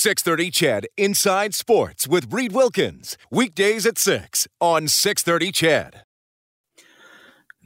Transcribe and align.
630 0.00 0.50
CHED 0.50 0.86
Inside 0.96 1.54
Sports 1.54 2.08
with 2.08 2.32
Reid 2.32 2.52
Wilkins. 2.52 3.18
Weekdays 3.30 3.84
at 3.84 3.98
6 3.98 4.48
on 4.58 4.88
630 4.88 5.52
CHED. 5.52 6.04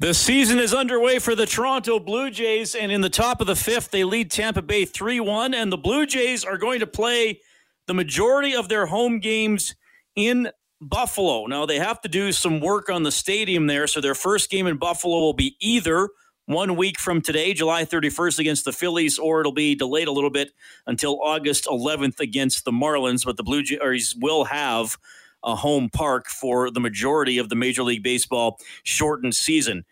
The 0.00 0.14
season 0.14 0.58
is 0.58 0.74
underway 0.74 1.20
for 1.20 1.36
the 1.36 1.46
Toronto 1.46 2.00
Blue 2.00 2.32
Jays, 2.32 2.74
and 2.74 2.90
in 2.90 3.02
the 3.02 3.08
top 3.08 3.40
of 3.40 3.46
the 3.46 3.54
fifth, 3.54 3.92
they 3.92 4.02
lead 4.02 4.32
Tampa 4.32 4.62
Bay 4.62 4.84
3 4.84 5.20
1. 5.20 5.54
And 5.54 5.70
the 5.70 5.76
Blue 5.76 6.06
Jays 6.06 6.44
are 6.44 6.58
going 6.58 6.80
to 6.80 6.88
play 6.88 7.40
the 7.86 7.94
majority 7.94 8.56
of 8.56 8.68
their 8.68 8.86
home 8.86 9.20
games 9.20 9.76
in 10.16 10.50
Buffalo. 10.80 11.46
Now, 11.46 11.66
they 11.66 11.78
have 11.78 12.00
to 12.00 12.08
do 12.08 12.32
some 12.32 12.58
work 12.58 12.90
on 12.90 13.04
the 13.04 13.12
stadium 13.12 13.68
there, 13.68 13.86
so 13.86 14.00
their 14.00 14.16
first 14.16 14.50
game 14.50 14.66
in 14.66 14.76
Buffalo 14.76 15.20
will 15.20 15.34
be 15.34 15.56
either 15.60 16.08
one 16.46 16.76
week 16.76 16.98
from 16.98 17.20
today, 17.20 17.54
July 17.54 17.84
31st 17.84 18.38
against 18.38 18.64
the 18.64 18.72
Phillies, 18.72 19.18
or 19.18 19.40
it'll 19.40 19.52
be 19.52 19.74
delayed 19.74 20.08
a 20.08 20.12
little 20.12 20.30
bit 20.30 20.52
until 20.86 21.20
August 21.22 21.64
11th 21.64 22.20
against 22.20 22.64
the 22.64 22.70
Marlins. 22.70 23.24
But 23.24 23.36
the 23.36 23.42
Blue 23.42 23.62
Jays 23.62 24.14
will 24.14 24.44
have 24.44 24.98
a 25.42 25.54
home 25.54 25.88
park 25.90 26.28
for 26.28 26.70
the 26.70 26.80
majority 26.80 27.38
of 27.38 27.48
the 27.48 27.56
Major 27.56 27.82
League 27.82 28.02
Baseball 28.02 28.58
shortened 28.82 29.34
season. 29.34 29.84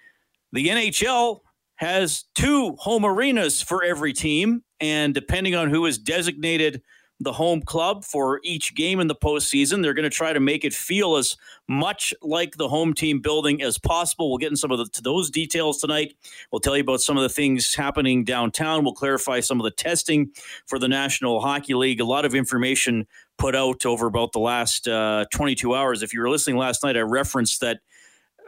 The 0.52 0.68
NHL 0.68 1.40
has 1.76 2.24
two 2.34 2.76
home 2.78 3.04
arenas 3.04 3.62
for 3.62 3.82
every 3.82 4.12
team, 4.12 4.62
and 4.80 5.14
depending 5.14 5.54
on 5.54 5.70
who 5.70 5.86
is 5.86 5.98
designated 5.98 6.82
the 7.22 7.32
home 7.32 7.62
club 7.62 8.04
for 8.04 8.40
each 8.42 8.74
game 8.74 9.00
in 9.00 9.06
the 9.06 9.14
postseason. 9.14 9.82
They're 9.82 9.94
going 9.94 10.08
to 10.08 10.10
try 10.10 10.32
to 10.32 10.40
make 10.40 10.64
it 10.64 10.74
feel 10.74 11.16
as 11.16 11.36
much 11.68 12.14
like 12.22 12.56
the 12.56 12.68
home 12.68 12.94
team 12.94 13.20
building 13.20 13.62
as 13.62 13.78
possible. 13.78 14.28
We'll 14.30 14.38
get 14.38 14.48
into 14.48 14.58
some 14.58 14.70
of 14.70 14.78
the, 14.78 15.02
those 15.02 15.30
details 15.30 15.80
tonight. 15.80 16.14
We'll 16.50 16.60
tell 16.60 16.76
you 16.76 16.82
about 16.82 17.00
some 17.00 17.16
of 17.16 17.22
the 17.22 17.28
things 17.28 17.74
happening 17.74 18.24
downtown. 18.24 18.84
We'll 18.84 18.94
clarify 18.94 19.40
some 19.40 19.60
of 19.60 19.64
the 19.64 19.70
testing 19.70 20.30
for 20.66 20.78
the 20.78 20.88
National 20.88 21.40
Hockey 21.40 21.74
League. 21.74 22.00
A 22.00 22.04
lot 22.04 22.24
of 22.24 22.34
information 22.34 23.06
put 23.38 23.54
out 23.56 23.86
over 23.86 24.06
about 24.06 24.32
the 24.32 24.40
last 24.40 24.86
uh, 24.88 25.24
22 25.32 25.74
hours. 25.74 26.02
If 26.02 26.12
you 26.12 26.20
were 26.20 26.30
listening 26.30 26.56
last 26.56 26.82
night, 26.82 26.96
I 26.96 27.00
referenced 27.00 27.60
that 27.60 27.80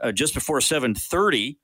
uh, 0.03 0.13
just 0.13 0.35
before 0.35 0.59
7:30 0.59 1.57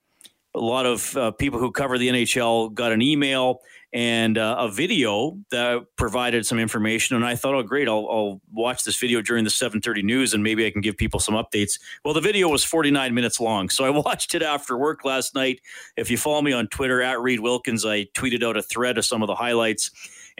a 0.53 0.59
lot 0.59 0.85
of 0.85 1.15
uh, 1.15 1.31
people 1.31 1.59
who 1.59 1.71
cover 1.71 1.97
the 1.97 2.09
NHL 2.09 2.73
got 2.73 2.91
an 2.91 3.01
email 3.01 3.61
and 3.93 4.37
uh, 4.37 4.55
a 4.59 4.71
video 4.71 5.37
that 5.51 5.85
provided 5.97 6.45
some 6.45 6.59
information. 6.59 7.15
And 7.15 7.25
I 7.25 7.35
thought, 7.35 7.55
oh, 7.55 7.63
great, 7.63 7.87
I'll, 7.87 8.07
I'll, 8.09 8.41
watch 8.53 8.83
this 8.83 8.97
video 8.97 9.21
during 9.21 9.43
the 9.43 9.49
7:30 9.49 10.03
news, 10.03 10.33
and 10.33 10.43
maybe 10.43 10.65
I 10.65 10.71
can 10.71 10.81
give 10.81 10.97
people 10.97 11.19
some 11.19 11.35
updates. 11.35 11.79
Well, 12.03 12.13
the 12.13 12.21
video 12.21 12.47
was 12.49 12.63
49 12.63 13.13
minutes 13.13 13.39
long, 13.39 13.69
so 13.69 13.85
I 13.85 13.89
watched 14.05 14.35
it 14.35 14.43
after 14.43 14.77
work 14.77 15.03
last 15.03 15.35
night. 15.35 15.61
If 15.97 16.11
you 16.11 16.17
follow 16.17 16.41
me 16.41 16.53
on 16.53 16.67
Twitter 16.67 17.01
at 17.01 17.19
Reid 17.21 17.39
Wilkins, 17.39 17.85
I 17.85 18.05
tweeted 18.13 18.43
out 18.43 18.57
a 18.57 18.61
thread 18.61 18.97
of 18.97 19.05
some 19.05 19.21
of 19.21 19.27
the 19.27 19.35
highlights. 19.35 19.91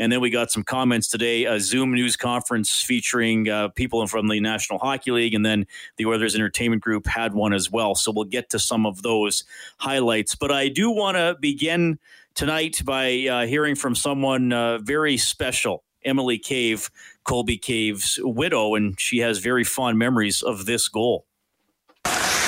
And 0.01 0.11
then 0.11 0.19
we 0.19 0.31
got 0.31 0.49
some 0.49 0.63
comments 0.63 1.07
today, 1.07 1.45
a 1.45 1.59
Zoom 1.59 1.93
news 1.93 2.17
conference 2.17 2.81
featuring 2.81 3.47
uh, 3.47 3.67
people 3.67 4.07
from 4.07 4.29
the 4.29 4.39
National 4.39 4.79
Hockey 4.79 5.11
League, 5.11 5.35
and 5.35 5.45
then 5.45 5.67
the 5.97 6.07
Oilers 6.07 6.33
Entertainment 6.33 6.81
Group 6.81 7.05
had 7.05 7.35
one 7.35 7.53
as 7.53 7.69
well. 7.69 7.93
So 7.93 8.11
we'll 8.11 8.25
get 8.25 8.49
to 8.49 8.57
some 8.57 8.87
of 8.87 9.03
those 9.03 9.43
highlights. 9.77 10.33
But 10.33 10.51
I 10.51 10.69
do 10.69 10.89
want 10.89 11.17
to 11.17 11.37
begin 11.39 11.99
tonight 12.33 12.81
by 12.83 13.27
uh, 13.27 13.45
hearing 13.45 13.75
from 13.75 13.93
someone 13.93 14.51
uh, 14.51 14.79
very 14.79 15.17
special, 15.17 15.83
Emily 16.03 16.39
Cave, 16.39 16.89
Colby 17.23 17.59
Cave's 17.59 18.19
widow, 18.23 18.73
and 18.73 18.99
she 18.99 19.19
has 19.19 19.37
very 19.37 19.63
fond 19.63 19.99
memories 19.99 20.41
of 20.41 20.65
this 20.65 20.87
goal. 20.87 21.27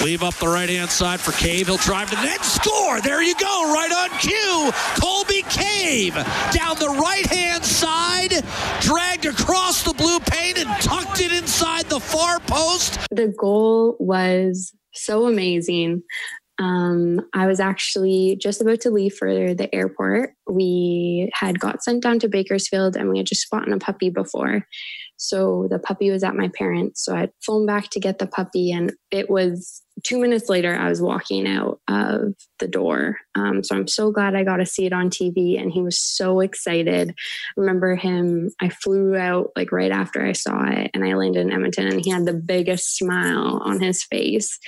Leave 0.04 0.22
up 0.22 0.34
the 0.34 0.48
right 0.48 0.68
hand 0.68 0.90
side 0.90 1.22
for 1.22 1.32
Cave. 1.32 1.68
He'll 1.68 1.78
drive 1.78 2.10
to 2.10 2.18
the 2.18 2.24
net, 2.24 2.44
score. 2.44 3.00
There 3.00 3.24
you 3.24 3.36
go, 3.36 3.74
right 3.74 3.90
on 3.90 4.10
cue. 4.20 4.72
Colby 5.00 5.44
Cave 5.44 6.14
down 6.52 6.78
the 6.78 6.94
right 7.02 7.26
hand 7.26 7.64
side, 7.64 8.44
dragged 8.82 9.26
across 9.26 9.84
the 9.84 9.94
blue 9.94 10.20
paint 10.20 10.60
and 10.60 10.68
tucked 10.82 11.22
it 11.22 11.32
inside 11.32 11.86
the 11.86 12.02
far 12.02 12.42
post. 12.42 13.00
The 13.12 13.34
goal 13.40 13.96
was 13.98 14.74
so 14.94 15.26
amazing. 15.26 16.04
Um, 16.60 17.22
I 17.34 17.48
was 17.48 17.62
actually 17.62 18.38
just 18.42 18.62
about 18.62 18.82
to 18.82 18.92
leave 18.92 19.14
for 19.16 19.54
the 19.54 19.74
airport. 19.74 20.34
We 20.50 21.32
had 21.34 21.62
got 21.62 21.82
sent 21.82 22.04
down 22.04 22.20
to 22.20 22.28
Bakersfield 22.28 22.98
and 22.98 23.10
we 23.10 23.20
had 23.20 23.28
just 23.28 23.50
bought 23.50 23.72
a 23.72 23.78
puppy 23.78 24.10
before. 24.10 24.68
So 25.18 25.68
the 25.70 25.80
puppy 25.80 26.12
was 26.12 26.24
at 26.24 26.36
my 26.36 26.50
parents. 26.50 27.04
So 27.04 27.16
I'd 27.16 27.32
flown 27.44 27.66
back 27.66 27.90
to 27.92 28.00
get 28.00 28.20
the 28.20 28.28
puppy 28.28 28.72
and 28.72 28.92
it 29.10 29.30
was 29.30 29.82
two 30.04 30.20
minutes 30.20 30.50
later, 30.50 30.76
I 30.76 30.90
was 30.90 31.02
walking 31.02 31.48
out 31.48 31.80
of 31.88 32.34
the 32.60 32.68
door. 32.68 33.18
Um, 33.36 33.64
so 33.64 33.76
I'm 33.76 33.88
so 33.88 34.12
glad 34.12 34.36
I 34.36 34.44
got 34.44 34.58
to 34.58 34.66
see 34.66 34.86
it 34.86 34.94
on 34.94 35.10
TV, 35.10 35.60
and 35.60 35.72
he 35.72 35.82
was 35.82 36.02
so 36.02 36.42
excited. 36.42 37.10
I 37.12 37.14
remember 37.56 37.96
him, 37.96 38.52
I 38.60 38.70
flew 38.70 39.16
out 39.16 39.52
like 39.56 39.72
right 39.72 39.92
after 39.92 40.26
I 40.26 40.34
saw 40.34 40.66
it, 40.68 40.92
and 40.94 41.06
I 41.06 41.14
landed 41.14 41.42
in 41.42 41.54
Edmonton, 41.54 41.88
and 41.88 42.04
he 42.04 42.12
had 42.12 42.26
the 42.26 42.34
biggest 42.34 42.98
smile 42.98 43.62
on 43.64 43.80
his 43.80 44.04
face. 44.04 44.60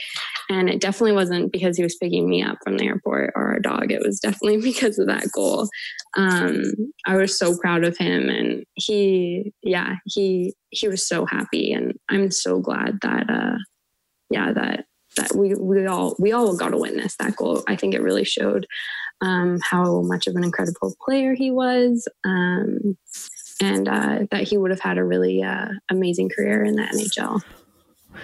And 0.50 0.70
it 0.70 0.80
definitely 0.80 1.14
wasn't 1.14 1.52
because 1.52 1.76
he 1.76 1.84
was 1.84 1.96
picking 1.96 2.30
me 2.30 2.42
up 2.42 2.58
from 2.64 2.78
the 2.78 2.86
airport 2.86 3.34
or 3.36 3.54
our 3.54 3.60
dog. 3.60 3.92
It 3.92 4.02
was 4.02 4.20
definitely 4.20 4.62
because 4.62 4.98
of 5.00 5.08
that 5.08 5.32
goal. 5.34 5.70
Um, 6.18 6.72
I 7.06 7.16
was 7.18 7.38
so 7.38 7.58
proud 7.58 7.84
of 7.84 7.98
him, 7.98 8.30
and 8.30 8.64
he, 8.76 9.54
yeah, 9.64 9.96
he 10.06 10.54
he 10.70 10.88
was 10.88 11.08
so 11.08 11.26
happy, 11.26 11.74
and 11.74 11.94
I'm 12.10 12.32
so 12.32 12.60
glad 12.60 13.00
that, 13.02 13.30
uh, 13.30 13.58
yeah, 14.30 14.52
that 14.54 14.86
that 15.16 15.36
we 15.36 15.56
we 15.56 15.86
all 15.86 16.16
we 16.20 16.32
all 16.32 16.56
got 16.56 16.70
to 16.70 16.78
witness 16.78 17.16
that 17.18 17.36
goal. 17.36 17.64
I 17.68 17.76
think 17.76 17.94
it 17.94 18.02
really 18.02 18.24
showed 18.24 18.68
um, 19.22 19.60
how 19.62 20.02
much 20.02 20.28
of 20.28 20.36
an 20.36 20.44
incredible 20.44 20.96
player 21.04 21.34
he 21.34 21.52
was, 21.52 22.08
um, 22.26 22.98
and 23.62 23.88
uh, 23.88 24.20
that 24.32 24.44
he 24.44 24.58
would 24.58 24.72
have 24.72 24.82
had 24.82 24.98
a 24.98 25.04
really 25.04 25.44
uh, 25.44 25.70
amazing 25.90 26.30
career 26.30 26.64
in 26.64 26.76
the 26.76 26.84
NHL. 26.84 27.42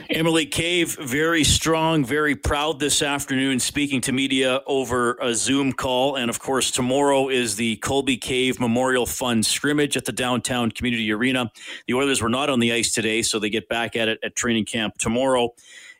Emily 0.09 0.45
Cave, 0.45 0.97
very 0.99 1.43
strong, 1.43 2.03
very 2.03 2.35
proud 2.35 2.79
this 2.79 3.01
afternoon, 3.01 3.59
speaking 3.59 4.01
to 4.01 4.11
media 4.11 4.61
over 4.65 5.17
a 5.21 5.33
Zoom 5.33 5.73
call. 5.73 6.15
And 6.15 6.29
of 6.29 6.39
course, 6.39 6.71
tomorrow 6.71 7.29
is 7.29 7.55
the 7.55 7.77
Colby 7.77 8.17
Cave 8.17 8.59
Memorial 8.59 9.05
Fund 9.05 9.45
scrimmage 9.45 9.97
at 9.97 10.05
the 10.05 10.11
downtown 10.11 10.71
community 10.71 11.11
arena. 11.11 11.51
The 11.87 11.93
Oilers 11.93 12.21
were 12.21 12.29
not 12.29 12.49
on 12.49 12.59
the 12.59 12.71
ice 12.73 12.93
today, 12.93 13.21
so 13.21 13.39
they 13.39 13.49
get 13.49 13.67
back 13.67 13.95
at 13.95 14.07
it 14.07 14.19
at 14.23 14.35
training 14.35 14.65
camp 14.65 14.97
tomorrow. 14.97 15.49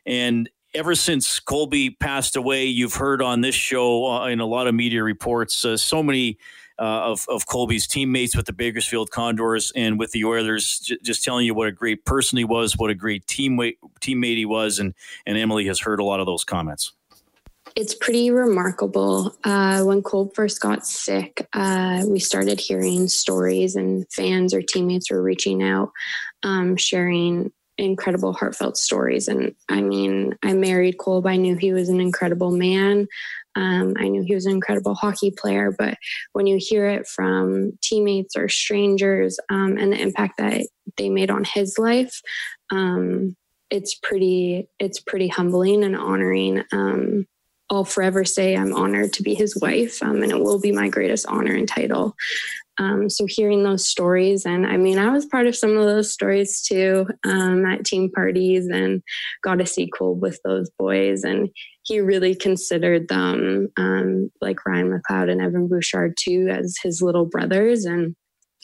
And 0.06 0.48
ever 0.74 0.94
since 0.94 1.40
Colby 1.40 1.90
passed 1.90 2.36
away, 2.36 2.64
you've 2.66 2.94
heard 2.94 3.22
on 3.22 3.40
this 3.40 3.54
show 3.54 4.06
uh, 4.06 4.26
in 4.28 4.40
a 4.40 4.46
lot 4.46 4.66
of 4.66 4.74
media 4.74 5.02
reports 5.02 5.64
uh, 5.64 5.76
so 5.76 6.02
many 6.02 6.38
uh, 6.78 7.10
of, 7.12 7.26
of 7.28 7.46
Colby's 7.46 7.86
teammates 7.86 8.36
with 8.36 8.46
the 8.46 8.52
Bakersfield 8.52 9.10
Condors 9.10 9.72
and 9.76 9.98
with 9.98 10.12
the 10.12 10.24
Oilers, 10.24 10.80
j- 10.80 10.98
just 11.02 11.22
telling 11.22 11.46
you 11.46 11.54
what 11.54 11.68
a 11.68 11.72
great 11.72 12.04
person 12.04 12.38
he 12.38 12.44
was, 12.44 12.76
what 12.76 12.90
a 12.90 12.94
great 12.94 13.26
teammate 13.26 13.76
teammate 14.00 14.36
he 14.36 14.46
was, 14.46 14.78
and 14.78 14.94
and 15.26 15.36
Emily 15.36 15.66
has 15.66 15.80
heard 15.80 16.00
a 16.00 16.04
lot 16.04 16.20
of 16.20 16.26
those 16.26 16.44
comments. 16.44 16.92
It's 17.76 17.94
pretty 17.94 18.30
remarkable. 18.30 19.34
Uh, 19.44 19.82
when 19.82 20.02
Colby 20.02 20.32
first 20.34 20.60
got 20.60 20.86
sick, 20.86 21.46
uh, 21.52 22.04
we 22.06 22.18
started 22.18 22.58
hearing 22.58 23.06
stories, 23.08 23.76
and 23.76 24.06
fans 24.10 24.52
or 24.52 24.62
teammates 24.62 25.10
were 25.10 25.22
reaching 25.22 25.62
out, 25.62 25.92
um, 26.42 26.76
sharing 26.76 27.52
incredible 27.82 28.32
heartfelt 28.32 28.76
stories 28.76 29.28
and 29.28 29.54
i 29.68 29.80
mean 29.80 30.36
i 30.42 30.52
married 30.52 30.98
Colby. 30.98 31.30
i 31.30 31.36
knew 31.36 31.56
he 31.56 31.72
was 31.72 31.88
an 31.88 32.00
incredible 32.00 32.50
man 32.50 33.06
um, 33.54 33.94
i 33.98 34.08
knew 34.08 34.22
he 34.22 34.34
was 34.34 34.46
an 34.46 34.52
incredible 34.52 34.94
hockey 34.94 35.30
player 35.30 35.74
but 35.76 35.96
when 36.32 36.46
you 36.46 36.58
hear 36.60 36.86
it 36.86 37.06
from 37.06 37.78
teammates 37.82 38.36
or 38.36 38.48
strangers 38.48 39.38
um, 39.50 39.76
and 39.78 39.92
the 39.92 40.00
impact 40.00 40.38
that 40.38 40.66
they 40.96 41.08
made 41.08 41.30
on 41.30 41.44
his 41.44 41.78
life 41.78 42.20
um, 42.70 43.36
it's 43.70 43.94
pretty 43.94 44.68
it's 44.78 45.00
pretty 45.00 45.28
humbling 45.28 45.82
and 45.84 45.96
honoring 45.96 46.62
um, 46.72 47.26
I'll 47.72 47.84
forever 47.84 48.22
say 48.22 48.54
I'm 48.54 48.74
honored 48.74 49.14
to 49.14 49.22
be 49.22 49.34
his 49.34 49.58
wife, 49.58 50.02
um, 50.02 50.22
and 50.22 50.30
it 50.30 50.38
will 50.38 50.60
be 50.60 50.72
my 50.72 50.90
greatest 50.90 51.24
honor 51.26 51.54
and 51.54 51.66
title. 51.66 52.14
Um, 52.78 53.10
so 53.10 53.26
hearing 53.28 53.62
those 53.62 53.86
stories, 53.86 54.46
and 54.46 54.66
I 54.66 54.76
mean, 54.76 54.98
I 54.98 55.10
was 55.10 55.26
part 55.26 55.46
of 55.46 55.54
some 55.54 55.76
of 55.76 55.84
those 55.84 56.12
stories 56.12 56.62
too 56.62 57.06
um, 57.24 57.66
at 57.66 57.84
team 57.84 58.10
parties, 58.10 58.66
and 58.66 59.02
got 59.42 59.66
see 59.68 59.90
Cole 59.90 60.14
with 60.14 60.40
those 60.44 60.70
boys, 60.78 61.22
and 61.22 61.50
he 61.84 62.00
really 62.00 62.34
considered 62.34 63.08
them, 63.08 63.68
um, 63.76 64.30
like 64.40 64.64
Ryan 64.64 64.90
McLeod 64.90 65.30
and 65.30 65.42
Evan 65.42 65.68
Bouchard 65.68 66.14
too, 66.18 66.48
as 66.50 66.76
his 66.82 67.02
little 67.02 67.26
brothers, 67.26 67.84
and 67.84 68.16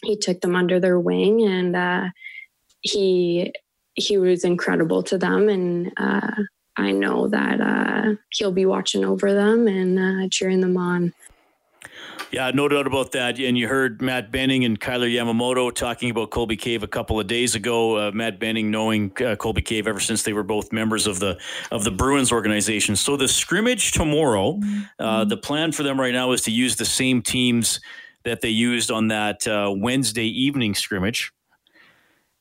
he 0.03 0.17
took 0.17 0.41
them 0.41 0.56
under 0.56 0.81
their 0.81 0.99
wing, 0.99 1.43
and 1.43 1.77
uh, 1.77 2.09
he 2.81 3.53
he 3.94 4.17
was 4.17 4.44
incredible 4.44 5.03
to 5.03 5.19
them, 5.19 5.49
and 5.49 5.93
uh, 5.99 6.31
I 6.77 6.93
know 6.93 7.29
that 7.29 7.61
uh, 7.61 8.15
he'll 8.31 8.53
be 8.53 8.67
watching 8.67 9.05
over 9.05 9.35
them 9.35 9.67
and 9.67 9.99
uh, 9.99 10.29
cheering 10.31 10.61
them 10.61 10.77
on. 10.77 11.12
Yeah, 12.31 12.50
no 12.53 12.69
doubt 12.69 12.87
about 12.87 13.12
that. 13.12 13.38
And 13.38 13.56
you 13.56 13.69
heard 13.69 14.03
Matt 14.03 14.31
Benning 14.31 14.65
and 14.65 14.79
Kailer 14.79 15.09
Yamamoto 15.09 15.75
talking 15.75 16.11
about 16.11 16.31
Colby 16.31 16.56
Cave 16.56 16.82
a 16.82 16.87
couple 16.87 17.19
of 17.19 17.26
days 17.26 17.55
ago. 17.55 17.97
Uh, 17.97 18.11
Matt 18.12 18.38
Benning 18.38 18.70
knowing 18.70 19.12
uh, 19.25 19.37
Colby 19.37 19.62
Cave 19.62 19.87
ever 19.87 20.00
since 20.00 20.23
they 20.23 20.32
were 20.32 20.43
both 20.43 20.73
members 20.73 21.06
of 21.06 21.20
the 21.20 21.38
of 21.70 21.85
the 21.85 21.91
Bruins 21.91 22.31
organization. 22.31 22.97
So 22.97 23.17
the 23.17 23.29
scrimmage 23.29 23.93
tomorrow, 23.93 24.61
uh, 24.99 25.25
the 25.25 25.37
plan 25.37 25.73
for 25.73 25.82
them 25.82 25.99
right 25.99 26.12
now 26.12 26.32
is 26.32 26.43
to 26.43 26.50
use 26.50 26.76
the 26.76 26.85
same 26.85 27.23
teams 27.23 27.81
that 28.25 28.41
they 28.41 28.50
used 28.50 28.91
on 28.91 29.09
that 29.09 29.47
uh, 29.47 29.73
Wednesday 29.75 30.26
evening 30.26 30.75
scrimmage. 30.75 31.32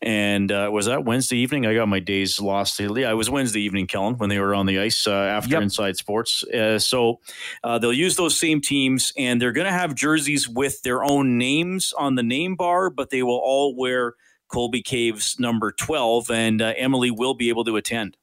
And 0.02 0.52
uh, 0.52 0.70
was 0.72 0.86
that 0.86 1.06
Wednesday 1.06 1.38
evening? 1.38 1.66
I 1.66 1.74
got 1.74 1.88
my 1.88 2.00
days 2.00 2.40
lost. 2.40 2.80
Yeah, 2.80 3.10
it 3.10 3.16
was 3.16 3.30
Wednesday 3.30 3.62
evening, 3.62 3.88
Kellen, 3.88 4.18
when 4.18 4.30
they 4.30 4.40
were 4.40 4.54
on 4.54 4.68
the 4.68 4.80
ice 4.80 5.08
uh, 5.08 5.12
after 5.12 5.54
yep. 5.54 5.64
Inside 5.64 5.98
Sports. 5.98 6.44
Uh, 6.44 6.78
so 6.78 7.20
uh, 7.64 7.80
they'll 7.80 7.92
use 7.92 8.16
those 8.16 8.38
same 8.38 8.62
teams, 8.62 9.12
and 9.18 9.42
they're 9.42 9.52
going 9.52 9.66
to 9.66 9.74
have 9.74 9.96
jerseys 9.96 10.48
with 10.48 10.82
their 10.84 11.04
own 11.04 11.38
names 11.38 11.94
on 11.98 12.16
the 12.16 12.24
name 12.24 12.56
bar, 12.56 12.92
but 12.92 13.10
they 13.10 13.24
will 13.24 13.42
all 13.44 13.76
wear 13.76 14.14
Colby 14.50 14.84
Cave's 14.84 15.40
number 15.40 15.72
12, 15.72 16.30
and 16.30 16.62
uh, 16.62 16.74
Emily 16.78 17.10
will 17.10 17.34
be 17.34 17.50
able 17.50 17.64
to 17.66 17.76
attend. 17.76 18.18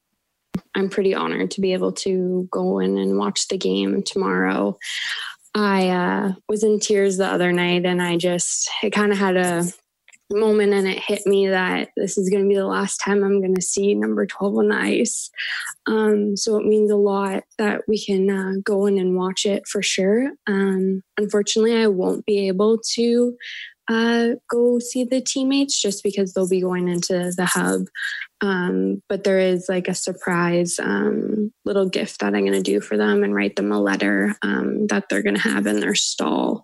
I'm 0.75 0.89
pretty 0.89 1.13
honored 1.13 1.51
to 1.51 1.61
be 1.61 1.73
able 1.73 1.91
to 1.91 2.47
go 2.51 2.79
in 2.79 2.97
and 2.97 3.17
watch 3.17 3.49
the 3.49 3.57
game 3.57 4.01
tomorrow. 4.01 4.77
I 5.53 5.89
uh, 5.89 6.33
was 6.47 6.63
in 6.63 6.79
tears 6.79 7.17
the 7.17 7.27
other 7.27 7.51
night, 7.51 7.85
and 7.85 8.01
I 8.01 8.15
just, 8.15 8.69
it 8.81 8.91
kind 8.91 9.11
of 9.11 9.17
had 9.17 9.35
a 9.35 9.65
moment 10.31 10.73
and 10.73 10.87
it 10.87 10.99
hit 10.99 11.25
me 11.25 11.47
that 11.47 11.89
this 11.95 12.17
is 12.17 12.29
going 12.29 12.43
to 12.43 12.49
be 12.49 12.55
the 12.55 12.65
last 12.65 12.97
time 12.97 13.23
I'm 13.23 13.41
going 13.41 13.55
to 13.55 13.61
see 13.61 13.93
number 13.93 14.25
12 14.25 14.57
on 14.57 14.69
the 14.69 14.75
ice. 14.75 15.29
Um, 15.85 16.35
so 16.35 16.57
it 16.57 16.65
means 16.65 16.89
a 16.89 16.95
lot 16.95 17.43
that 17.57 17.81
we 17.87 18.03
can 18.03 18.29
uh, 18.29 18.53
go 18.63 18.85
in 18.85 18.97
and 18.97 19.15
watch 19.15 19.45
it 19.45 19.67
for 19.67 19.83
sure. 19.83 20.31
Um, 20.47 21.03
unfortunately, 21.17 21.75
I 21.77 21.87
won't 21.87 22.25
be 22.25 22.47
able 22.47 22.79
to 22.93 23.37
uh, 23.87 24.29
go 24.49 24.79
see 24.79 25.03
the 25.03 25.21
teammates 25.21 25.81
just 25.81 26.03
because 26.03 26.33
they'll 26.33 26.49
be 26.49 26.61
going 26.61 26.87
into 26.87 27.31
the 27.35 27.45
hub. 27.45 27.87
Um, 28.41 29.01
but 29.07 29.23
there 29.23 29.39
is 29.39 29.67
like 29.69 29.87
a 29.87 29.95
surprise 29.95 30.77
um, 30.79 31.51
little 31.63 31.87
gift 31.87 32.19
that 32.19 32.35
I'm 32.35 32.45
going 32.45 32.51
to 32.51 32.61
do 32.61 32.81
for 32.81 32.97
them 32.97 33.23
and 33.23 33.33
write 33.33 33.55
them 33.55 33.71
a 33.71 33.79
letter 33.79 34.35
um, 34.41 34.87
that 34.87 35.05
they're 35.09 35.23
going 35.23 35.35
to 35.35 35.41
have 35.41 35.65
in 35.67 35.79
their 35.79 35.95
stall. 35.95 36.63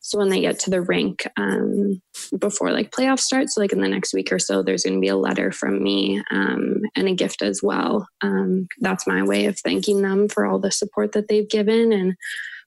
So 0.00 0.18
when 0.18 0.28
they 0.28 0.40
get 0.40 0.58
to 0.60 0.70
the 0.70 0.82
rink 0.82 1.26
um, 1.36 2.00
before 2.38 2.70
like 2.70 2.90
playoff 2.90 3.18
starts, 3.18 3.54
so 3.54 3.60
like 3.60 3.72
in 3.72 3.80
the 3.80 3.88
next 3.88 4.12
week 4.12 4.30
or 4.30 4.38
so, 4.38 4.62
there's 4.62 4.84
going 4.84 4.94
to 4.94 5.00
be 5.00 5.08
a 5.08 5.16
letter 5.16 5.50
from 5.50 5.82
me 5.82 6.22
um, 6.30 6.82
and 6.94 7.08
a 7.08 7.14
gift 7.14 7.42
as 7.42 7.60
well. 7.62 8.06
Um, 8.20 8.68
that's 8.80 9.06
my 9.06 9.22
way 9.22 9.46
of 9.46 9.58
thanking 9.58 10.02
them 10.02 10.28
for 10.28 10.44
all 10.46 10.58
the 10.58 10.70
support 10.70 11.12
that 11.12 11.28
they've 11.28 11.48
given 11.48 11.92
and 11.92 12.14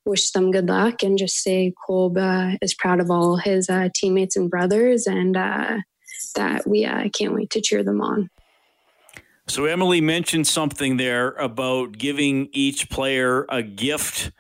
wish 0.10 0.32
them 0.32 0.52
good 0.52 0.68
luck 0.68 1.04
and 1.04 1.18
just 1.18 1.38
say 1.38 1.72
Kolb 1.86 2.18
uh, 2.18 2.58
is 2.62 2.74
proud 2.74 3.00
of 3.00 3.12
all 3.12 3.38
his 3.38 3.70
uh, 3.70 3.90
teammates 3.94 4.36
and 4.36 4.50
brothers 4.50 5.08
and 5.08 5.38
uh, 5.38 5.78
that 6.36 6.68
we 6.68 6.84
uh, 6.84 7.08
can't 7.10 7.34
wait 7.34 7.52
to 7.52 7.62
cheer 7.62 7.84
them 7.84 8.02
on. 8.02 8.30
So, 9.48 9.66
Emily 9.66 10.00
mentioned 10.02 10.46
something 10.46 10.98
there 10.98 11.32
about 11.32 11.98
giving 11.98 12.50
each 12.52 12.90
player 12.90 13.46
a 13.50 13.64
gift 13.64 14.32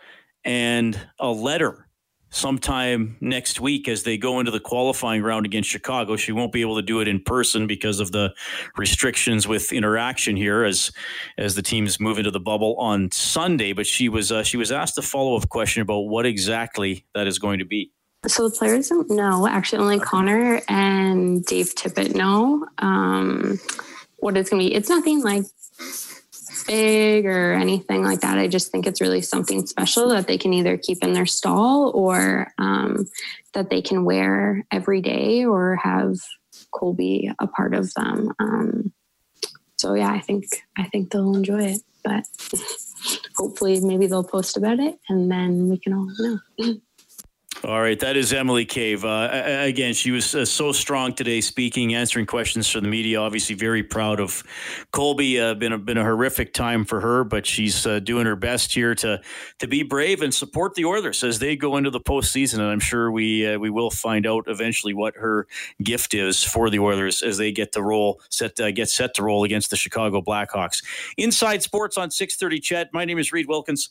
and 0.43 0.99
a 1.19 1.31
letter 1.31 1.88
sometime 2.29 3.17
next 3.21 3.59
week 3.59 3.87
as 3.87 4.03
they 4.03 4.17
go 4.17 4.39
into 4.39 4.51
the 4.51 4.59
qualifying 4.59 5.21
round 5.21 5.45
against 5.45 5.69
Chicago. 5.69 6.15
She 6.15 6.31
won't 6.31 6.51
be 6.51 6.61
able 6.61 6.75
to 6.75 6.81
do 6.81 6.99
it 7.01 7.07
in 7.07 7.21
person 7.21 7.67
because 7.67 7.99
of 7.99 8.11
the 8.11 8.33
restrictions 8.77 9.47
with 9.47 9.71
interaction 9.71 10.35
here 10.35 10.63
as 10.63 10.91
as 11.37 11.55
the 11.55 11.61
teams 11.61 11.99
move 11.99 12.17
into 12.17 12.31
the 12.31 12.39
bubble 12.39 12.75
on 12.77 13.11
Sunday. 13.11 13.73
But 13.73 13.87
she 13.87 14.09
was 14.09 14.31
uh, 14.31 14.43
she 14.43 14.57
was 14.57 14.71
asked 14.71 14.97
a 14.97 15.01
follow 15.01 15.35
up 15.35 15.49
question 15.49 15.81
about 15.81 16.01
what 16.01 16.25
exactly 16.25 17.05
that 17.13 17.27
is 17.27 17.39
going 17.39 17.59
to 17.59 17.65
be. 17.65 17.91
So 18.27 18.49
the 18.49 18.55
players 18.55 18.89
don't 18.89 19.09
know. 19.09 19.47
Actually, 19.47 19.81
only 19.81 19.99
Connor 19.99 20.61
and 20.67 21.45
Dave 21.45 21.73
Tippett 21.75 22.15
know 22.15 22.67
um, 22.79 23.59
what 24.17 24.35
it's 24.35 24.49
going 24.49 24.61
to 24.61 24.69
be. 24.69 24.75
It's 24.75 24.89
nothing 24.89 25.23
like 25.23 25.45
big 26.69 27.25
or 27.25 27.53
anything 27.53 28.03
like 28.03 28.21
that. 28.21 28.37
I 28.37 28.47
just 28.47 28.71
think 28.71 28.85
it's 28.85 29.01
really 29.01 29.21
something 29.21 29.65
special 29.65 30.09
that 30.09 30.27
they 30.27 30.37
can 30.37 30.53
either 30.53 30.77
keep 30.77 31.03
in 31.03 31.13
their 31.13 31.25
stall 31.25 31.91
or 31.95 32.53
um, 32.57 33.07
that 33.53 33.69
they 33.69 33.81
can 33.81 34.05
wear 34.05 34.65
every 34.71 35.01
day 35.01 35.45
or 35.45 35.77
have 35.77 36.17
Colby 36.71 37.31
a 37.39 37.47
part 37.47 37.73
of 37.73 37.93
them. 37.95 38.33
Um, 38.39 38.93
so 39.77 39.95
yeah, 39.95 40.11
I 40.11 40.19
think 40.19 40.45
I 40.77 40.83
think 40.83 41.09
they'll 41.09 41.35
enjoy 41.35 41.63
it, 41.63 41.81
but 42.03 42.25
hopefully 43.35 43.79
maybe 43.81 44.07
they'll 44.07 44.23
post 44.23 44.55
about 44.55 44.79
it 44.79 44.99
and 45.09 45.31
then 45.31 45.69
we 45.69 45.79
can 45.79 45.93
all 45.93 46.07
know. 46.19 46.39
All 47.61 47.81
right, 47.81 47.99
that 47.99 48.15
is 48.15 48.31
Emily 48.31 48.63
Cave. 48.63 49.03
Uh, 49.03 49.27
again, 49.59 49.93
she 49.93 50.11
was 50.11 50.33
uh, 50.33 50.45
so 50.45 50.71
strong 50.71 51.11
today, 51.11 51.41
speaking, 51.41 51.93
answering 51.93 52.25
questions 52.25 52.69
for 52.69 52.79
the 52.79 52.87
media. 52.87 53.19
Obviously, 53.19 53.53
very 53.53 53.83
proud 53.83 54.21
of 54.21 54.43
Colby. 54.91 55.41
Uh, 55.41 55.55
been 55.55 55.73
a, 55.73 55.77
been 55.77 55.97
a 55.97 56.03
horrific 56.03 56.53
time 56.53 56.85
for 56.85 57.01
her, 57.01 57.25
but 57.25 57.45
she's 57.45 57.85
uh, 57.85 57.99
doing 57.99 58.25
her 58.25 58.37
best 58.37 58.73
here 58.73 58.95
to 58.95 59.19
to 59.57 59.67
be 59.67 59.83
brave 59.83 60.21
and 60.21 60.33
support 60.33 60.75
the 60.75 60.85
Oilers 60.85 61.21
as 61.21 61.39
they 61.39 61.57
go 61.57 61.75
into 61.75 61.89
the 61.89 61.99
postseason. 61.99 62.59
And 62.59 62.63
I'm 62.69 62.79
sure 62.79 63.11
we 63.11 63.45
uh, 63.45 63.59
we 63.59 63.69
will 63.69 63.91
find 63.91 64.25
out 64.25 64.45
eventually 64.47 64.93
what 64.93 65.17
her 65.17 65.45
gift 65.83 66.13
is 66.13 66.41
for 66.41 66.69
the 66.69 66.79
Oilers 66.79 67.21
as 67.21 67.37
they 67.37 67.51
get 67.51 67.73
to 67.73 67.83
roll 67.83 68.21
set 68.29 68.57
uh, 68.61 68.71
get 68.71 68.89
set 68.89 69.13
to 69.15 69.23
roll 69.23 69.43
against 69.43 69.69
the 69.69 69.75
Chicago 69.75 70.21
Blackhawks. 70.21 70.81
Inside 71.17 71.61
Sports 71.61 71.97
on 71.97 72.07
6:30. 72.09 72.61
CHED, 72.63 72.89
my 72.93 73.03
name 73.03 73.19
is 73.19 73.33
Reid 73.33 73.49
Wilkins. 73.49 73.89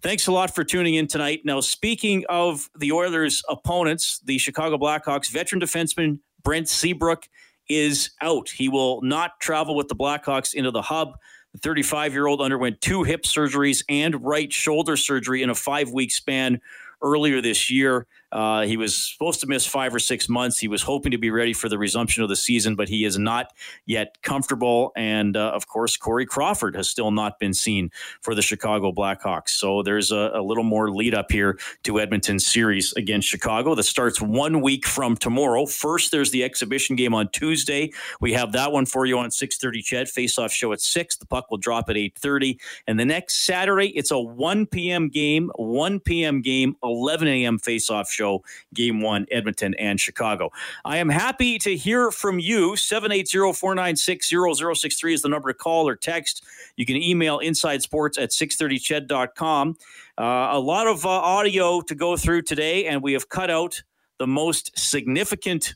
Thanks 0.00 0.28
a 0.28 0.32
lot 0.32 0.54
for 0.54 0.62
tuning 0.62 0.94
in 0.94 1.08
tonight. 1.08 1.40
Now, 1.44 1.58
speaking 1.58 2.24
of 2.28 2.70
the 2.78 2.92
Oilers' 2.92 3.42
opponents, 3.48 4.20
the 4.24 4.38
Chicago 4.38 4.78
Blackhawks 4.78 5.28
veteran 5.28 5.60
defenseman 5.60 6.20
Brent 6.44 6.68
Seabrook 6.68 7.24
is 7.68 8.10
out. 8.20 8.48
He 8.48 8.68
will 8.68 9.02
not 9.02 9.40
travel 9.40 9.74
with 9.74 9.88
the 9.88 9.96
Blackhawks 9.96 10.54
into 10.54 10.70
the 10.70 10.82
hub. 10.82 11.18
The 11.52 11.58
35 11.58 12.12
year 12.12 12.28
old 12.28 12.40
underwent 12.40 12.80
two 12.80 13.02
hip 13.02 13.24
surgeries 13.24 13.82
and 13.88 14.24
right 14.24 14.52
shoulder 14.52 14.96
surgery 14.96 15.42
in 15.42 15.50
a 15.50 15.54
five 15.54 15.90
week 15.90 16.12
span 16.12 16.60
earlier 17.02 17.40
this 17.40 17.68
year. 17.68 18.06
Uh, 18.30 18.62
he 18.62 18.76
was 18.76 18.96
supposed 18.96 19.40
to 19.40 19.46
miss 19.46 19.66
five 19.66 19.94
or 19.94 19.98
six 19.98 20.28
months. 20.28 20.58
He 20.58 20.68
was 20.68 20.82
hoping 20.82 21.12
to 21.12 21.18
be 21.18 21.30
ready 21.30 21.52
for 21.52 21.68
the 21.68 21.78
resumption 21.78 22.22
of 22.22 22.28
the 22.28 22.36
season, 22.36 22.74
but 22.74 22.88
he 22.88 23.04
is 23.04 23.18
not 23.18 23.52
yet 23.86 24.20
comfortable. 24.22 24.92
And 24.96 25.36
uh, 25.36 25.50
of 25.50 25.66
course, 25.68 25.96
Corey 25.96 26.26
Crawford 26.26 26.76
has 26.76 26.88
still 26.88 27.10
not 27.10 27.38
been 27.38 27.54
seen 27.54 27.90
for 28.20 28.34
the 28.34 28.42
Chicago 28.42 28.92
Blackhawks. 28.92 29.50
So 29.50 29.82
there's 29.82 30.12
a, 30.12 30.32
a 30.34 30.42
little 30.42 30.64
more 30.64 30.90
lead 30.90 31.14
up 31.14 31.30
here 31.30 31.58
to 31.84 32.00
Edmonton's 32.00 32.46
series 32.46 32.92
against 32.94 33.28
Chicago 33.28 33.74
that 33.74 33.84
starts 33.84 34.20
one 34.20 34.60
week 34.60 34.86
from 34.86 35.16
tomorrow. 35.16 35.66
First, 35.66 36.10
there's 36.10 36.30
the 36.30 36.44
exhibition 36.44 36.96
game 36.96 37.14
on 37.14 37.28
Tuesday. 37.28 37.92
We 38.20 38.32
have 38.34 38.52
that 38.52 38.72
one 38.72 38.86
for 38.86 39.06
you 39.06 39.18
on 39.18 39.30
6:30. 39.30 39.82
Ched 39.82 40.08
face-off 40.08 40.52
show 40.52 40.72
at 40.72 40.80
six. 40.80 41.16
The 41.16 41.26
puck 41.26 41.50
will 41.50 41.58
drop 41.58 41.88
at 41.88 41.96
8:30, 41.96 42.58
and 42.86 42.98
the 42.98 43.04
next 43.04 43.46
Saturday 43.46 43.88
it's 43.96 44.10
a 44.10 44.18
1 44.18 44.66
p.m. 44.66 45.08
game. 45.08 45.50
1 45.56 46.00
p.m. 46.00 46.42
game. 46.42 46.76
11 46.82 47.28
a.m. 47.28 47.58
face-off 47.58 48.10
show, 48.18 48.42
game 48.74 49.00
one, 49.00 49.26
Edmonton 49.30 49.74
and 49.74 50.00
Chicago. 50.00 50.50
I 50.84 50.98
am 50.98 51.08
happy 51.08 51.58
to 51.60 51.76
hear 51.76 52.10
from 52.10 52.38
you. 52.38 52.76
780 52.76 53.52
496 53.52 54.28
0063 54.28 55.14
is 55.14 55.22
the 55.22 55.28
number 55.28 55.52
to 55.52 55.58
call 55.58 55.88
or 55.88 55.96
text. 55.96 56.44
You 56.76 56.84
can 56.84 56.96
email 56.96 57.38
insidesports 57.38 58.20
at 58.20 58.30
630ched.com. 58.30 59.76
Uh, 60.18 60.48
a 60.50 60.58
lot 60.58 60.86
of 60.86 61.06
uh, 61.06 61.08
audio 61.08 61.80
to 61.82 61.94
go 61.94 62.16
through 62.16 62.42
today, 62.42 62.86
and 62.86 63.02
we 63.02 63.12
have 63.12 63.28
cut 63.28 63.50
out 63.50 63.82
the 64.18 64.26
most 64.26 64.76
significant 64.76 65.74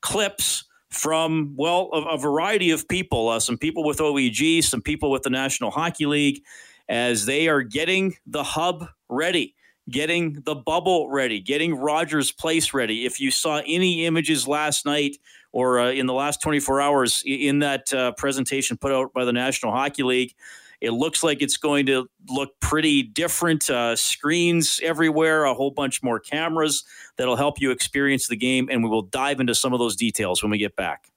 clips 0.00 0.64
from, 0.90 1.54
well, 1.56 1.90
a, 1.92 2.14
a 2.14 2.18
variety 2.18 2.70
of 2.70 2.88
people. 2.88 3.28
Uh, 3.28 3.38
some 3.38 3.56
people 3.56 3.84
with 3.84 3.98
OEG, 3.98 4.64
some 4.64 4.82
people 4.82 5.10
with 5.10 5.22
the 5.22 5.30
National 5.30 5.70
Hockey 5.70 6.06
League, 6.06 6.42
as 6.88 7.26
they 7.26 7.48
are 7.48 7.62
getting 7.62 8.16
the 8.26 8.42
hub 8.42 8.86
ready 9.08 9.54
getting 9.90 10.40
the 10.44 10.54
bubble 10.54 11.10
ready, 11.10 11.40
getting 11.40 11.74
Rogers 11.74 12.30
Place 12.30 12.74
ready. 12.74 13.04
If 13.06 13.20
you 13.20 13.30
saw 13.30 13.62
any 13.66 14.06
images 14.06 14.46
last 14.46 14.84
night 14.84 15.16
or 15.52 15.80
uh, 15.80 15.90
in 15.90 16.06
the 16.06 16.14
last 16.14 16.42
24 16.42 16.80
hours 16.80 17.22
in 17.24 17.60
that 17.60 17.92
uh, 17.92 18.12
presentation 18.12 18.76
put 18.76 18.92
out 18.92 19.12
by 19.12 19.24
the 19.24 19.32
National 19.32 19.72
Hockey 19.72 20.02
League, 20.02 20.34
it 20.80 20.90
looks 20.90 21.22
like 21.22 21.42
it's 21.42 21.56
going 21.56 21.86
to 21.86 22.08
look 22.28 22.50
pretty 22.60 23.02
different. 23.02 23.68
Uh, 23.68 23.96
screens 23.96 24.80
everywhere, 24.82 25.44
a 25.44 25.54
whole 25.54 25.70
bunch 25.70 26.02
more 26.02 26.20
cameras 26.20 26.84
that'll 27.16 27.36
help 27.36 27.60
you 27.60 27.70
experience 27.70 28.28
the 28.28 28.36
game, 28.36 28.68
and 28.70 28.84
we 28.84 28.88
will 28.88 29.02
dive 29.02 29.40
into 29.40 29.54
some 29.54 29.72
of 29.72 29.80
those 29.80 29.96
details 29.96 30.42
when 30.42 30.50
we 30.50 30.58
get 30.58 30.76
back. 30.76 31.10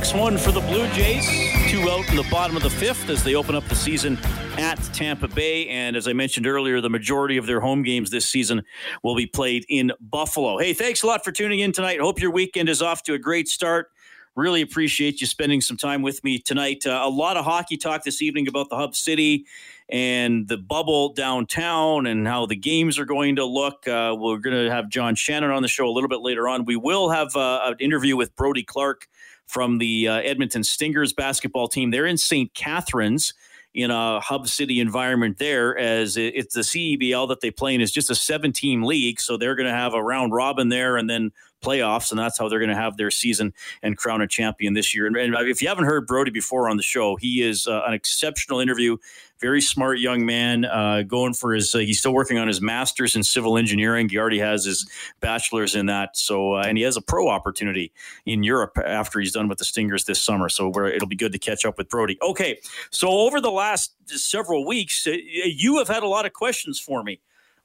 6 0.00 0.14
1 0.14 0.38
for 0.38 0.50
the 0.50 0.60
Blue 0.60 0.88
Jays. 0.92 1.26
Two 1.70 1.90
out 1.90 2.08
in 2.08 2.16
the 2.16 2.26
bottom 2.30 2.56
of 2.56 2.62
the 2.62 2.70
fifth 2.70 3.10
as 3.10 3.22
they 3.22 3.34
open 3.34 3.54
up 3.54 3.62
the 3.68 3.74
season 3.74 4.16
at 4.56 4.76
Tampa 4.94 5.28
Bay. 5.28 5.68
And 5.68 5.94
as 5.94 6.08
I 6.08 6.14
mentioned 6.14 6.46
earlier, 6.46 6.80
the 6.80 6.88
majority 6.88 7.36
of 7.36 7.44
their 7.44 7.60
home 7.60 7.82
games 7.82 8.08
this 8.08 8.24
season 8.24 8.62
will 9.02 9.14
be 9.14 9.26
played 9.26 9.66
in 9.68 9.92
Buffalo. 10.00 10.56
Hey, 10.56 10.72
thanks 10.72 11.02
a 11.02 11.06
lot 11.06 11.22
for 11.22 11.32
tuning 11.32 11.60
in 11.60 11.72
tonight. 11.72 12.00
Hope 12.00 12.18
your 12.18 12.30
weekend 12.30 12.70
is 12.70 12.80
off 12.80 13.02
to 13.02 13.12
a 13.12 13.18
great 13.18 13.46
start. 13.46 13.88
Really 14.36 14.62
appreciate 14.62 15.20
you 15.20 15.26
spending 15.26 15.60
some 15.60 15.76
time 15.76 16.00
with 16.00 16.24
me 16.24 16.38
tonight. 16.38 16.86
Uh, 16.86 17.02
a 17.04 17.10
lot 17.10 17.36
of 17.36 17.44
hockey 17.44 17.76
talk 17.76 18.02
this 18.02 18.22
evening 18.22 18.48
about 18.48 18.70
the 18.70 18.76
Hub 18.76 18.96
City 18.96 19.44
and 19.90 20.48
the 20.48 20.56
bubble 20.56 21.12
downtown 21.12 22.06
and 22.06 22.26
how 22.26 22.46
the 22.46 22.56
games 22.56 22.98
are 22.98 23.04
going 23.04 23.36
to 23.36 23.44
look. 23.44 23.86
Uh, 23.86 24.16
we're 24.18 24.38
going 24.38 24.64
to 24.64 24.70
have 24.70 24.88
John 24.88 25.14
Shannon 25.14 25.50
on 25.50 25.60
the 25.60 25.68
show 25.68 25.86
a 25.86 25.92
little 25.92 26.08
bit 26.08 26.20
later 26.20 26.48
on. 26.48 26.64
We 26.64 26.76
will 26.76 27.10
have 27.10 27.36
uh, 27.36 27.60
an 27.64 27.76
interview 27.80 28.16
with 28.16 28.34
Brody 28.34 28.62
Clark 28.62 29.06
from 29.50 29.78
the 29.78 30.06
uh, 30.06 30.14
Edmonton 30.18 30.62
Stingers 30.62 31.12
basketball 31.12 31.66
team. 31.66 31.90
They're 31.90 32.06
in 32.06 32.16
St. 32.16 32.54
Catharines 32.54 33.34
in 33.74 33.90
a 33.90 34.20
hub 34.20 34.48
city 34.48 34.78
environment 34.78 35.38
there 35.38 35.76
as 35.76 36.16
it's 36.16 36.54
the 36.54 36.60
CEBL 36.60 37.28
that 37.28 37.40
they 37.40 37.50
play 37.50 37.74
in 37.74 37.80
is 37.80 37.90
just 37.90 38.10
a 38.10 38.14
seven 38.14 38.52
team 38.52 38.84
league. 38.84 39.20
So 39.20 39.36
they're 39.36 39.56
going 39.56 39.68
to 39.68 39.74
have 39.74 39.92
a 39.94 40.02
round 40.02 40.32
robin 40.32 40.68
there 40.68 40.96
and 40.96 41.10
then 41.10 41.32
playoffs, 41.60 42.10
and 42.10 42.18
that's 42.18 42.38
how 42.38 42.48
they're 42.48 42.58
going 42.58 42.70
to 42.70 42.76
have 42.76 42.96
their 42.96 43.10
season 43.10 43.52
and 43.82 43.96
crown 43.96 44.20
a 44.20 44.26
champion 44.26 44.74
this 44.74 44.94
year. 44.94 45.06
And, 45.06 45.16
and 45.16 45.34
if 45.48 45.62
you 45.62 45.68
haven't 45.68 45.84
heard 45.84 46.06
Brody 46.06 46.30
before 46.30 46.68
on 46.68 46.76
the 46.76 46.82
show, 46.82 47.16
he 47.16 47.42
is 47.42 47.66
uh, 47.66 47.82
an 47.86 47.94
exceptional 47.94 48.60
interview. 48.60 48.96
Very 49.40 49.62
smart 49.62 49.98
young 49.98 50.26
man, 50.26 50.66
uh, 50.66 51.02
going 51.02 51.32
for 51.32 51.54
his. 51.54 51.74
Uh, 51.74 51.78
he's 51.78 51.98
still 51.98 52.12
working 52.12 52.36
on 52.36 52.46
his 52.46 52.60
master's 52.60 53.16
in 53.16 53.22
civil 53.22 53.56
engineering. 53.56 54.06
He 54.10 54.18
already 54.18 54.38
has 54.38 54.66
his 54.66 54.86
bachelor's 55.20 55.74
in 55.74 55.86
that. 55.86 56.14
So, 56.14 56.56
uh, 56.56 56.64
and 56.66 56.76
he 56.76 56.84
has 56.84 56.98
a 56.98 57.00
pro 57.00 57.28
opportunity 57.28 57.90
in 58.26 58.42
Europe 58.42 58.76
after 58.84 59.18
he's 59.18 59.32
done 59.32 59.48
with 59.48 59.56
the 59.56 59.64
Stingers 59.64 60.04
this 60.04 60.20
summer. 60.20 60.50
So, 60.50 60.70
it'll 60.84 61.08
be 61.08 61.16
good 61.16 61.32
to 61.32 61.38
catch 61.38 61.64
up 61.64 61.78
with 61.78 61.88
Brody. 61.88 62.18
Okay, 62.20 62.58
so 62.90 63.08
over 63.08 63.40
the 63.40 63.50
last 63.50 63.94
several 64.08 64.66
weeks, 64.66 65.06
uh, 65.06 65.12
you 65.12 65.78
have 65.78 65.88
had 65.88 66.02
a 66.02 66.08
lot 66.08 66.26
of 66.26 66.34
questions 66.34 66.78
for 66.78 67.02
me 67.02 67.20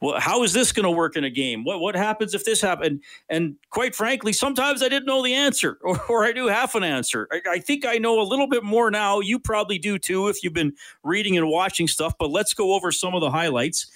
well, 0.05 0.19
how 0.19 0.43
is 0.43 0.53
this 0.53 0.71
going 0.71 0.83
to 0.83 0.91
work 0.91 1.15
in 1.15 1.23
a 1.23 1.29
game? 1.31 1.63
What 1.63 1.79
what 1.79 1.95
happens 1.95 2.35
if 2.35 2.45
this 2.45 2.61
happened? 2.61 3.01
And 3.27 3.55
quite 3.71 3.95
frankly, 3.95 4.33
sometimes 4.33 4.83
I 4.83 4.89
didn't 4.89 5.07
know 5.07 5.23
the 5.23 5.33
answer, 5.33 5.79
or, 5.83 5.99
or 6.07 6.25
I 6.25 6.31
knew 6.31 6.47
half 6.47 6.75
an 6.75 6.83
answer. 6.83 7.27
I, 7.31 7.41
I, 7.53 7.59
think 7.59 7.85
I 7.85 7.97
know 7.97 8.21
a 8.21 8.23
little 8.23 8.47
bit 8.47 8.63
more 8.63 8.91
now. 8.91 9.19
You 9.19 9.39
probably 9.39 9.79
do 9.79 9.97
too 9.97 10.27
if 10.27 10.43
you've 10.43 10.53
been 10.53 10.73
reading 11.03 11.37
and 11.37 11.47
watching 11.47 11.87
stuff. 11.87 12.13
But 12.19 12.29
let's 12.29 12.53
go 12.53 12.75
over 12.75 12.91
some 12.91 13.15
of 13.15 13.21
the 13.21 13.31
highlights. 13.31 13.87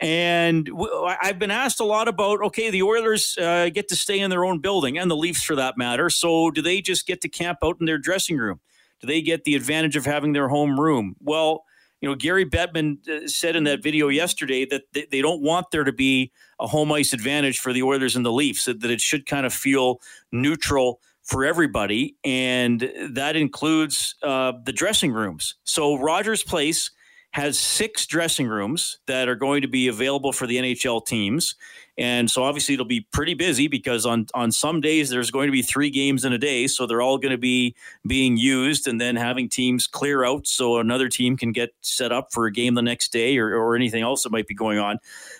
And 0.00 0.66
w- 0.66 1.04
I've 1.22 1.38
been 1.38 1.52
asked 1.52 1.78
a 1.78 1.84
lot 1.84 2.08
about 2.08 2.42
okay, 2.46 2.70
the 2.70 2.82
Oilers 2.82 3.38
uh, 3.38 3.68
get 3.72 3.86
to 3.88 3.96
stay 3.96 4.18
in 4.18 4.30
their 4.30 4.44
own 4.44 4.58
building, 4.58 4.98
and 4.98 5.08
the 5.08 5.16
Leafs 5.16 5.44
for 5.44 5.54
that 5.54 5.78
matter. 5.78 6.10
So 6.10 6.50
do 6.50 6.60
they 6.60 6.80
just 6.80 7.06
get 7.06 7.20
to 7.20 7.28
camp 7.28 7.58
out 7.62 7.76
in 7.78 7.86
their 7.86 7.98
dressing 7.98 8.36
room? 8.36 8.58
Do 9.00 9.06
they 9.06 9.22
get 9.22 9.44
the 9.44 9.54
advantage 9.54 9.94
of 9.94 10.06
having 10.06 10.32
their 10.32 10.48
home 10.48 10.80
room? 10.80 11.14
Well 11.20 11.64
you 12.02 12.08
know, 12.08 12.16
Gary 12.16 12.44
Bettman 12.44 13.08
uh, 13.08 13.28
said 13.28 13.54
in 13.54 13.64
that 13.64 13.80
video 13.80 14.08
yesterday 14.08 14.66
that 14.66 14.82
they 14.92 15.22
don't 15.22 15.40
want 15.40 15.70
there 15.70 15.84
to 15.84 15.92
be 15.92 16.32
a 16.58 16.66
home 16.66 16.90
ice 16.92 17.12
advantage 17.12 17.60
for 17.60 17.72
the 17.72 17.82
Oilers 17.84 18.16
and 18.16 18.26
the 18.26 18.32
Leafs, 18.32 18.64
that 18.64 18.84
it 18.84 19.00
should 19.00 19.24
kind 19.24 19.46
of 19.46 19.54
feel 19.54 20.00
neutral 20.32 21.00
for 21.22 21.44
everybody. 21.44 22.16
And 22.24 22.92
that 23.10 23.36
includes 23.36 24.16
uh, 24.24 24.52
the 24.64 24.72
dressing 24.72 25.12
rooms. 25.12 25.54
So 25.62 25.94
Rogers 25.96 26.42
Place 26.42 26.90
has 27.32 27.58
six 27.58 28.06
dressing 28.06 28.46
rooms 28.46 28.98
that 29.06 29.26
are 29.26 29.34
going 29.34 29.62
to 29.62 29.68
be 29.68 29.88
available 29.88 30.32
for 30.32 30.46
the 30.46 30.58
NHL 30.58 31.04
teams. 31.04 31.54
And 31.96 32.30
so 32.30 32.42
obviously 32.42 32.74
it'll 32.74 32.86
be 32.86 33.00
pretty 33.00 33.34
busy 33.34 33.68
because 33.68 34.06
on 34.06 34.26
on 34.34 34.52
some 34.52 34.80
days 34.80 35.08
there's 35.08 35.30
going 35.30 35.48
to 35.48 35.52
be 35.52 35.62
three 35.62 35.90
games 35.90 36.24
in 36.24 36.32
a 36.32 36.38
day, 36.38 36.66
so 36.66 36.86
they're 36.86 37.02
all 37.02 37.18
going 37.18 37.32
to 37.32 37.38
be 37.38 37.74
being 38.06 38.36
used 38.36 38.86
and 38.86 39.00
then 39.00 39.16
having 39.16 39.48
teams 39.48 39.86
clear 39.86 40.24
out 40.24 40.46
so 40.46 40.78
another 40.78 41.08
team 41.08 41.36
can 41.36 41.52
get 41.52 41.74
set 41.80 42.12
up 42.12 42.32
for 42.32 42.46
a 42.46 42.52
game 42.52 42.74
the 42.74 42.82
next 42.82 43.12
day 43.12 43.38
or, 43.38 43.54
or 43.54 43.76
anything 43.76 44.02
else 44.02 44.22
that 44.22 44.32
might 44.32 44.46
be 44.46 44.54
going 44.54 44.78
on. 44.78 44.98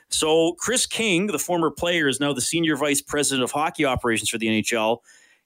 So 0.09 0.53
Kris 0.55 0.87
King, 0.87 1.27
the 1.27 1.39
former 1.39 1.71
player, 1.71 2.09
is 2.09 2.21
now 2.21 2.33
the 2.33 2.41
senior 2.41 2.77
vice 2.77 3.03
president 3.03 3.45
of 3.45 3.53
hockey 3.53 3.85
operations 3.85 4.29
for 4.31 4.39
the 4.39 4.47
NHL. 4.47 4.99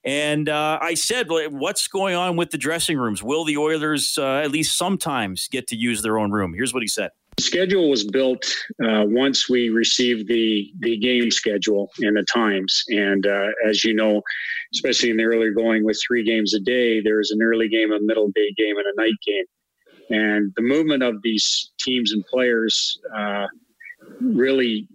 And 0.07 0.49
uh, 0.49 0.79
I 0.81 0.95
said, 0.95 1.27
what's 1.29 1.89
going 1.89 2.15
on 2.15 2.37
with 2.37 2.51
the 2.53 2.59
dressing 2.59 2.97
rooms? 2.97 3.25
Will 3.25 3.45
the 3.45 3.57
Oilers 3.57 4.17
uh, 4.17 4.37
at 4.37 4.53
least 4.53 4.79
sometimes 4.79 5.49
get 5.49 5.67
to 5.69 5.77
use 5.77 6.03
their 6.03 6.17
own 6.17 6.31
room? 6.31 6.55
Here's 6.55 6.73
what 6.73 6.85
he 6.85 6.87
said. 6.87 7.11
The 7.37 7.43
schedule 7.43 7.91
was 7.91 8.05
built 8.05 8.47
uh, 8.83 9.05
once 9.05 9.51
we 9.51 9.69
received 9.69 10.27
the 10.27 10.73
the 10.79 10.97
game 10.97 11.31
schedule 11.31 11.91
and 11.99 12.17
the 12.17 12.25
times. 12.33 12.83
And 12.89 13.27
uh, 13.27 13.49
as 13.69 13.85
you 13.85 13.95
know, 13.95 14.23
especially 14.75 15.11
in 15.11 15.19
the 15.19 15.25
earlier 15.25 15.51
going 15.51 15.85
with 15.85 16.01
three 16.07 16.25
games 16.25 16.55
a 16.55 16.61
day, 16.61 17.03
there 17.03 17.21
is 17.21 17.33
an 17.33 17.43
early 17.43 17.69
game, 17.69 17.93
a 17.93 18.01
middle 18.01 18.31
day 18.35 18.55
game, 18.57 18.77
and 18.79 18.87
a 18.87 19.03
night 19.03 19.19
game. 19.27 19.45
And 20.09 20.53
the 20.57 20.63
movement 20.63 21.03
of 21.03 21.17
these 21.23 21.73
teams 21.79 22.13
and 22.13 22.25
players 22.25 22.99
uh, 23.15 23.47
really 24.21 24.89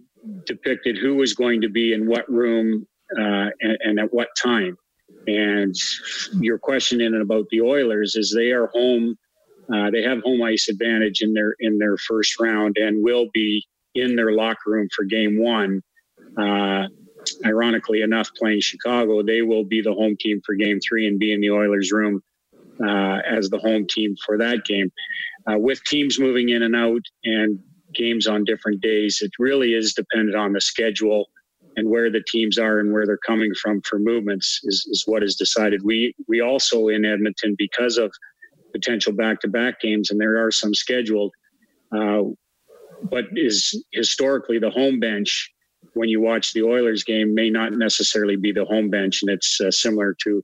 depicted 0.46 0.96
who 0.98 1.16
was 1.16 1.34
going 1.34 1.60
to 1.60 1.68
be 1.68 1.92
in 1.92 2.08
what 2.08 2.28
room 2.28 2.86
uh, 3.20 3.50
and, 3.60 3.78
and 3.84 4.00
at 4.00 4.12
what 4.12 4.28
time. 4.42 4.76
And 5.26 5.74
your 6.40 6.58
question 6.58 7.00
in 7.00 7.14
and 7.14 7.22
about 7.22 7.46
the 7.50 7.60
Oilers 7.60 8.16
is 8.16 8.32
they 8.34 8.50
are 8.50 8.66
home 8.68 9.16
uh, 9.72 9.90
they 9.90 10.02
have 10.02 10.20
home 10.22 10.42
ice 10.42 10.68
advantage 10.68 11.22
in 11.22 11.32
their 11.32 11.54
in 11.60 11.78
their 11.78 11.96
first 11.96 12.40
round 12.40 12.76
and 12.78 13.02
will 13.02 13.28
be 13.32 13.64
in 13.94 14.16
their 14.16 14.32
locker 14.32 14.70
room 14.70 14.88
for 14.94 15.04
game 15.04 15.38
one. 15.38 15.82
Uh, 16.36 16.88
ironically 17.44 18.02
enough, 18.02 18.30
playing 18.36 18.60
Chicago, 18.60 19.22
they 19.22 19.42
will 19.42 19.64
be 19.64 19.80
the 19.80 19.92
home 19.92 20.16
team 20.18 20.40
for 20.44 20.54
game 20.54 20.78
three 20.86 21.06
and 21.06 21.18
be 21.18 21.32
in 21.32 21.40
the 21.40 21.50
Oilers' 21.50 21.92
room 21.92 22.22
uh, 22.84 23.18
as 23.24 23.48
the 23.48 23.58
home 23.58 23.86
team 23.86 24.16
for 24.24 24.38
that 24.38 24.64
game. 24.64 24.90
Uh, 25.46 25.58
with 25.58 25.82
teams 25.84 26.18
moving 26.18 26.48
in 26.48 26.62
and 26.62 26.74
out 26.74 27.02
and 27.24 27.58
games 27.94 28.26
on 28.26 28.44
different 28.44 28.80
days, 28.80 29.20
it 29.22 29.30
really 29.38 29.74
is 29.74 29.94
dependent 29.94 30.36
on 30.36 30.52
the 30.52 30.60
schedule 30.60 31.28
and 31.76 31.88
where 31.88 32.10
the 32.10 32.22
teams 32.28 32.58
are 32.58 32.78
and 32.78 32.92
where 32.92 33.06
they're 33.06 33.18
coming 33.18 33.52
from 33.60 33.80
for 33.82 33.98
movements 33.98 34.60
is, 34.64 34.86
is 34.90 35.04
what 35.06 35.22
is 35.22 35.36
decided. 35.36 35.82
We 35.82 36.14
we 36.28 36.40
also 36.40 36.88
in 36.88 37.04
Edmonton 37.04 37.54
because 37.56 37.96
of 37.98 38.12
potential 38.72 39.12
back-to-back 39.12 39.80
games, 39.80 40.10
and 40.10 40.20
there 40.20 40.42
are 40.44 40.50
some 40.50 40.74
scheduled. 40.74 41.32
Uh, 41.96 42.22
but 43.10 43.24
is 43.34 43.84
historically 43.92 44.58
the 44.58 44.70
home 44.70 45.00
bench 45.00 45.50
when 45.94 46.08
you 46.08 46.20
watch 46.20 46.52
the 46.52 46.62
Oilers 46.62 47.02
game 47.04 47.34
may 47.34 47.50
not 47.50 47.72
necessarily 47.72 48.36
be 48.36 48.52
the 48.52 48.64
home 48.64 48.88
bench, 48.88 49.22
and 49.22 49.30
it's 49.30 49.60
uh, 49.60 49.70
similar 49.70 50.14
to 50.22 50.42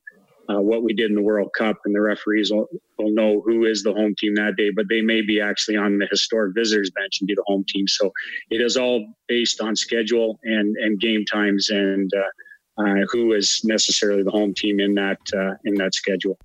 uh, 0.51 0.61
what 0.61 0.83
we 0.83 0.93
did 0.93 1.11
in 1.11 1.15
the 1.15 1.23
World 1.23 1.51
Cup, 1.57 1.77
and 1.85 1.95
the 1.95 2.01
referees 2.01 2.51
will, 2.99 3.11
know 3.11 3.43
who 3.45 3.65
is 3.65 3.83
the 3.83 3.93
home 3.93 4.15
team 4.19 4.35
that 4.35 4.57
day, 4.57 4.71
but 4.75 4.87
they 4.89 5.01
may 5.01 5.21
be 5.21 5.41
actually 5.41 5.77
on 5.77 5.99
the 5.99 6.07
historic 6.11 6.55
visitors 6.55 6.91
bench 6.91 7.21
and 7.21 7.29
be 7.29 7.35
the 7.35 7.45
home 7.47 7.65
team. 7.69 7.87
So 7.89 8.13
it 8.51 8.61
is 8.61 8.77
all 8.77 9.07
based 9.29 9.61
on 9.61 9.77
schedule 9.77 10.39
and 10.43 10.77
and 10.77 11.01
game 11.01 11.25
times 11.25 11.69
and 11.71 12.11
uh, 12.15 12.83
uh, 12.83 13.05
who 13.11 13.33
is 13.33 13.61
necessarily 13.65 14.23
the 14.23 14.31
home 14.31 14.55
team 14.55 14.81
in 14.81 14.95
that 14.95 15.19
uh, 15.35 15.55
in 15.65 15.75
that 15.75 15.95
schedule. 15.95 16.39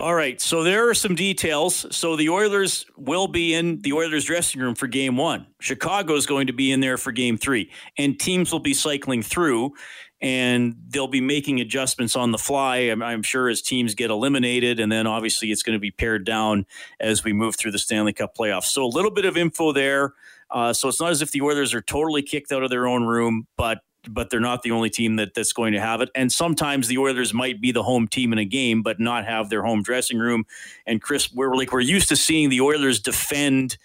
All 0.00 0.14
right, 0.14 0.40
so 0.40 0.62
there 0.62 0.88
are 0.88 0.94
some 0.94 1.16
details. 1.16 1.84
So 1.94 2.14
the 2.14 2.28
Oilers 2.28 2.86
will 2.96 3.26
be 3.26 3.54
in 3.54 3.80
the 3.82 3.92
Oilers 3.92 4.24
dressing 4.24 4.60
room 4.60 4.76
for 4.76 4.86
game 4.86 5.16
one. 5.16 5.48
Chicago 5.60 6.14
is 6.14 6.24
going 6.24 6.46
to 6.46 6.52
be 6.52 6.70
in 6.70 6.80
there 6.80 6.96
for 6.96 7.10
game 7.10 7.36
three, 7.36 7.72
and 7.98 8.18
teams 8.18 8.52
will 8.52 8.60
be 8.60 8.74
cycling 8.74 9.22
through, 9.22 9.72
and 10.20 10.74
they'll 10.88 11.06
be 11.06 11.20
making 11.20 11.60
adjustments 11.60 12.16
on 12.16 12.32
the 12.32 12.38
fly. 12.38 12.76
I'm, 12.76 13.02
I'm 13.02 13.22
sure 13.22 13.48
as 13.48 13.62
teams 13.62 13.94
get 13.94 14.10
eliminated, 14.10 14.80
and 14.80 14.90
then 14.90 15.06
obviously 15.06 15.52
it's 15.52 15.62
going 15.62 15.76
to 15.76 15.80
be 15.80 15.90
pared 15.90 16.24
down 16.24 16.66
as 16.98 17.22
we 17.24 17.32
move 17.32 17.56
through 17.56 17.72
the 17.72 17.78
Stanley 17.78 18.12
Cup 18.12 18.36
playoffs. 18.36 18.64
So 18.64 18.84
a 18.84 18.86
little 18.86 19.10
bit 19.10 19.24
of 19.24 19.36
info 19.36 19.72
there. 19.72 20.14
Uh, 20.50 20.72
so 20.72 20.88
it's 20.88 21.00
not 21.00 21.10
as 21.10 21.22
if 21.22 21.30
the 21.30 21.42
Oilers 21.42 21.74
are 21.74 21.82
totally 21.82 22.22
kicked 22.22 22.52
out 22.52 22.62
of 22.62 22.70
their 22.70 22.86
own 22.86 23.04
room, 23.04 23.46
but 23.56 23.80
but 24.08 24.30
they're 24.30 24.40
not 24.40 24.62
the 24.62 24.70
only 24.70 24.88
team 24.88 25.16
that, 25.16 25.34
that's 25.34 25.52
going 25.52 25.72
to 25.72 25.80
have 25.80 26.00
it. 26.00 26.08
And 26.14 26.32
sometimes 26.32 26.88
the 26.88 26.96
Oilers 26.96 27.34
might 27.34 27.60
be 27.60 27.72
the 27.72 27.82
home 27.82 28.08
team 28.08 28.32
in 28.32 28.38
a 28.38 28.44
game, 28.44 28.80
but 28.82 28.98
not 28.98 29.26
have 29.26 29.50
their 29.50 29.62
home 29.62 29.82
dressing 29.82 30.18
room. 30.18 30.46
And 30.86 31.02
Chris, 31.02 31.32
we're 31.32 31.54
like 31.54 31.72
we're 31.72 31.80
used 31.80 32.08
to 32.08 32.16
seeing 32.16 32.48
the 32.48 32.60
Oilers 32.60 33.00
defend 33.00 33.76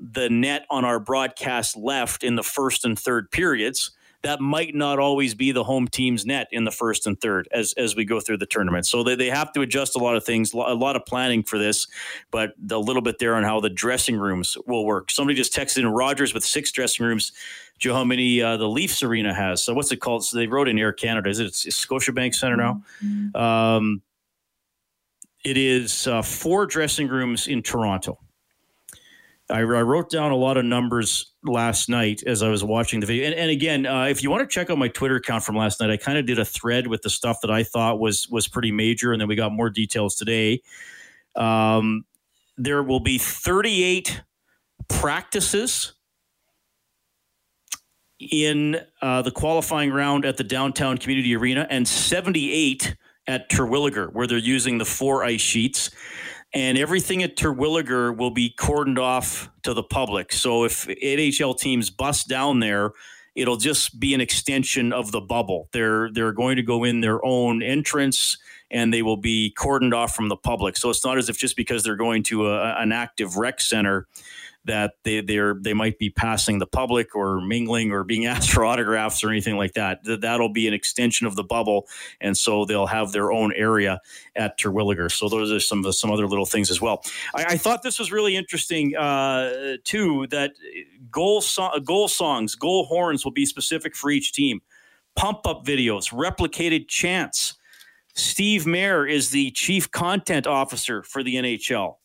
the 0.00 0.28
net 0.28 0.64
on 0.70 0.84
our 0.84 0.98
broadcast 0.98 1.76
left 1.76 2.24
in 2.24 2.34
the 2.34 2.42
first 2.42 2.84
and 2.84 2.98
third 2.98 3.30
periods 3.30 3.92
that 4.22 4.40
might 4.40 4.74
not 4.74 4.98
always 4.98 5.34
be 5.34 5.52
the 5.52 5.64
home 5.64 5.88
team's 5.88 6.26
net 6.26 6.48
in 6.52 6.64
the 6.64 6.70
first 6.70 7.06
and 7.06 7.20
third 7.20 7.48
as 7.52 7.72
as 7.76 7.96
we 7.96 8.04
go 8.04 8.20
through 8.20 8.38
the 8.38 8.46
tournament. 8.46 8.86
So 8.86 9.02
they, 9.02 9.14
they 9.14 9.30
have 9.30 9.52
to 9.52 9.62
adjust 9.62 9.96
a 9.96 9.98
lot 9.98 10.16
of 10.16 10.24
things, 10.24 10.52
a 10.52 10.56
lot 10.56 10.96
of 10.96 11.06
planning 11.06 11.42
for 11.42 11.58
this, 11.58 11.86
but 12.30 12.52
a 12.70 12.78
little 12.78 13.02
bit 13.02 13.18
there 13.18 13.34
on 13.34 13.44
how 13.44 13.60
the 13.60 13.70
dressing 13.70 14.16
rooms 14.16 14.56
will 14.66 14.84
work. 14.84 15.10
Somebody 15.10 15.36
just 15.36 15.54
texted 15.54 15.78
in 15.78 15.88
Rogers 15.88 16.34
with 16.34 16.44
six 16.44 16.70
dressing 16.70 17.06
rooms. 17.06 17.32
Know 17.82 17.94
how 17.94 18.04
many 18.04 18.42
uh, 18.42 18.58
the 18.58 18.68
Leafs 18.68 19.02
arena 19.02 19.32
has? 19.32 19.64
So 19.64 19.72
what's 19.72 19.90
it 19.90 19.96
called? 19.96 20.22
So 20.22 20.36
they 20.36 20.46
wrote 20.46 20.68
in 20.68 20.78
Air 20.78 20.92
Canada. 20.92 21.30
Is 21.30 21.38
it 21.38 21.46
it's 21.46 21.86
Scotiabank 21.86 22.34
Center 22.34 22.56
now? 22.56 22.82
Mm-hmm. 23.02 23.34
Um, 23.34 24.02
it 25.44 25.56
is 25.56 26.06
uh, 26.06 26.20
four 26.20 26.66
dressing 26.66 27.08
rooms 27.08 27.48
in 27.48 27.62
Toronto. 27.62 28.18
I, 29.50 29.58
I, 29.58 29.62
wrote 29.62 30.10
down 30.10 30.32
a 30.32 30.36
lot 30.36 30.56
of 30.56 30.64
numbers 30.64 31.32
last 31.44 31.88
night 31.88 32.22
as 32.26 32.42
I 32.42 32.48
was 32.48 32.62
watching 32.64 33.00
the 33.00 33.06
video. 33.06 33.26
And, 33.26 33.34
and 33.34 33.50
again, 33.50 33.86
uh, 33.86 34.04
if 34.04 34.22
you 34.22 34.30
want 34.30 34.48
to 34.48 34.52
check 34.52 34.70
out 34.70 34.78
my 34.78 34.88
Twitter 34.88 35.16
account 35.16 35.44
from 35.44 35.56
last 35.56 35.80
night, 35.80 35.90
I 35.90 35.96
kind 35.96 36.18
of 36.18 36.26
did 36.26 36.38
a 36.38 36.44
thread 36.44 36.86
with 36.86 37.02
the 37.02 37.10
stuff 37.10 37.40
that 37.42 37.50
I 37.50 37.62
thought 37.62 37.98
was 37.98 38.28
was 38.28 38.48
pretty 38.48 38.72
major, 38.72 39.12
and 39.12 39.20
then 39.20 39.28
we 39.28 39.36
got 39.36 39.52
more 39.52 39.70
details 39.70 40.14
today. 40.14 40.62
Um, 41.36 42.04
there 42.56 42.82
will 42.82 43.00
be 43.00 43.18
38 43.18 44.22
practices 44.88 45.94
in 48.18 48.80
uh, 49.00 49.22
the 49.22 49.30
qualifying 49.30 49.90
round 49.90 50.24
at 50.24 50.36
the 50.36 50.44
downtown 50.44 50.98
community 50.98 51.34
arena 51.34 51.66
and 51.70 51.88
78 51.88 52.96
at 53.26 53.50
Terwillegar, 53.50 54.12
where 54.12 54.26
they're 54.26 54.38
using 54.38 54.78
the 54.78 54.84
four 54.84 55.24
ice 55.24 55.40
sheets. 55.40 55.90
And 56.52 56.76
everything 56.76 57.22
at 57.22 57.36
Terwillegar 57.36 58.16
will 58.16 58.32
be 58.32 58.52
cordoned 58.58 58.98
off 58.98 59.50
to 59.62 59.72
the 59.72 59.84
public. 59.84 60.32
So 60.32 60.64
if 60.64 60.86
NHL 60.86 61.58
teams 61.58 61.90
bust 61.90 62.28
down 62.28 62.58
there, 62.58 62.90
it'll 63.36 63.56
just 63.56 64.00
be 64.00 64.14
an 64.14 64.20
extension 64.20 64.92
of 64.92 65.12
the 65.12 65.20
bubble. 65.20 65.68
They're 65.72 66.10
they're 66.10 66.32
going 66.32 66.56
to 66.56 66.62
go 66.62 66.82
in 66.84 67.00
their 67.00 67.24
own 67.24 67.62
entrance 67.62 68.36
and 68.70 68.92
they 68.92 69.02
will 69.02 69.16
be 69.16 69.54
cordoned 69.58 69.94
off 69.94 70.14
from 70.14 70.28
the 70.28 70.36
public. 70.36 70.76
So 70.76 70.90
it's 70.90 71.04
not 71.04 71.18
as 71.18 71.28
if 71.28 71.38
just 71.38 71.56
because 71.56 71.82
they're 71.82 71.96
going 71.96 72.22
to 72.24 72.48
a, 72.48 72.74
an 72.80 72.92
active 72.92 73.36
rec 73.36 73.60
center 73.60 74.06
that 74.64 74.94
they 75.04 75.20
they're 75.20 75.54
they 75.60 75.72
might 75.72 75.98
be 75.98 76.10
passing 76.10 76.58
the 76.58 76.66
public 76.66 77.14
or 77.14 77.40
mingling 77.40 77.92
or 77.92 78.04
being 78.04 78.26
asked 78.26 78.50
for 78.50 78.64
autographs 78.64 79.24
or 79.24 79.30
anything 79.30 79.56
like 79.56 79.72
that. 79.74 80.00
That'll 80.04 80.52
be 80.52 80.68
an 80.68 80.74
extension 80.74 81.26
of 81.26 81.36
the 81.36 81.44
bubble, 81.44 81.86
and 82.20 82.36
so 82.36 82.64
they'll 82.64 82.86
have 82.86 83.12
their 83.12 83.32
own 83.32 83.52
area 83.54 84.00
at 84.36 84.58
Terwillegar. 84.58 85.10
So 85.10 85.28
those 85.28 85.50
are 85.50 85.60
some 85.60 85.90
some 85.92 86.10
other 86.10 86.26
little 86.26 86.46
things 86.46 86.70
as 86.70 86.80
well. 86.80 87.02
I, 87.34 87.44
I 87.50 87.56
thought 87.56 87.82
this 87.82 87.98
was 87.98 88.12
really 88.12 88.36
interesting 88.36 88.96
uh, 88.96 89.76
too. 89.84 90.26
That 90.28 90.52
goal 91.10 91.40
so- 91.40 91.78
goal 91.84 92.08
songs, 92.08 92.54
goal 92.54 92.84
horns 92.84 93.24
will 93.24 93.32
be 93.32 93.46
specific 93.46 93.96
for 93.96 94.10
each 94.10 94.32
team. 94.32 94.60
Pump 95.16 95.46
up 95.46 95.64
videos, 95.64 96.12
replicated 96.12 96.88
chants. 96.88 97.54
Steve 98.14 98.66
Mayer 98.66 99.06
is 99.06 99.30
the 99.30 99.50
chief 99.52 99.90
content 99.90 100.46
officer 100.46 101.02
for 101.02 101.22
the 101.22 101.36
NHL. 101.36 101.96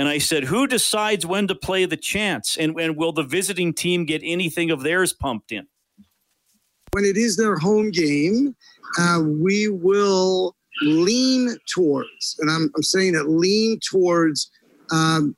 And 0.00 0.08
I 0.08 0.16
said, 0.16 0.44
Who 0.44 0.66
decides 0.66 1.26
when 1.26 1.46
to 1.48 1.54
play 1.54 1.84
the 1.84 1.94
chants? 1.94 2.56
And, 2.56 2.74
and 2.80 2.96
will 2.96 3.12
the 3.12 3.22
visiting 3.22 3.74
team 3.74 4.06
get 4.06 4.22
anything 4.24 4.70
of 4.70 4.82
theirs 4.82 5.12
pumped 5.12 5.52
in? 5.52 5.66
When 6.92 7.04
it 7.04 7.18
is 7.18 7.36
their 7.36 7.58
home 7.58 7.90
game, 7.90 8.56
uh, 8.98 9.22
we 9.22 9.68
will 9.68 10.56
lean 10.80 11.54
towards, 11.70 12.36
and 12.40 12.50
I'm, 12.50 12.70
I'm 12.74 12.82
saying 12.82 13.12
that 13.12 13.28
lean 13.28 13.78
towards 13.80 14.50
um, 14.90 15.36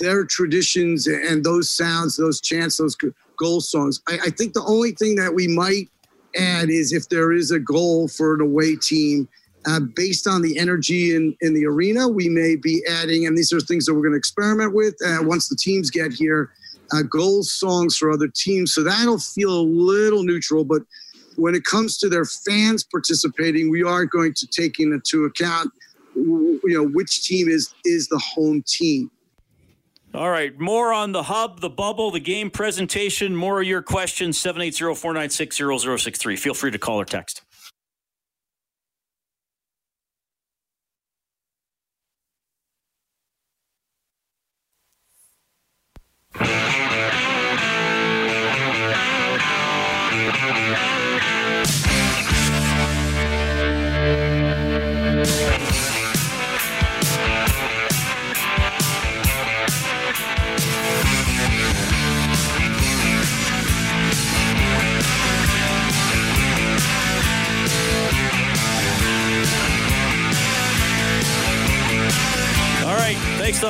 their 0.00 0.24
traditions 0.24 1.06
and 1.06 1.44
those 1.44 1.70
sounds, 1.70 2.16
those 2.16 2.40
chants, 2.40 2.78
those 2.78 2.96
goal 3.38 3.60
songs. 3.60 4.02
I, 4.08 4.18
I 4.24 4.30
think 4.30 4.54
the 4.54 4.64
only 4.66 4.96
thing 4.96 5.14
that 5.14 5.32
we 5.32 5.46
might 5.46 5.88
add 6.36 6.70
is 6.70 6.92
if 6.92 7.08
there 7.08 7.30
is 7.30 7.52
a 7.52 7.60
goal 7.60 8.08
for 8.08 8.34
an 8.34 8.40
away 8.40 8.74
team 8.74 9.28
uh, 9.66 9.80
based 9.94 10.26
on 10.26 10.42
the 10.42 10.58
energy 10.58 11.14
in, 11.14 11.36
in 11.40 11.54
the 11.54 11.66
arena, 11.66 12.08
we 12.08 12.28
may 12.28 12.56
be 12.56 12.82
adding, 12.88 13.26
and 13.26 13.36
these 13.36 13.52
are 13.52 13.60
things 13.60 13.86
that 13.86 13.94
we're 13.94 14.02
going 14.02 14.12
to 14.12 14.18
experiment 14.18 14.74
with 14.74 14.94
uh, 15.04 15.18
once 15.22 15.48
the 15.48 15.56
teams 15.56 15.90
get 15.90 16.12
here, 16.12 16.50
uh, 16.92 17.02
goals, 17.02 17.52
songs 17.52 17.96
for 17.96 18.10
other 18.10 18.28
teams. 18.28 18.72
So 18.72 18.84
that'll 18.84 19.18
feel 19.18 19.50
a 19.50 19.62
little 19.62 20.22
neutral. 20.22 20.64
But 20.64 20.82
when 21.36 21.54
it 21.54 21.64
comes 21.64 21.98
to 21.98 22.08
their 22.08 22.24
fans 22.24 22.84
participating, 22.84 23.70
we 23.70 23.82
are 23.82 24.04
going 24.04 24.34
to 24.34 24.46
take 24.46 24.78
into 24.78 25.24
account, 25.24 25.70
you 26.14 26.60
know, 26.64 26.86
which 26.86 27.24
team 27.24 27.48
is 27.48 27.74
is 27.84 28.08
the 28.08 28.18
home 28.18 28.62
team. 28.66 29.10
All 30.14 30.30
right. 30.30 30.58
More 30.58 30.94
on 30.94 31.12
the 31.12 31.24
hub, 31.24 31.60
the 31.60 31.68
bubble, 31.68 32.10
the 32.10 32.20
game 32.20 32.50
presentation. 32.50 33.36
More 33.36 33.60
of 33.60 33.66
your 33.66 33.82
questions. 33.82 34.38
780 34.38 34.94
496 34.94 35.56
0063. 35.56 36.36
Feel 36.36 36.54
free 36.54 36.70
to 36.70 36.78
call 36.78 36.98
or 36.98 37.04
text. 37.04 37.42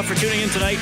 For 0.02 0.14
tuning 0.14 0.42
in 0.42 0.50
tonight. 0.50 0.76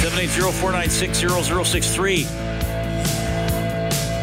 780-496-0063. 0.00 2.26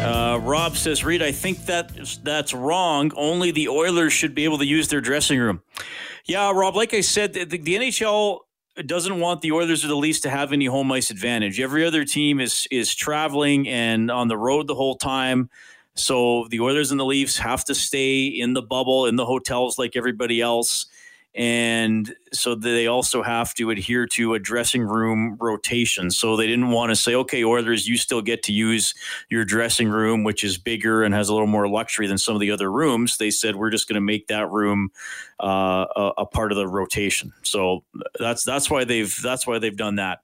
Uh, 0.04 0.38
Rob 0.38 0.76
says, 0.76 1.04
Reid, 1.04 1.22
I 1.22 1.32
think 1.32 1.66
that 1.66 1.90
that's 2.22 2.54
wrong. 2.54 3.10
Only 3.16 3.50
the 3.50 3.68
Oilers 3.68 4.12
should 4.12 4.32
be 4.32 4.44
able 4.44 4.58
to 4.58 4.64
use 4.64 4.86
their 4.86 5.00
dressing 5.00 5.40
room. 5.40 5.60
Yeah, 6.24 6.52
Rob, 6.52 6.76
like 6.76 6.94
I 6.94 7.00
said, 7.00 7.32
the, 7.32 7.42
the, 7.42 7.58
the 7.58 7.74
NHL 7.74 8.42
doesn't 8.86 9.18
want 9.18 9.40
the 9.40 9.50
Oilers 9.50 9.84
or 9.84 9.88
the 9.88 9.96
Leafs 9.96 10.20
to 10.20 10.30
have 10.30 10.52
any 10.52 10.66
home 10.66 10.92
ice 10.92 11.10
advantage. 11.10 11.58
Every 11.58 11.84
other 11.84 12.04
team 12.04 12.38
is 12.38 12.68
is 12.70 12.94
traveling 12.94 13.66
and 13.66 14.08
on 14.08 14.28
the 14.28 14.38
road 14.38 14.68
the 14.68 14.76
whole 14.76 14.96
time. 14.96 15.50
So 15.94 16.46
the 16.50 16.60
Oilers 16.60 16.92
and 16.92 17.00
the 17.00 17.04
Leafs 17.04 17.38
have 17.38 17.64
to 17.64 17.74
stay 17.74 18.26
in 18.26 18.52
the 18.52 18.62
bubble 18.62 19.06
in 19.06 19.16
the 19.16 19.26
hotels 19.26 19.80
like 19.80 19.96
everybody 19.96 20.40
else 20.40 20.86
and 21.36 22.14
so 22.32 22.54
they 22.54 22.86
also 22.86 23.22
have 23.22 23.52
to 23.54 23.70
adhere 23.70 24.06
to 24.06 24.32
a 24.32 24.38
dressing 24.38 24.82
room 24.82 25.36
rotation. 25.38 26.10
So 26.10 26.34
they 26.34 26.46
didn't 26.46 26.70
want 26.70 26.90
to 26.90 26.96
say, 26.96 27.14
okay, 27.14 27.44
Oilers, 27.44 27.86
you 27.86 27.98
still 27.98 28.22
get 28.22 28.42
to 28.44 28.54
use 28.54 28.94
your 29.28 29.44
dressing 29.44 29.88
room, 29.88 30.24
which 30.24 30.42
is 30.42 30.56
bigger 30.56 31.02
and 31.02 31.14
has 31.14 31.28
a 31.28 31.34
little 31.34 31.46
more 31.46 31.68
luxury 31.68 32.06
than 32.06 32.16
some 32.16 32.34
of 32.34 32.40
the 32.40 32.50
other 32.50 32.72
rooms. 32.72 33.18
They 33.18 33.30
said 33.30 33.54
we're 33.54 33.70
just 33.70 33.86
going 33.86 33.96
to 33.96 34.00
make 34.00 34.28
that 34.28 34.50
room 34.50 34.90
uh, 35.38 35.84
a, 35.94 36.12
a 36.18 36.26
part 36.26 36.52
of 36.52 36.56
the 36.56 36.66
rotation. 36.66 37.34
So 37.42 37.84
that's 38.18 38.42
that's 38.42 38.70
why 38.70 38.84
they've 38.84 39.14
that's 39.22 39.46
why 39.46 39.58
they've 39.58 39.76
done 39.76 39.96
that. 39.96 40.20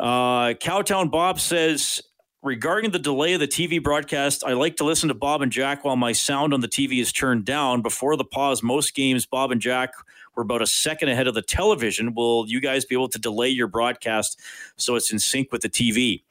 Uh, 0.00 0.54
Cowtown 0.54 1.10
Bob 1.10 1.38
says 1.38 2.02
regarding 2.42 2.90
the 2.90 2.98
delay 2.98 3.34
of 3.34 3.40
the 3.40 3.48
TV 3.48 3.82
broadcast, 3.82 4.42
I 4.44 4.52
like 4.52 4.76
to 4.76 4.84
listen 4.84 5.08
to 5.08 5.14
Bob 5.14 5.42
and 5.42 5.52
Jack 5.52 5.84
while 5.84 5.96
my 5.96 6.12
sound 6.12 6.52
on 6.52 6.60
the 6.60 6.68
TV 6.68 7.00
is 7.00 7.12
turned 7.12 7.44
down. 7.44 7.82
Before 7.82 8.16
the 8.16 8.24
pause, 8.24 8.62
most 8.62 8.94
games, 8.94 9.24
Bob 9.24 9.52
and 9.52 9.60
Jack 9.60 9.92
were 10.34 10.42
about 10.42 10.60
a 10.60 10.66
second 10.66 11.08
ahead 11.08 11.28
of 11.28 11.34
the 11.34 11.42
television. 11.42 12.14
Will 12.14 12.44
you 12.48 12.60
guys 12.60 12.84
be 12.84 12.94
able 12.94 13.08
to 13.08 13.18
delay 13.18 13.48
your 13.48 13.68
broadcast 13.68 14.40
so 14.76 14.96
it's 14.96 15.12
in 15.12 15.18
sync 15.20 15.52
with 15.52 15.62
the 15.62 15.68
TV? 15.68 16.22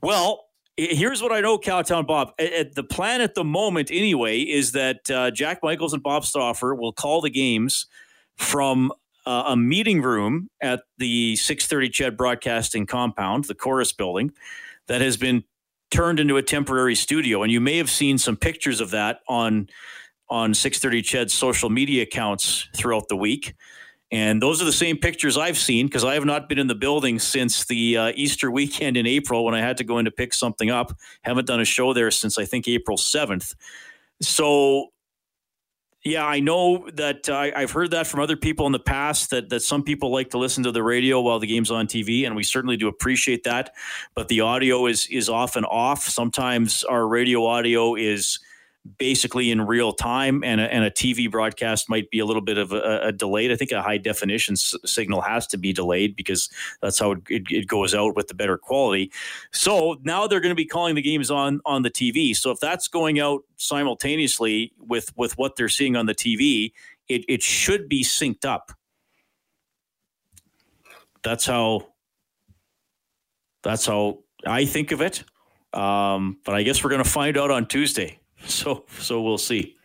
Well, 0.00 0.46
here's 0.76 1.22
what 1.22 1.32
I 1.32 1.40
know, 1.40 1.58
Cowtown 1.58 2.06
Bob. 2.06 2.32
At 2.38 2.74
the 2.74 2.84
plan 2.84 3.20
at 3.20 3.34
the 3.34 3.44
moment, 3.44 3.90
anyway, 3.90 4.40
is 4.40 4.72
that 4.72 5.10
uh, 5.10 5.30
Jack 5.32 5.62
Michaels 5.62 5.92
and 5.92 6.02
Bob 6.02 6.24
Stauffer 6.24 6.74
will 6.74 6.92
call 6.92 7.20
the 7.20 7.30
games 7.30 7.86
from 8.36 8.92
uh, 9.26 9.44
a 9.48 9.56
meeting 9.56 10.00
room 10.00 10.48
at 10.62 10.84
the 10.96 11.36
630 11.36 11.90
CHED 11.90 12.16
Broadcasting 12.16 12.86
Compound, 12.86 13.44
the 13.44 13.54
Corus 13.54 13.92
Building, 13.92 14.32
that 14.86 15.02
has 15.02 15.18
been 15.18 15.44
turned 15.90 16.20
into 16.20 16.36
a 16.36 16.42
temporary 16.42 16.94
studio. 16.94 17.42
And 17.42 17.52
you 17.52 17.60
may 17.60 17.76
have 17.78 17.90
seen 17.90 18.18
some 18.18 18.36
pictures 18.36 18.80
of 18.80 18.90
that 18.90 19.20
on 19.28 19.68
on 20.30 20.52
630 20.52 21.02
Ched's 21.02 21.32
social 21.32 21.70
media 21.70 22.02
accounts 22.02 22.68
throughout 22.76 23.08
the 23.08 23.16
week. 23.16 23.54
And 24.10 24.42
those 24.42 24.62
are 24.62 24.64
the 24.64 24.72
same 24.72 24.96
pictures 24.98 25.36
I've 25.36 25.58
seen 25.58 25.86
because 25.86 26.04
I 26.04 26.14
have 26.14 26.24
not 26.24 26.48
been 26.48 26.58
in 26.58 26.66
the 26.66 26.74
building 26.74 27.18
since 27.18 27.64
the 27.66 27.96
uh, 27.96 28.12
Easter 28.14 28.50
weekend 28.50 28.96
in 28.96 29.06
April 29.06 29.44
when 29.44 29.54
I 29.54 29.60
had 29.60 29.76
to 29.78 29.84
go 29.84 29.98
in 29.98 30.06
to 30.06 30.10
pick 30.10 30.32
something 30.32 30.70
up. 30.70 30.96
Haven't 31.22 31.46
done 31.46 31.60
a 31.60 31.64
show 31.64 31.92
there 31.92 32.10
since 32.10 32.38
I 32.38 32.44
think 32.44 32.68
April 32.68 32.96
7th. 32.96 33.54
So 34.22 34.88
yeah, 36.04 36.24
I 36.24 36.40
know 36.40 36.88
that 36.94 37.28
uh, 37.28 37.50
I've 37.56 37.72
heard 37.72 37.90
that 37.90 38.06
from 38.06 38.20
other 38.20 38.36
people 38.36 38.66
in 38.66 38.72
the 38.72 38.78
past 38.78 39.30
that 39.30 39.48
that 39.48 39.60
some 39.60 39.82
people 39.82 40.12
like 40.12 40.30
to 40.30 40.38
listen 40.38 40.62
to 40.64 40.72
the 40.72 40.82
radio 40.82 41.20
while 41.20 41.38
the 41.38 41.46
game's 41.46 41.70
on 41.70 41.86
TV, 41.86 42.24
and 42.24 42.36
we 42.36 42.44
certainly 42.44 42.76
do 42.76 42.86
appreciate 42.88 43.44
that. 43.44 43.74
But 44.14 44.28
the 44.28 44.40
audio 44.40 44.86
is 44.86 45.06
is 45.10 45.28
often 45.28 45.64
off. 45.64 46.04
Sometimes 46.04 46.84
our 46.84 47.06
radio 47.06 47.44
audio 47.46 47.96
is 47.96 48.38
basically 48.96 49.50
in 49.50 49.60
real 49.62 49.92
time, 49.92 50.42
and 50.42 50.60
a, 50.60 50.72
and 50.72 50.84
a 50.84 50.90
TV 50.90 51.30
broadcast 51.30 51.88
might 51.88 52.10
be 52.10 52.18
a 52.18 52.24
little 52.24 52.42
bit 52.42 52.58
of 52.58 52.72
a, 52.72 53.00
a 53.04 53.12
delayed. 53.12 53.52
I 53.52 53.56
think 53.56 53.72
a 53.72 53.82
high 53.82 53.98
definition 53.98 54.54
s- 54.54 54.74
signal 54.84 55.20
has 55.20 55.46
to 55.48 55.58
be 55.58 55.72
delayed 55.72 56.16
because 56.16 56.48
that's 56.80 56.98
how 56.98 57.12
it, 57.12 57.18
it, 57.28 57.42
it, 57.50 57.66
goes 57.66 57.94
out 57.94 58.16
with 58.16 58.28
the 58.28 58.34
better 58.34 58.56
quality. 58.56 59.12
So 59.52 59.98
now 60.02 60.26
they're 60.26 60.40
going 60.40 60.50
to 60.50 60.56
be 60.56 60.64
calling 60.64 60.94
the 60.94 61.02
games 61.02 61.30
on 61.30 61.60
on 61.66 61.82
the 61.82 61.90
TV. 61.90 62.34
So 62.34 62.50
if 62.50 62.60
that's 62.60 62.88
going 62.88 63.20
out 63.20 63.42
simultaneously 63.56 64.72
with 64.78 65.12
with 65.16 65.36
what 65.36 65.56
they're 65.56 65.68
seeing 65.68 65.96
on 65.96 66.06
the 66.06 66.14
TV, 66.14 66.72
it, 67.08 67.24
it 67.28 67.42
should 67.42 67.88
be 67.88 68.02
synced 68.04 68.44
up. 68.44 68.72
That's 71.22 71.46
how. 71.46 71.88
That's 73.64 73.84
how 73.86 74.20
I 74.46 74.64
think 74.64 74.92
of 74.92 75.00
it. 75.00 75.24
Um, 75.72 76.38
but 76.44 76.54
I 76.54 76.62
guess 76.62 76.82
we're 76.82 76.90
going 76.90 77.02
to 77.02 77.10
find 77.10 77.36
out 77.36 77.50
on 77.50 77.66
Tuesday. 77.66 78.20
So 78.58 78.84
so 78.98 79.20
we'll 79.20 79.36
see. 79.38 79.76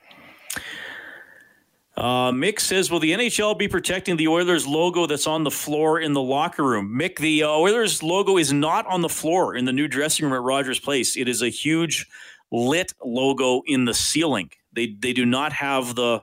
Uh, 1.95 2.31
Mick 2.31 2.59
says, 2.59 2.89
"Will 2.89 2.99
the 2.99 3.11
NHL 3.11 3.57
be 3.57 3.67
protecting 3.67 4.15
the 4.17 4.29
Oilers 4.29 4.65
logo 4.65 5.05
that's 5.05 5.27
on 5.27 5.43
the 5.43 5.51
floor 5.51 5.99
in 5.99 6.13
the 6.13 6.21
locker 6.21 6.63
room?" 6.63 6.97
Mick, 6.97 7.17
the 7.17 7.43
uh, 7.43 7.49
Oilers 7.49 8.01
logo 8.01 8.37
is 8.37 8.53
not 8.53 8.87
on 8.87 9.01
the 9.01 9.09
floor 9.09 9.55
in 9.55 9.65
the 9.65 9.73
new 9.73 9.87
dressing 9.87 10.25
room 10.25 10.33
at 10.33 10.41
Rogers 10.41 10.79
Place. 10.79 11.17
It 11.17 11.27
is 11.27 11.41
a 11.41 11.49
huge 11.49 12.07
lit 12.51 12.93
logo 13.03 13.61
in 13.65 13.85
the 13.85 13.93
ceiling. 13.93 14.49
They 14.71 14.95
they 14.97 15.13
do 15.13 15.25
not 15.25 15.53
have 15.53 15.95
the 15.95 16.21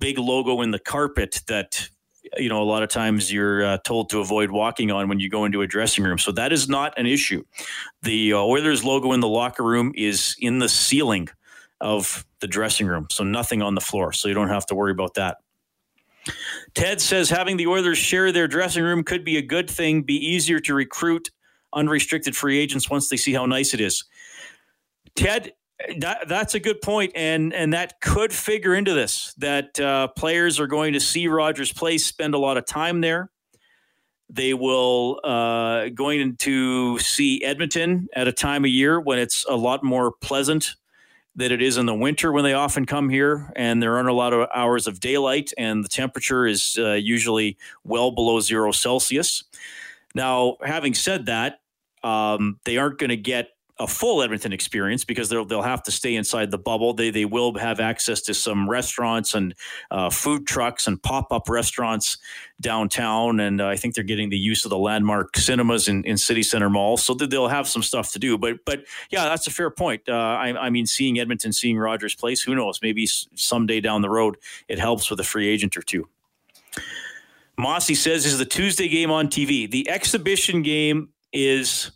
big 0.00 0.18
logo 0.18 0.62
in 0.62 0.70
the 0.70 0.78
carpet 0.78 1.42
that 1.46 1.90
you 2.36 2.48
know 2.48 2.62
a 2.62 2.64
lot 2.64 2.82
of 2.82 2.88
times 2.88 3.32
you're 3.32 3.64
uh, 3.64 3.78
told 3.78 4.10
to 4.10 4.20
avoid 4.20 4.50
walking 4.50 4.90
on 4.90 5.08
when 5.08 5.20
you 5.20 5.28
go 5.28 5.44
into 5.44 5.62
a 5.62 5.66
dressing 5.66 6.04
room. 6.04 6.18
So 6.18 6.32
that 6.32 6.52
is 6.52 6.68
not 6.68 6.98
an 6.98 7.06
issue. 7.06 7.44
The 8.02 8.32
uh, 8.32 8.38
Oilers 8.38 8.84
logo 8.84 9.12
in 9.12 9.20
the 9.20 9.28
locker 9.28 9.62
room 9.62 9.92
is 9.96 10.36
in 10.40 10.58
the 10.58 10.68
ceiling 10.68 11.28
of 11.80 12.26
the 12.40 12.46
dressing 12.46 12.86
room, 12.86 13.06
so 13.10 13.24
nothing 13.24 13.62
on 13.62 13.74
the 13.74 13.80
floor. 13.80 14.12
So 14.12 14.28
you 14.28 14.34
don't 14.34 14.48
have 14.48 14.66
to 14.66 14.74
worry 14.74 14.92
about 14.92 15.14
that. 15.14 15.38
Ted 16.74 17.00
says 17.00 17.30
having 17.30 17.56
the 17.56 17.66
Oilers 17.66 17.98
share 17.98 18.32
their 18.32 18.48
dressing 18.48 18.82
room 18.82 19.04
could 19.04 19.24
be 19.24 19.36
a 19.36 19.42
good 19.42 19.70
thing, 19.70 20.02
be 20.02 20.16
easier 20.16 20.58
to 20.60 20.74
recruit 20.74 21.30
unrestricted 21.72 22.36
free 22.36 22.58
agents 22.58 22.90
once 22.90 23.08
they 23.08 23.16
see 23.16 23.32
how 23.32 23.46
nice 23.46 23.74
it 23.74 23.80
is. 23.80 24.04
Ted, 25.14 25.52
that, 25.98 26.28
that's 26.28 26.54
a 26.54 26.60
good 26.60 26.80
point, 26.80 27.12
and 27.14 27.52
and 27.52 27.72
that 27.72 28.00
could 28.00 28.32
figure 28.32 28.74
into 28.74 28.94
this. 28.94 29.34
That 29.38 29.78
uh, 29.78 30.08
players 30.08 30.58
are 30.58 30.66
going 30.66 30.94
to 30.94 31.00
see 31.00 31.28
Rogers 31.28 31.72
Place, 31.72 32.06
spend 32.06 32.34
a 32.34 32.38
lot 32.38 32.56
of 32.56 32.66
time 32.66 33.00
there. 33.00 33.30
They 34.28 34.54
will 34.54 35.20
uh, 35.22 35.88
going 35.90 36.36
to 36.38 36.98
see 36.98 37.44
Edmonton 37.44 38.08
at 38.14 38.26
a 38.26 38.32
time 38.32 38.64
of 38.64 38.70
year 38.70 38.98
when 38.98 39.18
it's 39.18 39.44
a 39.48 39.54
lot 39.54 39.84
more 39.84 40.12
pleasant 40.12 40.74
than 41.36 41.52
it 41.52 41.60
is 41.60 41.76
in 41.76 41.84
the 41.84 41.94
winter 41.94 42.32
when 42.32 42.42
they 42.42 42.54
often 42.54 42.86
come 42.86 43.10
here, 43.10 43.52
and 43.54 43.82
there 43.82 43.96
aren't 43.96 44.08
a 44.08 44.14
lot 44.14 44.32
of 44.32 44.48
hours 44.54 44.86
of 44.86 44.98
daylight, 44.98 45.52
and 45.58 45.84
the 45.84 45.88
temperature 45.88 46.46
is 46.46 46.78
uh, 46.78 46.92
usually 46.92 47.58
well 47.84 48.10
below 48.10 48.40
zero 48.40 48.72
Celsius. 48.72 49.44
Now, 50.14 50.56
having 50.62 50.94
said 50.94 51.26
that, 51.26 51.60
um, 52.02 52.58
they 52.64 52.78
aren't 52.78 52.98
going 52.98 53.10
to 53.10 53.16
get 53.16 53.50
a 53.78 53.86
full 53.86 54.22
Edmonton 54.22 54.52
experience 54.52 55.04
because 55.04 55.28
they'll 55.28 55.44
they'll 55.44 55.62
have 55.62 55.82
to 55.82 55.90
stay 55.90 56.14
inside 56.14 56.50
the 56.50 56.58
bubble. 56.58 56.94
They 56.94 57.10
they 57.10 57.24
will 57.24 57.54
have 57.58 57.78
access 57.78 58.22
to 58.22 58.34
some 58.34 58.68
restaurants 58.68 59.34
and 59.34 59.54
uh, 59.90 60.10
food 60.10 60.46
trucks 60.46 60.86
and 60.86 61.02
pop 61.02 61.32
up 61.32 61.48
restaurants 61.48 62.18
downtown, 62.60 63.40
and 63.40 63.60
uh, 63.60 63.66
I 63.66 63.76
think 63.76 63.94
they're 63.94 64.04
getting 64.04 64.30
the 64.30 64.38
use 64.38 64.64
of 64.64 64.70
the 64.70 64.78
landmark 64.78 65.36
cinemas 65.36 65.88
in, 65.88 66.04
in 66.04 66.16
City 66.16 66.42
Center 66.42 66.70
Mall, 66.70 66.96
so 66.96 67.12
they'll 67.12 67.48
have 67.48 67.68
some 67.68 67.82
stuff 67.82 68.12
to 68.12 68.18
do. 68.18 68.38
But 68.38 68.64
but 68.64 68.84
yeah, 69.10 69.24
that's 69.24 69.46
a 69.46 69.50
fair 69.50 69.70
point. 69.70 70.08
Uh, 70.08 70.12
I, 70.12 70.66
I 70.66 70.70
mean, 70.70 70.86
seeing 70.86 71.18
Edmonton, 71.18 71.52
seeing 71.52 71.78
Rogers 71.78 72.14
Place, 72.14 72.42
who 72.42 72.54
knows? 72.54 72.80
Maybe 72.82 73.06
someday 73.06 73.80
down 73.80 74.00
the 74.00 74.10
road, 74.10 74.38
it 74.68 74.78
helps 74.78 75.10
with 75.10 75.20
a 75.20 75.24
free 75.24 75.48
agent 75.48 75.76
or 75.76 75.82
two. 75.82 76.08
Mossy 77.58 77.94
says 77.94 78.26
is 78.26 78.38
the 78.38 78.44
Tuesday 78.44 78.88
game 78.88 79.10
on 79.10 79.28
TV. 79.28 79.70
The 79.70 79.88
exhibition 79.88 80.62
game 80.62 81.08
is 81.32 81.90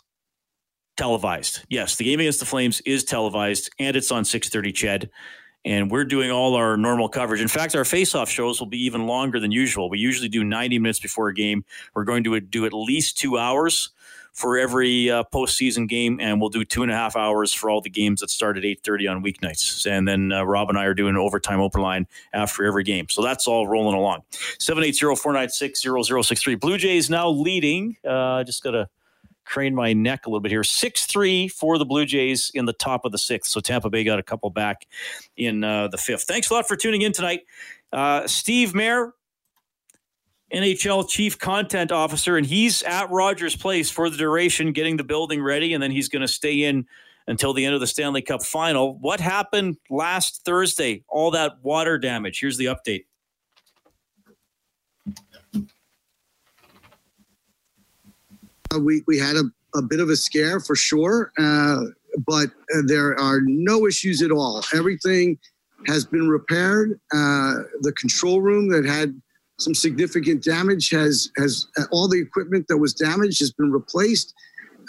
televised. 1.00 1.64
Yes, 1.70 1.96
the 1.96 2.04
game 2.04 2.20
against 2.20 2.40
the 2.40 2.44
Flames 2.44 2.82
is 2.82 3.04
televised, 3.04 3.70
and 3.78 3.96
it's 3.96 4.12
on 4.12 4.22
6:30. 4.22 4.70
Ched, 4.70 5.08
and 5.64 5.90
we're 5.90 6.04
doing 6.04 6.30
all 6.30 6.54
our 6.54 6.76
normal 6.76 7.08
coverage. 7.08 7.40
In 7.40 7.48
fact, 7.48 7.74
our 7.74 7.86
face-off 7.86 8.28
shows 8.28 8.60
will 8.60 8.66
be 8.66 8.84
even 8.84 9.06
longer 9.06 9.40
than 9.40 9.50
usual. 9.50 9.88
We 9.88 9.98
usually 9.98 10.28
do 10.28 10.44
90 10.44 10.78
minutes 10.78 11.00
before 11.00 11.28
a 11.28 11.34
game. 11.34 11.64
We're 11.94 12.04
going 12.04 12.22
to 12.24 12.38
do 12.38 12.66
at 12.66 12.74
least 12.74 13.16
two 13.16 13.38
hours 13.38 13.88
for 14.34 14.58
every 14.58 15.10
uh, 15.10 15.24
postseason 15.32 15.88
game, 15.88 16.20
and 16.20 16.38
we'll 16.38 16.50
do 16.50 16.66
two 16.66 16.82
and 16.82 16.92
a 16.92 16.94
half 16.94 17.16
hours 17.16 17.54
for 17.54 17.70
all 17.70 17.80
the 17.80 17.88
games 17.88 18.20
that 18.20 18.28
start 18.28 18.58
at 18.58 18.64
8:30 18.64 19.10
on 19.10 19.24
weeknights. 19.24 19.90
And 19.90 20.06
then 20.06 20.32
uh, 20.32 20.44
Rob 20.44 20.68
and 20.68 20.78
I 20.78 20.84
are 20.84 20.92
doing 20.92 21.14
an 21.14 21.16
overtime 21.16 21.60
open 21.60 21.80
line 21.80 22.06
after 22.34 22.66
every 22.66 22.84
game. 22.84 23.08
So 23.08 23.22
that's 23.22 23.46
all 23.46 23.66
rolling 23.66 23.96
along. 23.96 24.20
780-496-0063. 24.58 26.60
Blue 26.60 26.76
Jays 26.76 27.08
now 27.08 27.30
leading. 27.30 27.96
Uh, 28.06 28.44
just 28.44 28.62
got 28.62 28.72
to 28.72 28.86
crane 29.50 29.74
my 29.74 29.92
neck 29.92 30.26
a 30.26 30.30
little 30.30 30.40
bit 30.40 30.52
here. 30.52 30.62
6 30.62 31.06
3 31.06 31.48
for 31.48 31.76
the 31.76 31.84
Blue 31.84 32.06
Jays 32.06 32.50
in 32.54 32.64
the 32.64 32.72
top 32.72 33.04
of 33.04 33.12
the 33.12 33.18
sixth. 33.18 33.50
So 33.50 33.60
Tampa 33.60 33.90
Bay 33.90 34.04
got 34.04 34.18
a 34.18 34.22
couple 34.22 34.48
back 34.50 34.86
in 35.36 35.64
uh, 35.64 35.88
the 35.88 35.98
fifth. 35.98 36.22
Thanks 36.22 36.50
a 36.50 36.54
lot 36.54 36.68
for 36.68 36.76
tuning 36.76 37.02
in 37.02 37.12
tonight. 37.12 37.42
Uh, 37.92 38.26
Steve 38.26 38.74
Mayer, 38.74 39.12
NHL 40.54 41.08
Chief 41.08 41.38
Content 41.38 41.90
Officer, 41.90 42.36
and 42.36 42.46
he's 42.46 42.82
at 42.84 43.10
Rogers 43.10 43.56
Place 43.56 43.90
for 43.90 44.08
the 44.08 44.16
duration, 44.16 44.72
getting 44.72 44.96
the 44.96 45.04
building 45.04 45.42
ready, 45.42 45.74
and 45.74 45.82
then 45.82 45.90
he's 45.90 46.08
going 46.08 46.22
to 46.22 46.28
stay 46.28 46.62
in 46.62 46.86
until 47.26 47.52
the 47.52 47.64
end 47.64 47.74
of 47.74 47.80
the 47.80 47.86
Stanley 47.86 48.22
Cup 48.22 48.44
final. 48.44 48.98
What 48.98 49.20
happened 49.20 49.76
last 49.90 50.44
Thursday? 50.44 51.04
All 51.08 51.32
that 51.32 51.62
water 51.62 51.98
damage. 51.98 52.40
Here's 52.40 52.56
the 52.56 52.66
update. 52.66 53.04
We, 58.78 59.02
we 59.06 59.18
had 59.18 59.37
a, 59.37 59.44
a 59.74 59.83
bit 59.83 60.00
of 60.00 60.09
a 60.09 60.16
scare 60.16 60.61
for 60.61 60.76
sure, 60.76 61.33
uh, 61.38 61.80
but 62.26 62.48
uh, 62.74 62.83
there 62.87 63.18
are 63.18 63.40
no 63.44 63.87
issues 63.87 64.22
at 64.22 64.30
all. 64.30 64.62
Everything 64.74 65.38
has 65.87 66.04
been 66.04 66.28
repaired. 66.28 67.00
Uh, 67.12 67.54
the 67.80 67.92
control 67.98 68.40
room 68.40 68.68
that 68.70 68.85
had 68.85 69.20
some 69.59 69.74
significant 69.74 70.42
damage 70.42 70.90
has 70.90 71.30
has 71.37 71.66
uh, 71.78 71.85
all 71.90 72.09
the 72.09 72.20
equipment 72.20 72.66
that 72.68 72.78
was 72.78 72.94
damaged 72.94 73.40
has 73.40 73.52
been 73.52 73.70
replaced. 73.70 74.35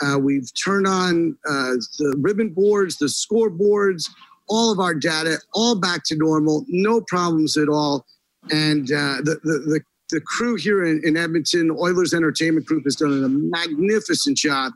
Uh, 0.04 0.18
we've 0.18 0.50
turned 0.64 0.88
on 0.88 1.38
the 1.44 2.16
ribbon 2.18 2.50
boards, 2.50 2.98
the 2.98 3.06
scoreboards, 3.06 4.10
all 4.48 4.72
of 4.72 4.80
our 4.80 4.96
data, 4.96 5.38
all 5.54 5.76
back 5.76 6.04
to 6.06 6.16
normal. 6.16 6.66
No 6.68 7.02
problems 7.02 7.56
at 7.58 7.70
all. 7.70 8.06
And 8.50 8.88
the, 8.88 9.40
the, 9.44 9.60
the 9.60 9.82
the 10.12 10.22
crew 10.22 10.56
here 10.56 10.86
in, 10.86 11.02
in, 11.04 11.18
Edmonton, 11.18 11.72
Oilers 11.72 12.14
Entertainment 12.14 12.66
Group, 12.66 12.84
has 12.84 12.96
done 12.96 13.24
a 13.24 13.30
magnificent 13.30 14.38
job 14.38 14.74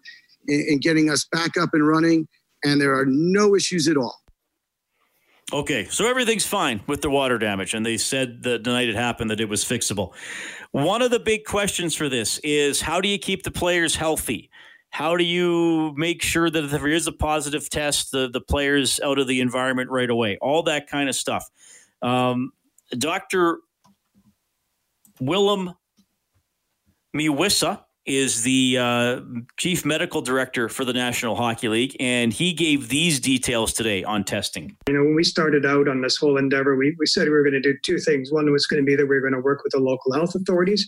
in, 0.48 0.66
in 0.68 0.80
getting 0.80 1.10
us 1.10 1.26
back 1.32 1.58
up 1.58 1.70
and 1.74 1.88
running, 1.88 2.28
and 2.64 2.82
there 2.82 2.98
are 2.98 3.06
no 3.06 3.56
issues 3.56 3.88
at 3.88 3.98
all. 3.98 4.16
Okay, 5.54 5.86
so 5.86 6.08
everything's 6.08 6.46
fine 6.46 6.82
with 6.88 7.02
the 7.02 7.10
water 7.10 7.38
damage, 7.38 7.76
and 7.76 7.86
they 7.86 7.98
said 7.98 8.42
that 8.44 8.64
the 8.64 8.72
night 8.72 8.90
it 8.90 8.96
happened 8.96 9.30
that 9.30 9.40
it 9.40 9.48
was 9.48 9.64
fixable. 9.64 10.14
One 10.72 11.04
of 11.04 11.12
the 11.12 11.20
big 11.20 11.46
questions 11.46 11.94
for 11.94 12.10
this 12.10 12.40
is 12.40 12.82
how 12.82 13.00
do 13.00 13.08
you 13.08 13.20
keep 13.20 13.44
the 13.44 13.52
players 13.52 13.96
healthy? 13.96 14.50
How 14.90 15.18
do 15.18 15.24
you 15.24 15.94
make 15.96 16.24
sure 16.24 16.50
that 16.50 16.64
if 16.64 16.72
there 16.72 16.88
is 16.88 17.06
a 17.06 17.12
positive 17.12 17.70
test, 17.70 18.12
the, 18.12 18.30
the 18.30 18.42
players 18.42 19.00
out 19.02 19.20
of 19.20 19.28
the 19.28 19.42
environment 19.42 19.92
right 19.92 20.10
away? 20.10 20.38
All 20.42 20.64
that 20.64 20.90
kind 20.90 21.10
of 21.10 21.16
stuff. 21.16 21.46
Um, 22.02 22.52
Dr. 22.98 23.60
Willem 25.20 25.74
Meeuwisse 27.16 27.82
is 28.06 28.44
the 28.44 28.78
uh, 28.80 29.22
chief 29.58 29.84
medical 29.84 30.22
director 30.22 30.70
for 30.70 30.86
the 30.86 30.94
National 30.94 31.36
Hockey 31.36 31.68
League, 31.68 31.96
and 32.00 32.32
he 32.32 32.54
gave 32.54 32.90
these 32.90 33.20
details 33.20 33.74
today 33.74 34.04
on 34.04 34.24
testing. 34.24 34.78
You 34.88 34.94
know, 34.94 35.04
when 35.04 35.16
we 35.16 35.24
started 35.24 35.66
out 35.66 35.88
on 35.88 36.02
this 36.02 36.18
whole 36.18 36.38
endeavor, 36.38 36.76
we, 36.76 36.96
we 37.00 37.08
said 37.08 37.24
we 37.24 37.32
were 37.32 37.44
going 37.44 37.54
to 37.54 37.62
do 37.62 37.76
two 37.84 37.98
things. 37.98 38.32
One 38.32 38.52
was 38.52 38.68
going 38.68 38.84
to 38.84 38.86
be 38.86 38.96
that 38.96 39.08
we 39.08 39.16
were 39.16 39.22
going 39.22 39.34
to 39.34 39.40
work 39.40 39.64
with 39.64 39.72
the 39.72 39.80
local 39.80 40.14
health 40.14 40.36
authorities. 40.36 40.88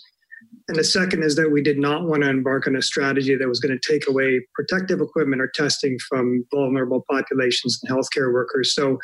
And 0.68 0.78
the 0.78 0.84
second 0.84 1.24
is 1.24 1.36
that 1.38 1.50
we 1.50 1.64
did 1.64 1.80
not 1.80 2.04
want 2.04 2.24
to 2.24 2.30
embark 2.30 2.68
on 2.68 2.76
a 2.76 2.82
strategy 2.82 3.36
that 3.36 3.48
was 3.48 3.60
going 3.60 3.78
to 3.78 3.92
take 3.92 4.08
away 4.08 4.46
protective 4.54 5.00
equipment 5.00 5.42
or 5.42 5.48
testing 5.48 5.98
from 6.08 6.46
vulnerable 6.54 7.04
populations 7.10 7.80
and 7.82 7.92
healthcare 7.92 8.34
workers. 8.34 8.76
So, 8.76 9.00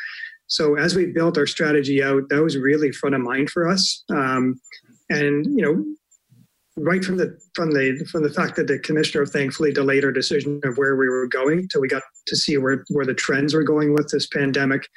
so 0.46 0.76
as 0.76 0.94
we 0.94 1.06
built 1.06 1.38
our 1.38 1.46
strategy 1.46 2.02
out, 2.02 2.28
that 2.28 2.42
was 2.42 2.58
really 2.58 2.92
front 2.92 3.14
of 3.14 3.22
mind 3.22 3.50
for 3.50 3.66
us. 3.66 4.04
Um, 4.10 4.60
and 5.14 5.46
you 5.46 5.62
know 5.62 5.84
right 6.76 7.04
from 7.04 7.16
the 7.16 7.38
from 7.54 7.70
the 7.70 8.06
from 8.10 8.22
the 8.22 8.30
fact 8.30 8.56
that 8.56 8.66
the 8.66 8.78
commissioner 8.78 9.24
thankfully 9.24 9.72
delayed 9.72 10.04
our 10.04 10.12
decision 10.12 10.60
of 10.64 10.76
where 10.76 10.96
we 10.96 11.08
were 11.08 11.26
going 11.26 11.68
till 11.68 11.80
we 11.80 11.88
got 11.88 12.02
to 12.26 12.36
see 12.36 12.58
where 12.58 12.84
where 12.90 13.06
the 13.06 13.14
trends 13.14 13.54
were 13.54 13.62
going 13.62 13.94
with 13.94 14.08
this 14.10 14.26
pandemic 14.26 14.88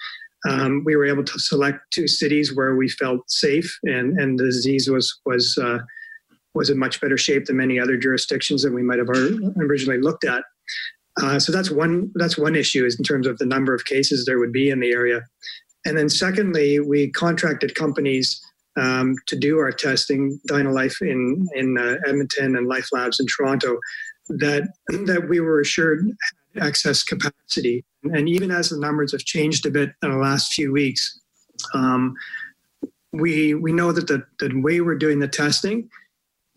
um, 0.48 0.84
we 0.86 0.96
were 0.96 1.06
able 1.06 1.24
to 1.24 1.40
select 1.40 1.80
two 1.92 2.08
cities 2.08 2.56
where 2.56 2.76
we 2.76 2.90
felt 2.90 3.30
safe 3.30 3.78
and 3.84 4.18
and 4.20 4.40
the 4.40 4.46
disease 4.46 4.90
was 4.90 5.20
was 5.26 5.58
uh, 5.62 5.80
was 6.54 6.70
in 6.70 6.78
much 6.78 7.00
better 7.00 7.18
shape 7.18 7.46
than 7.46 7.58
many 7.58 7.80
other 7.80 7.98
jurisdictions 7.98 8.64
that 8.64 8.74
we 8.74 8.84
might 8.84 9.00
have 9.00 9.10
originally 9.10 10.02
looked 10.02 10.26
at. 10.26 10.44
Uh, 11.22 11.40
so 11.40 11.52
that's 11.52 11.72
one 11.72 12.12
that's 12.16 12.38
one 12.38 12.56
issue 12.56 12.86
is 12.86 12.98
in 12.98 13.04
terms 13.04 13.28
of 13.28 13.38
the 13.38 13.46
number 13.46 13.74
of 13.74 13.86
cases 13.86 14.26
there 14.26 14.40
would 14.40 14.52
be 14.52 14.70
in 14.70 14.80
the 14.80 14.92
area. 14.92 15.22
And 15.86 15.98
then 15.98 16.10
secondly 16.10 16.80
we 16.80 17.12
contracted 17.12 17.76
companies 17.76 18.42
um, 18.78 19.16
to 19.26 19.36
do 19.36 19.58
our 19.60 19.72
testing, 19.72 20.40
Dynalife 20.50 21.02
in 21.02 21.48
in 21.56 21.78
uh, 21.78 21.98
Edmonton 22.08 22.56
and 22.56 22.68
Life 22.68 22.90
Labs 22.92 23.20
in 23.20 23.26
Toronto, 23.28 23.80
that 24.30 24.68
that 24.90 25.28
we 25.30 25.40
were 25.40 25.60
assured 25.60 26.06
had 26.56 26.68
excess 26.68 27.04
capacity. 27.04 27.84
And 28.04 28.30
even 28.30 28.52
as 28.52 28.70
the 28.70 28.80
numbers 28.80 29.12
have 29.12 29.22
changed 29.22 29.66
a 29.66 29.72
bit 29.72 29.92
in 30.02 30.12
the 30.12 30.18
last 30.18 30.54
few 30.54 30.72
weeks, 30.72 31.20
um, 31.74 32.16
we 33.14 33.54
we 33.54 33.74
know 33.74 33.92
that 33.92 34.08
the, 34.08 34.24
the 34.40 34.60
way 34.62 34.82
we're 34.82 34.96
doing 34.96 35.20
the 35.20 35.28
testing 35.28 35.90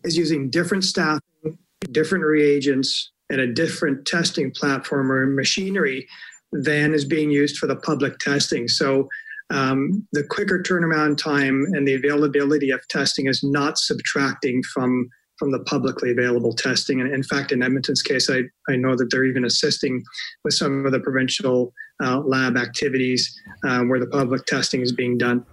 is 0.03 0.17
using 0.17 0.49
different 0.49 0.83
staffing, 0.83 1.57
different 1.91 2.23
reagents, 2.23 3.11
and 3.29 3.39
a 3.39 3.51
different 3.51 4.05
testing 4.05 4.51
platform 4.51 5.11
or 5.11 5.25
machinery 5.25 6.07
than 6.51 6.93
is 6.93 7.05
being 7.05 7.31
used 7.31 7.57
for 7.57 7.67
the 7.67 7.75
public 7.75 8.19
testing. 8.19 8.67
So 8.67 9.07
um, 9.51 10.07
the 10.13 10.23
quicker 10.23 10.59
turnaround 10.59 11.17
time 11.17 11.65
and 11.73 11.87
the 11.87 11.93
availability 11.93 12.71
of 12.71 12.79
testing 12.87 13.27
is 13.27 13.43
not 13.43 13.77
subtracting 13.77 14.63
from 14.63 15.09
from 15.37 15.51
the 15.51 15.59
publicly 15.61 16.11
available 16.11 16.53
testing. 16.53 17.01
And 17.01 17.11
in 17.11 17.23
fact, 17.23 17.51
in 17.51 17.63
Edmonton's 17.63 18.03
case, 18.03 18.29
I, 18.29 18.43
I 18.69 18.75
know 18.75 18.95
that 18.95 19.09
they're 19.09 19.25
even 19.25 19.43
assisting 19.43 20.03
with 20.43 20.53
some 20.53 20.85
of 20.85 20.91
the 20.91 20.99
provincial 20.99 21.73
uh, 22.03 22.19
lab 22.19 22.57
activities 22.57 23.35
uh, 23.65 23.81
where 23.81 23.99
the 23.99 24.05
public 24.05 24.45
testing 24.45 24.81
is 24.81 24.91
being 24.91 25.17
done. 25.17 25.43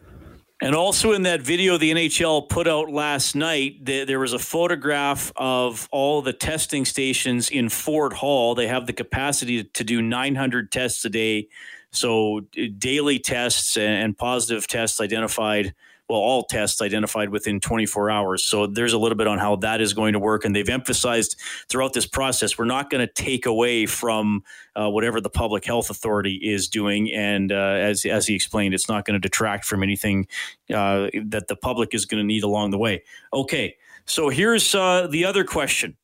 And 0.61 0.75
also 0.75 1.13
in 1.13 1.23
that 1.23 1.41
video 1.41 1.79
the 1.79 1.91
NHL 1.93 2.51
put 2.51 2.69
out 2.69 2.91
last 2.91 3.35
night, 3.35 3.85
there 3.87 4.21
was 4.21 4.35
a 4.35 4.39
photograph 4.39 5.33
of 5.37 5.89
all 5.91 6.21
the 6.21 6.35
testing 6.35 6.85
stations 6.85 7.49
in 7.49 7.71
Fort 7.71 8.13
Hall. 8.13 8.55
They 8.55 8.67
have 8.67 8.87
the 8.87 8.93
capacity 8.93 9.65
to 9.65 9.85
do 9.85 10.03
900 10.03 10.71
tests 10.71 11.03
a 11.07 11.11
day. 11.11 11.49
So 11.91 12.41
daily 12.79 13.19
tests 13.19 13.77
and 13.77 14.17
positive 14.17 14.67
tests 14.67 15.01
identified 15.01 15.75
well, 16.09 16.21
all 16.21 16.43
tests 16.45 16.81
identified 16.81 17.29
within 17.29 17.61
24 17.61 18.11
hours. 18.11 18.43
So 18.43 18.67
there's 18.67 18.95
a 18.95 18.99
little 18.99 19.17
bit 19.17 19.27
on 19.27 19.39
how 19.39 19.57
that 19.57 19.83
is 19.83 19.93
going 19.93 20.15
to 20.15 20.19
work. 20.19 20.45
And 20.45 20.57
they've 20.57 20.69
emphasized 20.69 21.37
throughout 21.69 21.93
this 21.93 22.07
process, 22.07 22.57
we're 22.57 22.65
not 22.65 22.89
going 22.89 23.07
to 23.07 23.13
take 23.13 23.45
away 23.45 23.85
from 23.85 24.43
uh, 24.75 24.89
whatever 24.89 25.21
the 25.21 25.29
public 25.29 25.67
health 25.67 25.91
authority 25.91 26.37
is 26.37 26.67
doing. 26.67 27.13
And 27.13 27.53
uh, 27.53 27.55
as, 27.55 28.07
as 28.07 28.27
he 28.27 28.35
explained, 28.35 28.73
it's 28.73 28.89
not 28.89 29.05
going 29.05 29.21
to 29.21 29.29
detract 29.29 29.67
from 29.67 29.83
anything 29.83 30.27
uh, 30.73 31.09
that 31.25 31.49
the 31.49 31.57
public 31.57 31.95
is 31.95 32.07
going 32.07 32.23
to 32.23 32.27
need 32.27 32.43
along 32.43 32.71
the 32.71 32.79
way. 32.79 33.03
Okay. 33.35 33.77
So 34.07 34.31
here's 34.31 34.75
uh, 34.75 35.09
the 35.11 35.27
other 35.27 35.45
question 35.45 35.99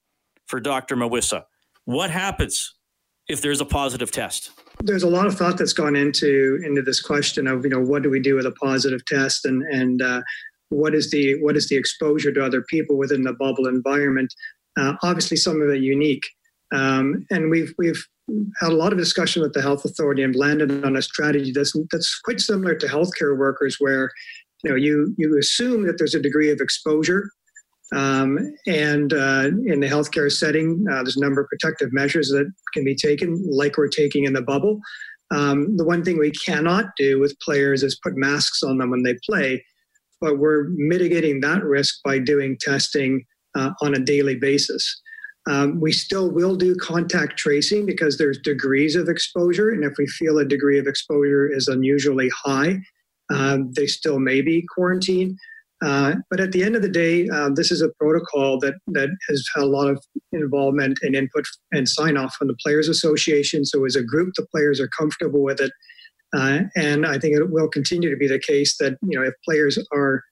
for 0.44 0.60
Dr. 0.60 0.96
Meeuwisse. 0.96 1.42
What 1.86 2.10
happens 2.10 2.74
if 3.28 3.40
there's 3.40 3.60
a 3.60 3.64
positive 3.64 4.10
test? 4.10 4.50
there's 4.82 5.02
a 5.02 5.08
lot 5.08 5.26
of 5.26 5.36
thought 5.36 5.56
that's 5.56 5.72
gone 5.72 5.96
into 5.96 6.60
into 6.64 6.82
this 6.82 7.00
question 7.00 7.46
of 7.46 7.64
you 7.64 7.70
know 7.70 7.80
what 7.80 8.02
do 8.02 8.10
we 8.10 8.20
do 8.20 8.34
with 8.34 8.46
a 8.46 8.50
positive 8.52 9.04
test 9.06 9.44
and 9.44 9.62
and 9.62 10.02
uh, 10.02 10.22
what 10.70 10.94
is 10.94 11.10
the 11.10 11.40
what 11.42 11.56
is 11.56 11.68
the 11.68 11.76
exposure 11.76 12.32
to 12.32 12.44
other 12.44 12.62
people 12.62 12.96
within 12.96 13.22
the 13.22 13.32
bubble 13.34 13.66
environment 13.66 14.32
uh, 14.78 14.94
obviously 15.02 15.36
some 15.36 15.60
of 15.60 15.68
it 15.68 15.80
unique 15.80 16.24
um, 16.74 17.24
and 17.30 17.50
we've 17.50 17.72
we've 17.78 18.04
had 18.60 18.72
a 18.72 18.76
lot 18.76 18.92
of 18.92 18.98
discussion 18.98 19.42
with 19.42 19.52
the 19.52 19.62
health 19.62 19.84
authority 19.84 20.22
and 20.22 20.34
landed 20.34 20.84
on 20.84 20.96
a 20.96 21.02
strategy 21.02 21.52
that's 21.52 21.74
that's 21.92 22.20
quite 22.24 22.40
similar 22.40 22.74
to 22.74 22.86
healthcare 22.86 23.36
workers 23.38 23.76
where 23.78 24.10
you 24.62 24.70
know 24.70 24.76
you 24.76 25.14
you 25.18 25.38
assume 25.38 25.86
that 25.86 25.98
there's 25.98 26.14
a 26.14 26.20
degree 26.20 26.50
of 26.50 26.60
exposure 26.60 27.30
um, 27.94 28.38
and 28.66 29.12
uh, 29.12 29.50
in 29.66 29.80
the 29.80 29.88
healthcare 29.88 30.30
setting, 30.30 30.84
uh, 30.90 31.02
there's 31.02 31.16
a 31.16 31.20
number 31.20 31.40
of 31.40 31.48
protective 31.48 31.92
measures 31.92 32.28
that 32.30 32.50
can 32.72 32.84
be 32.84 32.96
taken, 32.96 33.42
like 33.50 33.76
we're 33.76 33.88
taking 33.88 34.24
in 34.24 34.32
the 34.32 34.42
bubble. 34.42 34.80
Um, 35.30 35.76
the 35.76 35.84
one 35.84 36.04
thing 36.04 36.18
we 36.18 36.32
cannot 36.32 36.86
do 36.96 37.20
with 37.20 37.38
players 37.40 37.82
is 37.82 37.98
put 38.02 38.16
masks 38.16 38.62
on 38.62 38.78
them 38.78 38.90
when 38.90 39.02
they 39.04 39.16
play, 39.28 39.64
but 40.20 40.38
we're 40.38 40.68
mitigating 40.70 41.40
that 41.40 41.62
risk 41.62 42.00
by 42.04 42.18
doing 42.18 42.56
testing 42.60 43.24
uh, 43.54 43.70
on 43.80 43.94
a 43.94 44.00
daily 44.00 44.36
basis. 44.36 45.00
Um, 45.46 45.80
we 45.80 45.92
still 45.92 46.30
will 46.30 46.56
do 46.56 46.74
contact 46.76 47.38
tracing 47.38 47.84
because 47.86 48.16
there's 48.16 48.38
degrees 48.38 48.96
of 48.96 49.08
exposure, 49.08 49.70
and 49.70 49.84
if 49.84 49.92
we 49.98 50.06
feel 50.06 50.38
a 50.38 50.44
degree 50.44 50.78
of 50.78 50.86
exposure 50.86 51.46
is 51.46 51.68
unusually 51.68 52.30
high, 52.30 52.80
um, 53.32 53.72
they 53.72 53.86
still 53.86 54.18
may 54.18 54.40
be 54.40 54.64
quarantined. 54.74 55.38
Uh, 55.84 56.14
but 56.30 56.40
at 56.40 56.52
the 56.52 56.62
end 56.62 56.76
of 56.76 56.82
the 56.82 56.88
day, 56.88 57.28
uh, 57.28 57.50
this 57.54 57.70
is 57.70 57.82
a 57.82 57.90
protocol 58.00 58.58
that 58.58 58.74
that 58.88 59.10
has 59.28 59.46
had 59.54 59.64
a 59.64 59.66
lot 59.66 59.88
of 59.88 60.02
involvement 60.32 60.98
and 61.02 61.14
input 61.14 61.44
and 61.72 61.88
sign 61.88 62.16
off 62.16 62.34
from 62.36 62.48
the 62.48 62.56
Players 62.64 62.88
Association. 62.88 63.64
So 63.64 63.84
as 63.84 63.94
a 63.94 64.02
group, 64.02 64.34
the 64.34 64.46
players 64.46 64.80
are 64.80 64.88
comfortable 64.88 65.42
with 65.42 65.60
it, 65.60 65.72
uh, 66.34 66.60
and 66.74 67.04
I 67.04 67.18
think 67.18 67.36
it 67.36 67.50
will 67.50 67.68
continue 67.68 68.08
to 68.08 68.16
be 68.16 68.28
the 68.28 68.38
case 68.38 68.76
that 68.78 68.96
you 69.02 69.18
know 69.18 69.26
if 69.26 69.34
players 69.44 69.78
are 69.92 70.22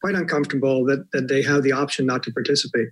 quite 0.00 0.16
uncomfortable, 0.16 0.84
that 0.86 1.04
that 1.12 1.28
they 1.28 1.42
have 1.42 1.62
the 1.62 1.72
option 1.72 2.06
not 2.06 2.22
to 2.24 2.32
participate. 2.32 2.88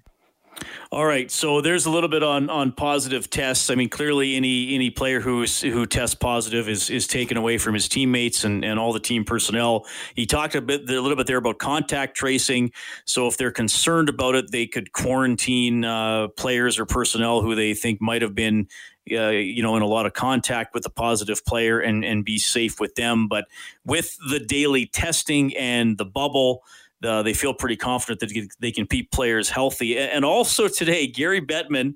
All 0.90 1.04
right, 1.04 1.30
so 1.30 1.60
there's 1.60 1.86
a 1.86 1.90
little 1.90 2.08
bit 2.08 2.22
on 2.22 2.48
on 2.48 2.72
positive 2.72 3.28
tests. 3.28 3.70
I 3.70 3.74
mean, 3.74 3.88
clearly 3.88 4.36
any 4.36 4.74
any 4.74 4.90
player 4.90 5.20
who's 5.20 5.60
who 5.60 5.86
tests 5.86 6.14
positive 6.14 6.68
is 6.68 6.90
is 6.90 7.06
taken 7.06 7.36
away 7.36 7.58
from 7.58 7.74
his 7.74 7.88
teammates 7.88 8.44
and, 8.44 8.64
and 8.64 8.78
all 8.78 8.92
the 8.92 9.00
team 9.00 9.24
personnel. 9.24 9.86
He 10.14 10.26
talked 10.26 10.54
a 10.54 10.62
bit 10.62 10.88
a 10.88 11.00
little 11.00 11.16
bit 11.16 11.26
there 11.26 11.36
about 11.36 11.58
contact 11.58 12.16
tracing. 12.16 12.72
So 13.04 13.26
if 13.26 13.36
they're 13.36 13.50
concerned 13.50 14.08
about 14.08 14.34
it, 14.34 14.50
they 14.50 14.66
could 14.66 14.92
quarantine 14.92 15.84
uh, 15.84 16.28
players 16.28 16.78
or 16.78 16.86
personnel 16.86 17.42
who 17.42 17.54
they 17.54 17.74
think 17.74 18.00
might 18.00 18.22
have 18.22 18.34
been 18.34 18.68
uh, 19.10 19.28
you 19.28 19.62
know, 19.62 19.76
in 19.76 19.82
a 19.82 19.86
lot 19.86 20.06
of 20.06 20.12
contact 20.12 20.74
with 20.74 20.84
a 20.84 20.90
positive 20.90 21.44
player 21.44 21.80
and, 21.80 22.04
and 22.04 22.24
be 22.24 22.38
safe 22.38 22.80
with 22.80 22.94
them. 22.94 23.28
But 23.28 23.46
with 23.84 24.16
the 24.28 24.40
daily 24.40 24.86
testing 24.86 25.56
and 25.56 25.96
the 25.96 26.04
bubble, 26.04 26.62
uh, 27.04 27.22
they 27.22 27.32
feel 27.32 27.54
pretty 27.54 27.76
confident 27.76 28.20
that 28.20 28.48
they 28.60 28.72
can 28.72 28.86
keep 28.86 29.10
players 29.10 29.48
healthy. 29.48 29.98
And 29.98 30.24
also 30.24 30.68
today, 30.68 31.06
Gary 31.06 31.40
Bettman 31.40 31.94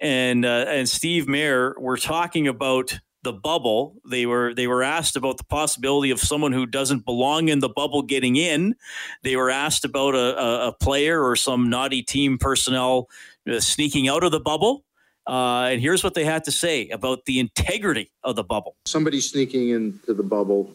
and 0.00 0.44
uh, 0.44 0.64
and 0.68 0.88
Steve 0.88 1.28
Mayer 1.28 1.74
were 1.78 1.96
talking 1.96 2.48
about 2.48 2.98
the 3.22 3.32
bubble. 3.32 3.96
They 4.08 4.26
were 4.26 4.54
they 4.54 4.66
were 4.66 4.82
asked 4.82 5.16
about 5.16 5.38
the 5.38 5.44
possibility 5.44 6.10
of 6.10 6.20
someone 6.20 6.52
who 6.52 6.66
doesn't 6.66 7.04
belong 7.04 7.48
in 7.48 7.60
the 7.60 7.68
bubble 7.68 8.02
getting 8.02 8.36
in. 8.36 8.74
They 9.22 9.36
were 9.36 9.50
asked 9.50 9.84
about 9.84 10.14
a, 10.14 10.38
a, 10.38 10.68
a 10.68 10.72
player 10.72 11.22
or 11.22 11.36
some 11.36 11.68
naughty 11.68 12.02
team 12.02 12.38
personnel 12.38 13.08
uh, 13.50 13.60
sneaking 13.60 14.08
out 14.08 14.24
of 14.24 14.32
the 14.32 14.40
bubble. 14.40 14.84
Uh, 15.26 15.68
and 15.70 15.80
here's 15.80 16.02
what 16.02 16.14
they 16.14 16.24
had 16.24 16.44
to 16.44 16.50
say 16.50 16.88
about 16.88 17.24
the 17.26 17.38
integrity 17.38 18.10
of 18.24 18.36
the 18.36 18.42
bubble. 18.42 18.74
Somebody 18.86 19.20
sneaking 19.20 19.68
into 19.68 20.14
the 20.14 20.22
bubble 20.22 20.74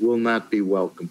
will 0.00 0.18
not 0.18 0.50
be 0.50 0.60
welcome. 0.60 1.08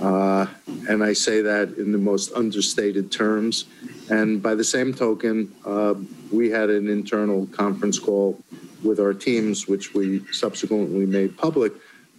Uh, 0.00 0.46
and 0.92 1.02
I 1.02 1.14
say 1.14 1.40
that 1.40 1.78
in 1.78 1.90
the 1.90 1.98
most 1.98 2.32
understated 2.34 3.10
terms. 3.10 3.64
And 4.10 4.42
by 4.42 4.54
the 4.54 4.64
same 4.64 4.92
token, 4.92 5.54
uh, 5.64 5.94
we 6.30 6.50
had 6.50 6.68
an 6.68 6.88
internal 6.88 7.46
conference 7.46 7.98
call 7.98 8.38
with 8.84 9.00
our 9.00 9.14
teams, 9.14 9.66
which 9.66 9.94
we 9.94 10.22
subsequently 10.32 11.06
made 11.06 11.38
public. 11.38 11.72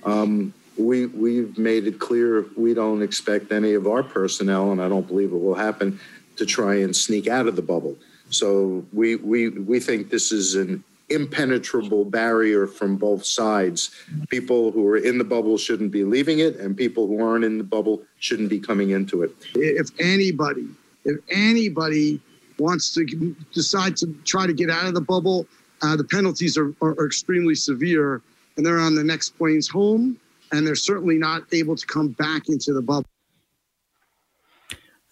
Um, 0.05 0.55
we, 0.75 1.05
we've 1.05 1.55
made 1.55 1.85
it 1.85 1.99
clear 1.99 2.47
we 2.57 2.73
don't 2.73 3.03
expect 3.03 3.51
any 3.51 3.75
of 3.75 3.85
our 3.85 4.01
personnel, 4.01 4.71
and 4.71 4.81
I 4.81 4.89
don't 4.89 5.07
believe 5.07 5.31
it 5.31 5.37
will 5.37 5.53
happen, 5.53 5.99
to 6.37 6.45
try 6.45 6.75
and 6.77 6.95
sneak 6.95 7.27
out 7.27 7.45
of 7.45 7.55
the 7.55 7.61
bubble. 7.61 7.95
So 8.31 8.83
we, 8.91 9.17
we, 9.17 9.49
we 9.49 9.79
think 9.79 10.09
this 10.09 10.31
is 10.31 10.55
an 10.55 10.83
impenetrable 11.09 12.05
barrier 12.05 12.67
from 12.67 12.97
both 12.97 13.25
sides. 13.25 13.91
People 14.29 14.71
who 14.71 14.87
are 14.87 14.97
in 14.97 15.17
the 15.17 15.23
bubble 15.23 15.57
shouldn't 15.57 15.91
be 15.91 16.03
leaving 16.03 16.39
it, 16.39 16.55
and 16.57 16.75
people 16.75 17.07
who 17.07 17.23
aren't 17.23 17.45
in 17.45 17.57
the 17.57 17.63
bubble 17.63 18.03
shouldn't 18.19 18.49
be 18.49 18.59
coming 18.59 18.91
into 18.91 19.23
it. 19.23 19.31
If 19.55 19.89
anybody, 19.99 20.67
if 21.05 21.19
anybody 21.29 22.21
wants 22.59 22.93
to 22.93 23.35
decide 23.53 23.97
to 23.97 24.07
try 24.23 24.47
to 24.47 24.53
get 24.53 24.69
out 24.69 24.85
of 24.85 24.93
the 24.93 25.01
bubble, 25.01 25.45
uh, 25.81 25.95
the 25.95 26.03
penalties 26.03 26.57
are, 26.57 26.73
are, 26.81 26.91
are 26.91 27.05
extremely 27.05 27.55
severe, 27.55 28.21
and 28.57 28.65
they're 28.65 28.79
on 28.79 28.95
the 28.95 29.03
next 29.03 29.31
planes 29.31 29.67
home, 29.67 30.17
and 30.51 30.65
they're 30.65 30.75
certainly 30.75 31.17
not 31.17 31.43
able 31.51 31.75
to 31.75 31.85
come 31.85 32.09
back 32.09 32.47
into 32.47 32.73
the 32.73 32.81
bubble. 32.81 33.09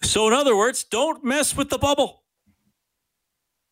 So, 0.02 0.26
in 0.26 0.32
other 0.32 0.56
words, 0.56 0.84
don't 0.84 1.22
mess 1.22 1.56
with 1.56 1.68
the 1.68 1.78
bubble. 1.78 2.21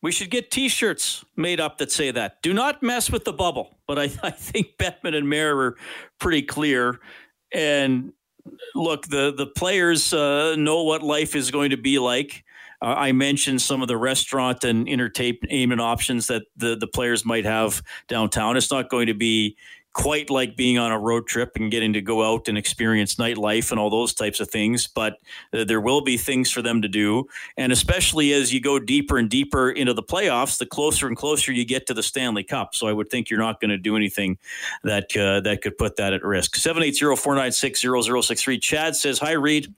We 0.01 0.11
should 0.11 0.31
get 0.31 0.49
T-shirts 0.49 1.23
made 1.35 1.59
up 1.59 1.77
that 1.77 1.91
say 1.91 2.11
that. 2.11 2.41
Do 2.41 2.53
not 2.53 2.81
mess 2.81 3.11
with 3.11 3.23
the 3.23 3.33
bubble. 3.33 3.77
But 3.87 3.99
I, 3.99 4.03
I 4.23 4.31
think 4.31 4.77
Bettman 4.77 5.15
and 5.15 5.29
Mayer 5.29 5.55
were 5.55 5.77
pretty 6.19 6.41
clear. 6.41 6.99
And 7.53 8.13
look, 8.75 9.07
the 9.07 9.33
the 9.35 9.47
players 9.47 10.13
uh, 10.13 10.55
know 10.55 10.83
what 10.83 11.03
life 11.03 11.35
is 11.35 11.51
going 11.51 11.71
to 11.71 11.77
be 11.77 11.99
like. 11.99 12.43
Uh, 12.81 12.95
I 12.97 13.11
mentioned 13.11 13.61
some 13.61 13.81
of 13.83 13.87
the 13.87 13.97
restaurant 13.97 14.63
and 14.63 14.89
entertainment 14.89 15.81
options 15.81 16.27
that 16.27 16.43
the 16.55 16.75
the 16.75 16.87
players 16.87 17.25
might 17.25 17.45
have 17.45 17.83
downtown. 18.07 18.57
It's 18.57 18.71
not 18.71 18.89
going 18.89 19.07
to 19.07 19.13
be 19.13 19.57
quite 19.93 20.29
like 20.29 20.55
being 20.55 20.77
on 20.77 20.91
a 20.91 20.99
road 20.99 21.27
trip 21.27 21.51
and 21.55 21.71
getting 21.71 21.93
to 21.93 22.01
go 22.01 22.23
out 22.23 22.47
and 22.47 22.57
experience 22.57 23.15
nightlife 23.15 23.71
and 23.71 23.79
all 23.79 23.89
those 23.89 24.13
types 24.13 24.39
of 24.39 24.49
things, 24.49 24.87
but 24.87 25.19
uh, 25.53 25.65
there 25.65 25.81
will 25.81 26.01
be 26.01 26.17
things 26.17 26.49
for 26.49 26.61
them 26.61 26.81
to 26.81 26.87
do. 26.87 27.27
And 27.57 27.71
especially 27.71 28.33
as 28.33 28.53
you 28.53 28.61
go 28.61 28.79
deeper 28.79 29.17
and 29.17 29.29
deeper 29.29 29.69
into 29.69 29.93
the 29.93 30.03
playoffs, 30.03 30.57
the 30.57 30.65
closer 30.65 31.07
and 31.07 31.17
closer 31.17 31.51
you 31.51 31.65
get 31.65 31.87
to 31.87 31.93
the 31.93 32.03
Stanley 32.03 32.43
Cup. 32.43 32.73
So 32.73 32.87
I 32.87 32.93
would 32.93 33.09
think 33.09 33.29
you're 33.29 33.39
not 33.39 33.59
going 33.59 33.71
to 33.71 33.77
do 33.77 33.97
anything 33.97 34.37
that 34.83 35.15
uh, 35.15 35.41
that 35.41 35.61
could 35.61 35.77
put 35.77 35.97
that 35.97 36.13
at 36.13 36.23
risk. 36.23 36.55
780-496-0063. 36.55 38.61
Chad 38.61 38.95
says, 38.95 39.19
"Hi 39.19 39.33
Reid." 39.33 39.73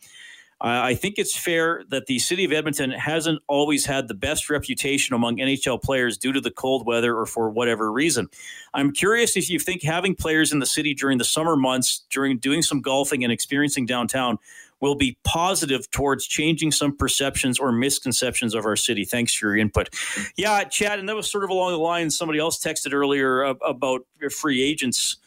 I 0.66 0.96
think 0.96 1.16
it's 1.18 1.36
fair 1.36 1.84
that 1.90 2.06
the 2.06 2.20
city 2.20 2.46
of 2.46 2.54
Edmonton 2.54 2.92
hasn't 2.92 3.42
always 3.48 3.86
had 3.86 4.08
the 4.08 4.14
best 4.14 4.50
reputation 4.50 5.14
among 5.14 5.38
NHL 5.38 5.82
players 5.82 6.18
due 6.18 6.32
to 6.32 6.40
the 6.40 6.52
cold 6.52 6.88
weather 6.88 7.18
or 7.18 7.26
for 7.26 7.50
whatever 7.50 7.92
reason. 7.92 8.30
I'm 8.74 8.94
curious 8.94 9.36
if 9.36 9.50
you 9.50 9.60
think 9.60 9.84
having 9.84 10.16
players 10.16 10.54
in 10.54 10.60
the 10.60 10.66
city 10.66 10.94
during 10.94 11.18
the 11.18 11.26
summer 11.26 11.58
months, 11.58 12.06
during 12.10 12.38
doing 12.38 12.62
some 12.62 12.80
golfing 12.80 13.26
and 13.26 13.34
experiencing 13.34 13.86
downtown, 13.86 14.40
will 14.80 14.96
be 14.96 15.18
positive 15.26 15.90
towards 15.92 16.26
changing 16.28 16.72
some 16.72 16.96
perceptions 16.96 17.60
or 17.60 17.74
misconceptions 17.74 18.56
of 18.56 18.66
our 18.66 18.76
city. 18.78 19.04
Thanks 19.04 19.34
for 19.34 19.48
your 19.48 19.58
input. 19.58 19.90
Yeah, 20.38 20.64
Chad, 20.64 21.00
and 21.00 21.10
that 21.10 21.16
was 21.16 21.30
sort 21.30 21.44
of 21.44 21.50
along 21.50 21.72
the 21.72 21.78
lines 21.78 22.18
somebody 22.18 22.40
else 22.40 22.62
texted 22.62 22.94
earlier 22.94 23.44
uh, 23.44 23.54
about 23.66 24.06
free 24.30 24.62
agents 24.62 25.18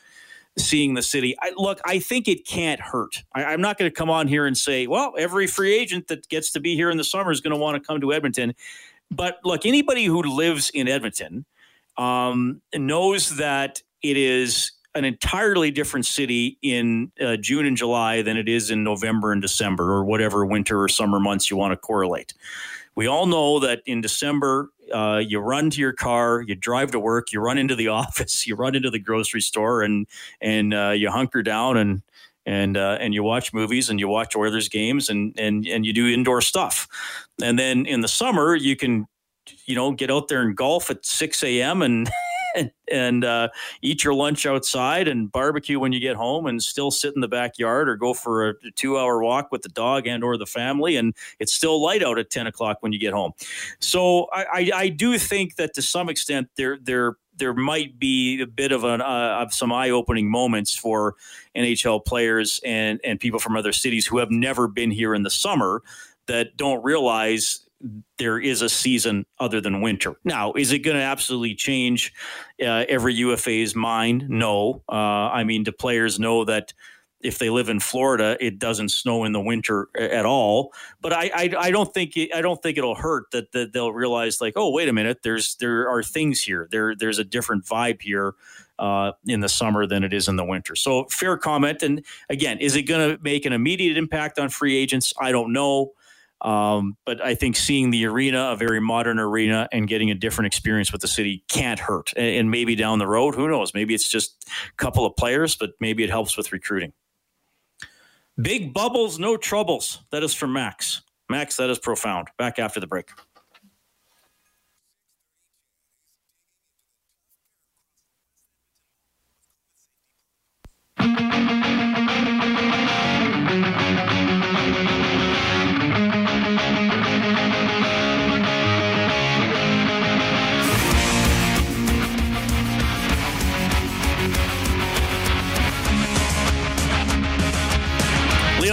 seeing 0.59 0.95
the 0.95 1.03
city. 1.03 1.37
I, 1.41 1.53
look, 1.57 1.81
I 1.85 1.99
think 1.99 2.29
it 2.29 2.47
can't 2.47 2.81
hurt. 2.81 3.25
I, 3.35 3.53
am 3.53 3.61
not 3.61 3.79
going 3.79 3.91
to 3.91 3.95
come 3.95 4.11
on 4.11 4.27
here 4.27 4.47
and 4.47 4.57
say, 4.57 4.87
well, 4.87 5.15
every 5.19 5.47
free 5.47 5.75
agent 5.75 6.09
that 6.09 6.29
gets 6.29 6.51
to 6.53 6.61
be 6.61 6.75
here 6.75 6.91
in 6.91 6.97
the 6.97 7.05
summer 7.05 7.31
is 7.31 7.41
going 7.41 7.53
to 7.53 7.61
want 7.61 7.81
to 7.81 7.87
come 7.87 8.01
to 8.01 8.13
Edmonton. 8.13 8.55
But 9.11 9.39
look, 9.45 9.67
anybody 9.67 10.07
who 10.07 10.23
lives 10.23 10.71
in 10.71 10.89
Edmonton 10.89 11.45
um, 11.97 12.63
knows 12.75 13.37
that 13.37 13.83
it 14.03 14.17
is 14.17 14.73
an 14.95 15.05
entirely 15.05 15.71
different 15.71 16.07
city 16.07 16.59
in 16.63 17.13
uh, 17.21 17.37
June 17.37 17.67
and 17.67 17.77
July 17.77 18.23
than 18.23 18.39
it 18.39 18.49
is 18.49 18.71
in 18.71 18.83
November 18.83 19.31
and 19.31 19.43
December 19.43 19.93
or 19.93 20.05
whatever 20.05 20.45
winter 20.47 20.83
or 20.83 20.89
summer 20.89 21.21
months 21.21 21.51
you 21.51 21.57
want 21.57 21.73
to 21.73 21.77
correlate. 21.77 22.33
We 22.97 23.07
all 23.07 23.27
know 23.27 23.61
that 23.61 23.83
in 23.87 24.01
December, 24.01 24.71
uh, 24.93 25.23
you 25.27 25.39
run 25.39 25.71
to 25.71 25.81
your 25.81 25.93
car, 25.93 26.41
you 26.41 26.55
drive 26.55 26.91
to 26.93 26.99
work, 26.99 27.31
you 27.31 27.41
run 27.41 27.59
into 27.59 27.77
the 27.77 27.89
office, 28.03 28.47
you 28.47 28.57
run 28.57 28.75
into 28.75 28.91
the 28.91 28.99
grocery 28.99 29.43
store, 29.43 29.83
and 29.83 30.07
and 30.41 30.75
uh, 30.75 30.91
you 30.91 31.11
hunker 31.11 31.43
down 31.43 31.77
and 31.77 32.03
and 32.47 32.77
uh, 32.77 32.97
and 33.01 33.13
you 33.13 33.23
watch 33.23 33.53
movies 33.53 33.91
and 33.91 34.01
you 34.01 34.09
watch 34.09 34.35
Oilers 34.35 34.69
games 34.69 35.09
and 35.09 35.39
and 35.39 35.67
and 35.67 35.85
you 35.85 35.93
do 35.93 36.09
indoor 36.09 36.41
stuff. 36.41 36.89
And 37.43 37.59
then 37.59 37.87
in 37.87 38.01
the 38.01 38.09
summer, 38.09 38.57
you 38.57 38.77
can 38.77 39.07
you 39.67 39.75
know 39.75 39.93
get 39.93 40.11
out 40.11 40.29
there 40.29 40.43
and 40.43 40.57
golf 40.57 40.91
at 40.91 41.05
six 41.05 41.43
a.m. 41.43 41.83
and 41.83 42.09
and, 42.57 42.71
and 42.91 43.25
uh, 43.25 43.49
eat 43.83 44.03
your 44.03 44.15
lunch 44.15 44.47
outside 44.47 45.09
and 45.09 45.31
barbecue 45.31 45.79
when 45.79 45.93
you 45.93 46.01
get 46.01 46.17
home 46.17 46.47
and 46.47 46.63
still 46.63 46.91
sit 46.91 47.15
in 47.15 47.21
the 47.21 47.29
backyard 47.29 47.89
or 47.89 47.97
go 47.97 48.15
for 48.15 48.51
a 48.51 48.55
two 48.75 48.99
hour 48.99 49.23
walk 49.23 49.53
with 49.53 49.63
the 49.63 49.69
dog 49.69 50.07
and 50.07 50.25
or 50.25 50.37
the 50.37 50.47
family 50.47 50.97
and 50.97 51.15
it's 51.39 51.53
still 51.53 51.83
light 51.83 52.03
out 52.03 52.19
at 52.19 52.31
10 52.31 52.47
o'clock 52.47 52.79
when 52.81 52.93
you 52.93 52.99
get 52.99 53.13
home. 53.13 53.33
So 53.81 54.27
i, 54.33 54.45
I, 54.53 54.71
I 54.75 54.89
do 54.89 55.19
think 55.19 55.57
that 55.57 55.75
to 55.75 55.83
some 55.83 56.09
extent 56.09 56.49
there 56.57 56.79
there 56.83 57.17
there 57.39 57.53
might 57.53 57.99
be 57.99 58.41
a 58.41 58.47
bit 58.47 58.73
of 58.73 58.85
an 58.85 59.01
uh, 59.01 59.39
of 59.41 59.53
some 59.53 59.73
eye 59.73 59.91
opening 59.91 60.31
moments 60.31 60.75
for 60.75 61.15
NHL 61.57 62.05
players 62.05 62.61
and 62.65 63.01
and 63.05 63.21
people 63.21 63.39
from 63.39 63.57
other 63.57 63.73
cities 63.73 64.07
who 64.07 64.19
have 64.19 64.31
never 64.31 64.69
been 64.69 64.91
here 64.91 65.15
in 65.15 65.23
the 65.23 65.31
summer 65.31 65.83
that 66.27 66.57
don't 66.57 66.83
realize 66.83 67.66
there 68.19 68.39
is 68.39 68.63
a 68.63 68.69
season 68.69 69.27
other 69.39 69.61
than 69.61 69.81
winter. 69.81 70.15
Now, 70.25 70.53
is 70.53 70.73
it 70.73 70.81
going 70.81 70.97
to 70.97 71.03
absolutely 71.03 71.55
change 71.55 72.13
uh, 72.63 72.85
every 72.89 73.15
UFA's 73.15 73.75
mind? 73.75 74.29
No. 74.29 74.83
Uh, 74.89 74.93
I 75.33 75.45
mean, 75.45 75.65
do 75.65 75.73
players 75.73 76.19
know 76.19 76.45
that 76.45 76.73
if 77.21 77.39
they 77.39 77.51
live 77.51 77.69
in 77.69 77.81
Florida, 77.81 78.37
it 78.41 78.59
doesn't 78.59 78.91
snow 78.91 79.25
in 79.25 79.33
the 79.33 79.41
winter 79.41 79.89
at 79.99 80.27
all? 80.27 80.73
But 81.01 81.13
I, 81.13 81.31
I, 81.35 81.55
I 81.59 81.71
don't 81.71 81.93
think 81.93 82.17
it, 82.17 82.35
I 82.35 82.41
don't 82.41 82.63
think 82.63 82.79
it'll 82.79 82.95
hurt 82.95 83.31
that, 83.33 83.53
that 83.53 83.73
they'll 83.73 83.93
realize 83.93 84.41
like, 84.41 84.55
oh, 84.57 84.71
wait 84.71 84.89
a 84.89 84.93
minute, 84.93 85.19
there's 85.23 85.57
there 85.57 85.89
are 85.89 86.03
things 86.03 86.43
here. 86.43 86.69
There 86.71 86.95
there's 86.95 87.19
a 87.19 87.25
different 87.25 87.65
vibe 87.65 88.03
here. 88.03 88.35
Uh, 88.79 89.13
in 89.27 89.41
the 89.41 89.49
summer 89.49 89.87
than 89.87 90.05
it 90.05 90.13
is 90.13 90.29
in 90.29 90.37
the 90.37 90.45
winter. 90.45 90.77
So, 90.77 91.07
fair 91.07 91.39
comment. 91.39 91.83
And 91.83 92.05
again, 92.29 92.59
is 92.59 92.77
it 92.77 92.83
going 92.83 93.17
to 93.17 93.23
make 93.23 93.47
an 93.47 93.55
immediate 93.55 93.97
impact 93.97 94.39
on 94.39 94.51
free 94.51 94.77
agents? 94.77 95.15
I 95.19 95.33
don't 95.33 95.55
know. 95.55 95.93
Um, 96.43 96.97
but 97.07 97.25
I 97.25 97.35
think 97.35 97.57
seeing 97.57 97.91
the 97.91 98.07
arena, 98.07 98.51
a 98.53 98.57
very 98.57 98.81
modern 98.81 99.19
arena, 99.19 99.69
and 99.73 99.89
getting 99.89 100.11
a 100.11 100.15
different 100.15 100.47
experience 100.47 100.93
with 100.93 101.01
the 101.01 101.09
city 101.09 101.45
can't 101.49 101.81
hurt. 101.81 102.13
And, 102.17 102.51
maybe 102.51 102.75
down 102.75 102.99
the 102.99 103.07
road, 103.07 103.35
who 103.35 103.49
knows? 103.49 103.73
Maybe 103.75 103.95
it's 103.95 104.09
just 104.09 104.47
a 104.69 104.77
couple 104.77 105.07
of 105.07 105.17
players, 105.17 105.57
but 105.57 105.71
maybe 105.81 106.05
it 106.05 106.11
helps 106.11 106.37
with 106.37 106.53
recruiting. 106.53 106.93
Big 108.41 108.75
bubbles, 108.75 109.19
no 109.19 109.37
troubles. 109.37 110.03
That 110.11 110.23
is 110.23 110.35
from 110.35 110.53
Max. 110.53 111.03
Max, 111.31 111.57
that 111.57 111.71
is 111.71 111.79
profound. 111.79 112.29
Back 112.37 112.59
after 112.59 112.81
the 112.81 112.87
break. 112.87 113.11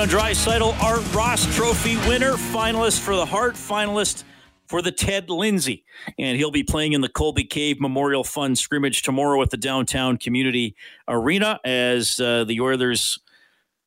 Leon 0.04 0.20
Draisaitl, 0.20 0.84
Art 0.84 1.14
Ross 1.14 1.56
Trophy 1.56 1.96
winner, 2.10 2.34
finalist 2.34 3.00
for 3.00 3.16
the 3.16 3.26
Hart, 3.26 3.56
finalist 3.56 4.26
for 4.68 4.82
the 4.82 4.92
Ted 4.92 5.30
Lindsay. 5.30 5.86
And 6.20 6.36
he'll 6.36 6.52
be 6.52 6.64
playing 6.64 6.92
in 6.92 7.00
the 7.00 7.08
Colby 7.08 7.46
Cave 7.46 7.80
Memorial 7.80 8.26
Fund 8.26 8.58
scrimmage 8.58 9.02
tomorrow 9.02 9.42
at 9.42 9.50
the 9.50 9.56
Downtown 9.56 10.18
Community 10.18 10.76
Arena 11.08 11.58
as 11.64 12.20
uh, 12.20 12.44
the 12.44 12.60
Oilers 12.60 13.20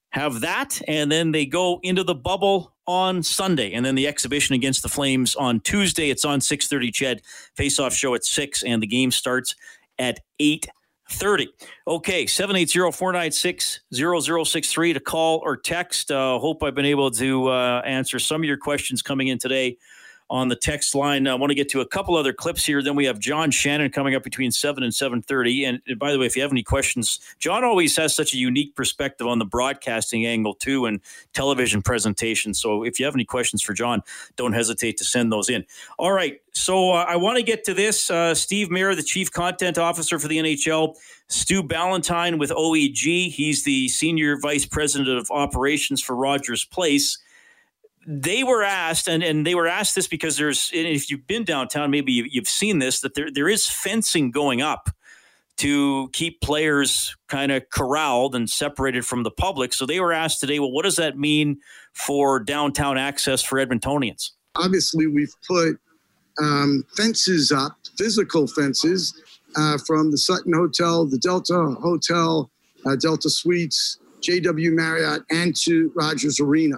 have 0.09 0.41
that. 0.41 0.81
And 0.89 1.13
then 1.13 1.33
they 1.33 1.45
go 1.45 1.81
into 1.83 2.03
the 2.03 2.15
bubble 2.15 2.73
on 2.87 3.23
Sunday. 3.23 3.73
And 3.73 3.85
then 3.85 3.95
the 3.95 4.07
exhibition 4.07 4.55
against 4.55 4.83
the 4.83 4.89
Flames 4.89 5.35
on 5.35 5.61
Tuesday. 5.61 6.09
It's 6.09 6.25
on 6.25 6.41
6.30 6.41 6.95
CHED. 6.95 7.23
Face-off 7.57 7.93
show 7.93 8.15
at 8.15 8.25
6 8.25 8.63
and 8.63 8.83
the 8.83 8.87
game 8.87 9.11
starts 9.11 9.55
at 9.99 10.21
8 10.41 10.67
30. 11.11 11.49
Okay, 11.87 12.25
780-496-0063 12.25 14.95
to 14.95 15.01
call 15.01 15.40
or 15.45 15.57
text. 15.57 16.11
Uh, 16.11 16.38
hope 16.38 16.62
I've 16.62 16.75
been 16.75 16.85
able 16.85 17.11
to 17.12 17.49
uh, 17.49 17.83
answer 17.85 18.19
some 18.19 18.40
of 18.40 18.45
your 18.45 18.57
questions 18.57 19.03
coming 19.03 19.29
in 19.29 19.38
today 19.38 19.77
on 20.29 20.49
the 20.49 20.57
text 20.57 20.95
line. 20.95 21.27
I 21.27 21.35
want 21.35 21.51
to 21.51 21.55
get 21.55 21.69
to 21.71 21.81
a 21.81 21.87
couple 21.87 22.17
other 22.17 22.33
clips 22.33 22.65
here. 22.65 22.83
Then 22.83 22.97
we 22.97 23.05
have 23.05 23.19
John 23.19 23.51
Shannon 23.51 23.91
coming 23.91 24.15
up 24.15 24.25
between 24.25 24.51
7 24.51 24.83
and 24.83 24.93
7.30. 24.93 25.69
And, 25.69 25.81
and 25.87 25.99
by 25.99 26.12
the 26.12 26.19
way, 26.19 26.27
if 26.27 26.35
you 26.35 26.43
have 26.43 26.51
any 26.51 26.65
questions, 26.65 27.21
John 27.39 27.62
always 27.65 27.97
has 27.97 28.15
such 28.15 28.35
a 28.35 28.37
unique 28.37 28.75
perspective 28.75 29.27
on 29.27 29.39
the 29.39 29.45
broadcasting 29.45 30.27
angle 30.27 30.55
too 30.55 30.87
and 30.87 31.01
television 31.33 31.81
presentation. 31.81 32.55
So 32.55 32.83
if 32.83 32.99
you 32.99 33.05
have 33.05 33.15
any 33.15 33.25
questions 33.25 33.62
for 33.62 33.73
John, 33.73 34.03
don't 34.35 34.53
hesitate 34.53 34.97
to 34.99 35.05
send 35.05 35.31
those 35.31 35.49
in. 35.49 35.65
All 35.99 36.12
right. 36.12 36.41
So 36.53 36.93
uh, 36.93 37.05
I 37.07 37.17
want 37.17 37.37
to 37.37 37.43
get 37.43 37.65
to 37.65 37.75
this. 37.75 38.11
Uh, 38.11 38.35
Steve 38.35 38.71
Mayer, 38.71 38.95
the 38.95 39.03
chief 39.03 39.31
content 39.31 39.79
officer 39.79 40.19
for 40.19 40.27
the 40.27 40.39
NHL, 40.39 40.97
Stu 41.29 41.62
Ballantyne 41.62 42.39
with 42.39 42.51
OEG. 42.51 43.31
He's 43.31 43.62
the 43.62 43.89
senior 43.89 44.39
vice 44.41 44.65
president 44.65 45.19
of 45.19 45.31
operations 45.31 46.03
for 46.03 46.17
Rogers 46.17 46.65
Place 46.65 47.19
they 48.07 48.45
were 48.45 48.62
asked, 48.62 49.09
and, 49.09 49.23
and 49.23 49.45
they 49.45 49.55
were 49.55 49.66
asked 49.66 49.97
this 49.97 50.07
because 50.07 50.37
there's, 50.37 50.71
if 50.73 51.11
you've 51.11 51.27
been 51.27 51.45
downtown, 51.45 51.90
maybe 51.90 52.12
you've 52.12 52.49
seen 52.49 52.79
this, 52.79 53.01
that 53.01 53.14
there, 53.14 53.31
there 53.31 53.49
is 53.49 53.66
fencing 53.66 54.31
going 54.31 54.62
up 54.62 54.90
to 55.57 56.09
keep 56.12 56.40
players 56.40 57.16
kind 57.29 57.51
of 57.51 57.69
corralled 57.71 58.35
and 58.35 58.49
separated 58.49 59.05
from 59.05 59.23
the 59.23 59.31
public. 59.31 59.73
So 59.73 59.87
they 59.87 60.01
were 60.01 60.12
asked 60.12 60.40
today, 60.40 60.61
well, 60.61 60.71
what 60.71 60.85
does 60.85 60.97
that 60.97 61.19
mean 61.19 61.59
for 61.95 62.38
downtown 62.38 62.99
access 62.99 63.42
for 63.42 63.59
Edmontonians? 63.59 64.33
Obviously, 64.55 65.07
we've 65.07 65.35
put 65.47 65.79
um, 66.40 66.85
fences 66.97 67.51
up, 67.51 67.77
physical 67.97 68.47
fences, 68.47 69.21
uh, 69.57 69.79
from 69.87 70.11
the 70.11 70.19
Sutton 70.19 70.53
Hotel, 70.53 71.07
the 71.07 71.19
Delta 71.19 71.75
Hotel, 71.81 72.51
uh, 72.85 72.97
Delta 72.97 73.31
Suites, 73.31 73.99
JW 74.21 74.73
Marriott, 74.73 75.23
and 75.31 75.57
to 75.57 75.90
Rogers 75.95 76.38
Arena. 76.38 76.77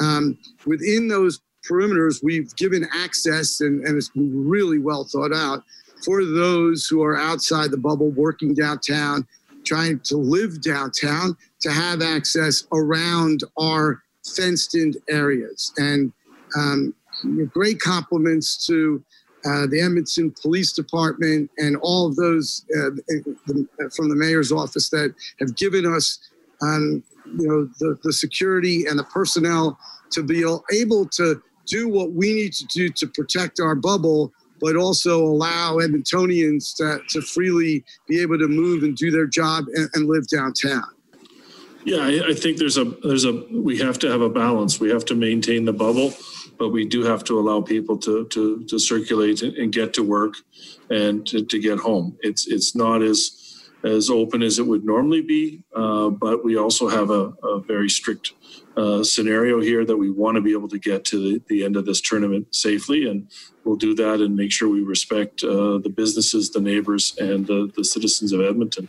Um, 0.00 0.38
within 0.66 1.08
those 1.08 1.40
perimeters, 1.68 2.22
we've 2.22 2.54
given 2.56 2.86
access, 2.94 3.60
and, 3.60 3.84
and 3.84 3.96
it's 3.96 4.10
really 4.14 4.78
well 4.78 5.04
thought 5.04 5.34
out 5.34 5.62
for 6.04 6.24
those 6.24 6.86
who 6.86 7.02
are 7.02 7.16
outside 7.16 7.70
the 7.70 7.76
bubble, 7.76 8.10
working 8.10 8.54
downtown, 8.54 9.26
trying 9.64 10.00
to 10.00 10.16
live 10.16 10.62
downtown, 10.62 11.36
to 11.60 11.70
have 11.70 12.02
access 12.02 12.66
around 12.72 13.40
our 13.58 14.02
fenced 14.36 14.74
in 14.74 14.94
areas. 15.08 15.72
And 15.76 16.12
um, 16.56 16.94
great 17.52 17.80
compliments 17.80 18.64
to 18.66 19.02
uh, 19.44 19.66
the 19.66 19.80
Edmonton 19.80 20.34
Police 20.42 20.72
Department 20.72 21.50
and 21.58 21.76
all 21.80 22.06
of 22.06 22.16
those 22.16 22.64
uh, 22.76 22.90
from 23.94 24.08
the 24.08 24.16
mayor's 24.16 24.50
office 24.50 24.88
that 24.90 25.14
have 25.38 25.54
given 25.56 25.86
us 25.86 26.18
um, 26.60 27.02
you 27.36 27.48
know 27.48 27.68
the, 27.78 27.98
the 28.02 28.12
security 28.12 28.86
and 28.86 28.98
the 28.98 29.04
personnel 29.04 29.78
to 30.10 30.22
be 30.22 30.44
able 30.72 31.06
to 31.06 31.42
do 31.66 31.88
what 31.88 32.12
we 32.12 32.32
need 32.32 32.52
to 32.52 32.66
do 32.66 32.88
to 32.88 33.06
protect 33.08 33.60
our 33.60 33.74
bubble 33.74 34.32
but 34.60 34.74
also 34.74 35.22
allow 35.22 35.76
edmontonians 35.76 36.74
to, 36.74 37.00
to 37.08 37.20
freely 37.20 37.84
be 38.08 38.20
able 38.20 38.36
to 38.36 38.48
move 38.48 38.82
and 38.82 38.96
do 38.96 39.08
their 39.08 39.26
job 39.26 39.64
and, 39.74 39.88
and 39.94 40.08
live 40.08 40.26
downtown. 40.26 40.82
Yeah 41.84 41.98
I, 41.98 42.30
I 42.30 42.34
think 42.34 42.58
there's 42.58 42.76
a 42.76 42.84
there's 42.84 43.24
a 43.24 43.32
we 43.52 43.78
have 43.78 43.98
to 44.00 44.10
have 44.10 44.20
a 44.20 44.28
balance. 44.28 44.80
We 44.80 44.90
have 44.90 45.04
to 45.06 45.14
maintain 45.14 45.64
the 45.64 45.72
bubble 45.72 46.12
but 46.58 46.70
we 46.70 46.84
do 46.84 47.04
have 47.04 47.24
to 47.24 47.38
allow 47.38 47.60
people 47.60 47.96
to 47.96 48.26
to, 48.26 48.64
to 48.64 48.78
circulate 48.78 49.42
and 49.42 49.72
get 49.72 49.94
to 49.94 50.02
work 50.02 50.34
and 50.90 51.26
to, 51.28 51.44
to 51.44 51.58
get 51.58 51.78
home. 51.78 52.18
It's 52.20 52.46
it's 52.48 52.74
not 52.74 53.02
as 53.02 53.47
as 53.84 54.10
open 54.10 54.42
as 54.42 54.58
it 54.58 54.66
would 54.66 54.84
normally 54.84 55.22
be. 55.22 55.62
Uh, 55.74 56.08
but 56.10 56.44
we 56.44 56.56
also 56.56 56.88
have 56.88 57.10
a, 57.10 57.32
a 57.44 57.60
very 57.60 57.88
strict 57.88 58.32
uh, 58.76 59.02
scenario 59.02 59.60
here 59.60 59.84
that 59.84 59.96
we 59.96 60.10
want 60.10 60.36
to 60.36 60.40
be 60.40 60.52
able 60.52 60.68
to 60.68 60.78
get 60.78 61.04
to 61.04 61.18
the, 61.18 61.42
the, 61.48 61.64
end 61.64 61.76
of 61.76 61.84
this 61.84 62.00
tournament 62.00 62.54
safely. 62.54 63.08
And 63.08 63.28
we'll 63.64 63.76
do 63.76 63.94
that 63.96 64.20
and 64.20 64.36
make 64.36 64.52
sure 64.52 64.68
we 64.68 64.82
respect 64.82 65.42
uh, 65.42 65.78
the 65.78 65.92
businesses, 65.94 66.50
the 66.50 66.60
neighbors, 66.60 67.16
and 67.18 67.46
the, 67.46 67.70
the 67.76 67.84
citizens 67.84 68.32
of 68.32 68.40
Edmonton. 68.40 68.88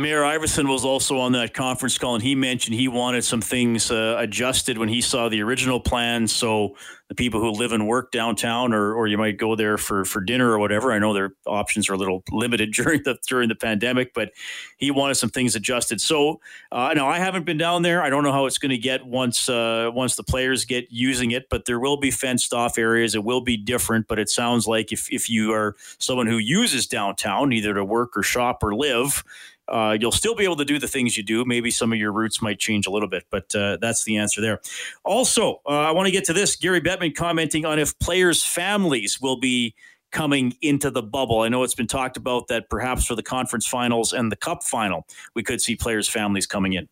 Mayor 0.00 0.22
Iveson 0.22 0.68
was 0.68 0.84
also 0.84 1.18
on 1.18 1.32
that 1.32 1.52
conference 1.52 1.98
call, 1.98 2.14
and 2.14 2.22
he 2.22 2.34
mentioned 2.34 2.74
he 2.74 2.88
wanted 2.88 3.22
some 3.22 3.40
things 3.40 3.90
uh, 3.90 4.16
adjusted 4.18 4.78
when 4.78 4.88
he 4.88 5.00
saw 5.00 5.28
the 5.28 5.42
original 5.42 5.80
plan. 5.80 6.26
So 6.26 6.76
the 7.08 7.14
people 7.16 7.40
who 7.40 7.50
live 7.50 7.72
and 7.72 7.88
work 7.88 8.12
downtown, 8.12 8.72
or 8.72 8.94
or 8.94 9.08
you 9.08 9.18
might 9.18 9.36
go 9.36 9.56
there 9.56 9.76
for 9.76 10.04
for 10.04 10.20
dinner 10.20 10.50
or 10.50 10.58
whatever. 10.58 10.92
I 10.92 11.00
know 11.00 11.12
their 11.12 11.32
options 11.44 11.90
are 11.90 11.94
a 11.94 11.96
little 11.96 12.22
limited 12.30 12.72
during 12.72 13.02
the 13.02 13.18
during 13.28 13.48
the 13.48 13.56
pandemic, 13.56 14.14
but 14.14 14.30
he 14.78 14.90
wanted 14.90 15.16
some 15.16 15.28
things 15.28 15.56
adjusted. 15.56 16.00
So 16.00 16.40
uh, 16.70 16.94
I 16.96 17.18
haven't 17.18 17.44
been 17.44 17.58
down 17.58 17.82
there. 17.82 18.00
I 18.00 18.10
don't 18.10 18.22
know 18.22 18.32
how 18.32 18.46
it's 18.46 18.58
going 18.58 18.70
to 18.70 18.78
get 18.78 19.04
once 19.04 19.48
uh, 19.48 19.90
once 19.92 20.14
the 20.14 20.22
players 20.22 20.64
get 20.64 20.86
using 20.90 21.32
it, 21.32 21.48
but 21.50 21.64
there 21.64 21.80
will 21.80 21.98
be 21.98 22.12
fenced 22.12 22.54
off 22.54 22.78
areas. 22.78 23.14
It 23.14 23.24
will 23.24 23.40
be 23.40 23.56
different, 23.56 24.06
but 24.06 24.18
it 24.18 24.28
sounds 24.28 24.66
like 24.68 24.92
if 24.92 25.12
if 25.12 25.28
you 25.28 25.52
are 25.52 25.74
someone 25.98 26.28
who 26.28 26.38
uses 26.38 26.86
downtown 26.86 27.52
either 27.52 27.74
to 27.74 27.84
work 27.84 28.16
or 28.16 28.22
shop 28.22 28.62
or 28.62 28.74
live 28.74 29.24
uh, 29.70 29.96
you'll 29.98 30.12
still 30.12 30.34
be 30.34 30.44
able 30.44 30.56
to 30.56 30.64
do 30.64 30.78
the 30.78 30.88
things 30.88 31.16
you 31.16 31.22
do. 31.22 31.44
Maybe 31.44 31.70
some 31.70 31.92
of 31.92 31.98
your 31.98 32.12
routes 32.12 32.42
might 32.42 32.58
change 32.58 32.86
a 32.86 32.90
little 32.90 33.08
bit, 33.08 33.24
but 33.30 33.54
uh, 33.54 33.78
that's 33.80 34.04
the 34.04 34.16
answer 34.16 34.40
there. 34.40 34.60
Also, 35.04 35.60
uh, 35.66 35.70
I 35.70 35.92
want 35.92 36.06
to 36.06 36.12
get 36.12 36.24
to 36.24 36.32
this. 36.32 36.56
Gary 36.56 36.80
Bettman 36.80 37.14
commenting 37.14 37.64
on 37.64 37.78
if 37.78 37.98
players' 37.98 38.44
families 38.44 39.20
will 39.20 39.38
be 39.38 39.74
coming 40.10 40.54
into 40.60 40.90
the 40.90 41.02
bubble. 41.02 41.40
I 41.40 41.48
know 41.48 41.62
it's 41.62 41.74
been 41.74 41.86
talked 41.86 42.16
about 42.16 42.48
that 42.48 42.68
perhaps 42.68 43.06
for 43.06 43.14
the 43.14 43.22
conference 43.22 43.66
finals 43.66 44.12
and 44.12 44.30
the 44.30 44.36
cup 44.36 44.62
final, 44.62 45.06
we 45.34 45.42
could 45.42 45.60
see 45.60 45.76
players' 45.76 46.08
families 46.08 46.46
coming 46.46 46.72
in. 46.72 46.88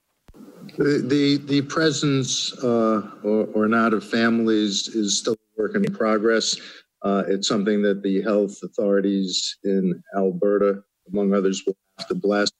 The 0.76 1.02
the, 1.04 1.36
the 1.46 1.62
presence 1.62 2.52
uh, 2.62 3.10
or, 3.24 3.46
or, 3.54 3.68
not 3.68 3.94
of 3.94 4.04
families 4.04 4.88
is 4.88 5.18
still 5.18 5.34
a 5.34 5.60
work 5.60 5.74
in 5.74 5.84
progress. 5.84 6.56
Uh, 7.02 7.24
it's 7.26 7.48
something 7.48 7.80
that 7.82 8.02
the 8.02 8.22
health 8.22 8.62
authorities 8.62 9.56
in 9.64 10.02
Alberta, 10.16 10.82
among 11.10 11.32
others, 11.32 11.62
will 11.66 11.76
have 11.98 12.08
to 12.08 12.14
bless. 12.14 12.50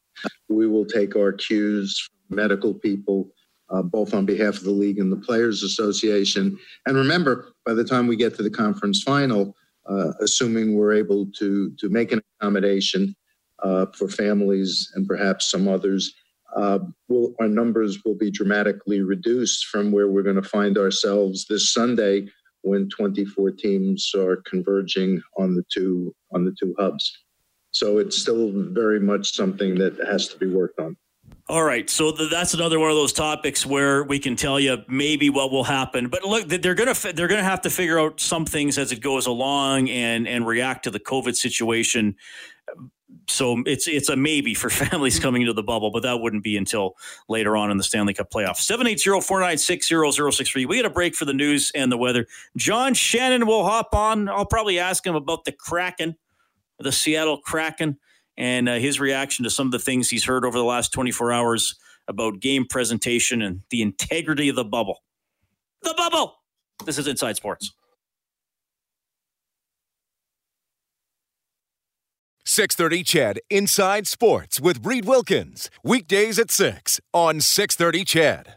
We 0.49 0.67
will 0.67 0.85
take 0.85 1.17
our 1.17 1.33
cues 1.33 2.09
from 2.29 2.37
medical 2.37 2.75
people, 2.75 3.31
uh, 3.71 3.83
both 3.83 4.15
on 4.15 4.27
behalf 4.27 4.57
of 4.57 4.65
the 4.65 4.71
league 4.71 4.99
and 4.99 5.13
the 5.13 5.17
Players 5.17 5.63
Association. 5.63 6.59
And 6.87 6.97
remember, 6.97 7.53
by 7.65 7.75
the 7.75 7.85
time 7.85 8.07
we 8.07 8.17
get 8.17 8.35
to 8.37 8.43
the 8.43 8.51
conference 8.51 9.03
final, 9.03 9.55
uh, 9.89 10.13
assuming 10.21 10.75
we're 10.75 10.93
able 10.93 11.27
to 11.39 11.73
to 11.79 11.89
make 11.89 12.13
an 12.13 12.21
accommodation 12.41 13.15
uh, 13.63 13.87
for 13.95 14.09
families 14.09 14.91
and 14.95 15.07
perhaps 15.07 15.51
some 15.51 15.67
others, 15.67 16.15
uh, 16.57 16.79
will, 17.09 17.35
our 17.41 17.49
numbers 17.49 18.05
will 18.05 18.15
be 18.15 18.31
dramatically 18.31 19.01
reduced 19.01 19.67
from 19.67 19.91
where 19.91 20.09
we're 20.09 20.23
going 20.23 20.37
to 20.37 20.43
find 20.43 20.79
ourselves 20.79 21.47
this 21.47 21.73
Sunday 21.73 22.27
when 22.63 22.89
24 22.89 23.53
teams 23.53 24.13
are 24.15 24.37
converging 24.47 25.23
on 25.39 25.55
the 25.55 25.65
two 25.73 26.15
on 26.33 26.45
the 26.45 26.55
two 26.59 26.75
hubs. 26.79 27.17
So 27.79 27.99
it's 27.99 28.19
still 28.19 28.51
very 28.53 28.99
much 28.99 29.37
something 29.37 29.77
that 29.77 29.97
has 30.05 30.27
to 30.29 30.37
be 30.37 30.49
worked 30.49 30.81
on. 30.81 30.97
All 31.49 31.63
right, 31.63 31.89
so 31.89 32.11
th- 32.11 32.29
that's 32.29 32.53
another 32.53 32.81
one 32.81 32.91
of 32.91 32.97
those 32.97 33.13
topics 33.13 33.65
where 33.65 34.03
we 34.03 34.19
can 34.19 34.35
tell 34.35 34.59
you 34.59 34.79
maybe 34.89 35.31
what 35.31 35.53
will 35.53 35.63
happen. 35.63 36.09
But 36.09 36.25
look, 36.25 36.49
they're 36.49 36.75
gonna 36.75 36.97
they're 37.15 37.29
gonna 37.29 37.45
have 37.45 37.61
to 37.61 37.71
figure 37.71 38.01
out 38.01 38.19
some 38.19 38.45
things 38.45 38.79
as 38.79 38.91
it 38.91 39.01
goes 39.01 39.27
along 39.27 39.91
and 39.91 40.27
and 40.27 40.45
react 40.45 40.83
to 40.85 40.91
the 40.91 40.99
COVID 40.99 41.37
situation. 41.37 42.17
So 43.29 43.63
it's 43.65 43.87
it's 43.87 44.09
a 44.09 44.17
maybe 44.17 44.55
for 44.55 44.71
families 44.85 45.21
coming 45.21 45.43
into 45.43 45.53
the 45.53 45.63
bubble, 45.63 45.93
but 45.93 46.03
that 46.03 46.21
wouldn't 46.21 46.43
be 46.43 46.57
until 46.57 46.97
later 47.29 47.57
on 47.57 47.71
in 47.71 47.77
the 47.77 47.85
Stanley 47.85 48.13
Cup 48.13 48.29
playoffs. 48.33 48.69
780-496-0063. 48.69 50.67
We 50.67 50.77
get 50.77 50.85
a 50.85 50.91
break 50.91 51.15
for 51.15 51.27
the 51.27 51.33
news 51.33 51.71
and 51.77 51.93
the 51.93 51.97
weather. 51.97 52.27
John 52.57 52.93
Shannon 52.93 53.47
will 53.47 53.65
hop 53.65 53.95
on. 53.95 54.29
I'll 54.29 54.47
probably 54.47 54.81
ask 54.81 55.07
him 55.07 55.15
about 55.15 55.45
the 55.45 55.53
Kraken 55.53 56.17
the 56.79 56.93
Seattle 56.93 57.39
Kraken 57.39 57.99
and 58.37 58.69
uh, 58.69 58.75
his 58.75 59.01
reaction 59.01 59.45
to 59.45 59.51
some 59.51 59.67
of 59.67 59.73
the 59.73 59.79
things 59.79 60.09
he's 60.09 60.25
heard 60.25 60.45
over 60.45 60.57
the 60.57 60.65
last 60.65 60.93
24 60.93 61.33
hours 61.33 61.77
about 62.07 62.41
game 62.41 62.65
presentation 62.65 63.43
and 63.43 63.63
the 63.71 63.83
integrity 63.83 64.49
of 64.49 64.57
the 64.57 64.65
bubble. 64.65 65.03
The 65.83 65.95
bubble! 65.97 66.35
This 66.85 66.99
is 66.99 67.07
Inside 67.07 67.37
Sports. 67.37 67.73
630 72.45 73.05
CHED 73.05 73.41
Inside 73.51 74.07
Sports 74.07 74.59
with 74.59 74.85
Reid 74.85 75.05
Wilkins. 75.05 75.71
Weekdays 75.85 76.39
at 76.39 76.51
6 76.51 76.99
on 77.13 77.41
630 77.41 78.05
CHED. 78.05 78.47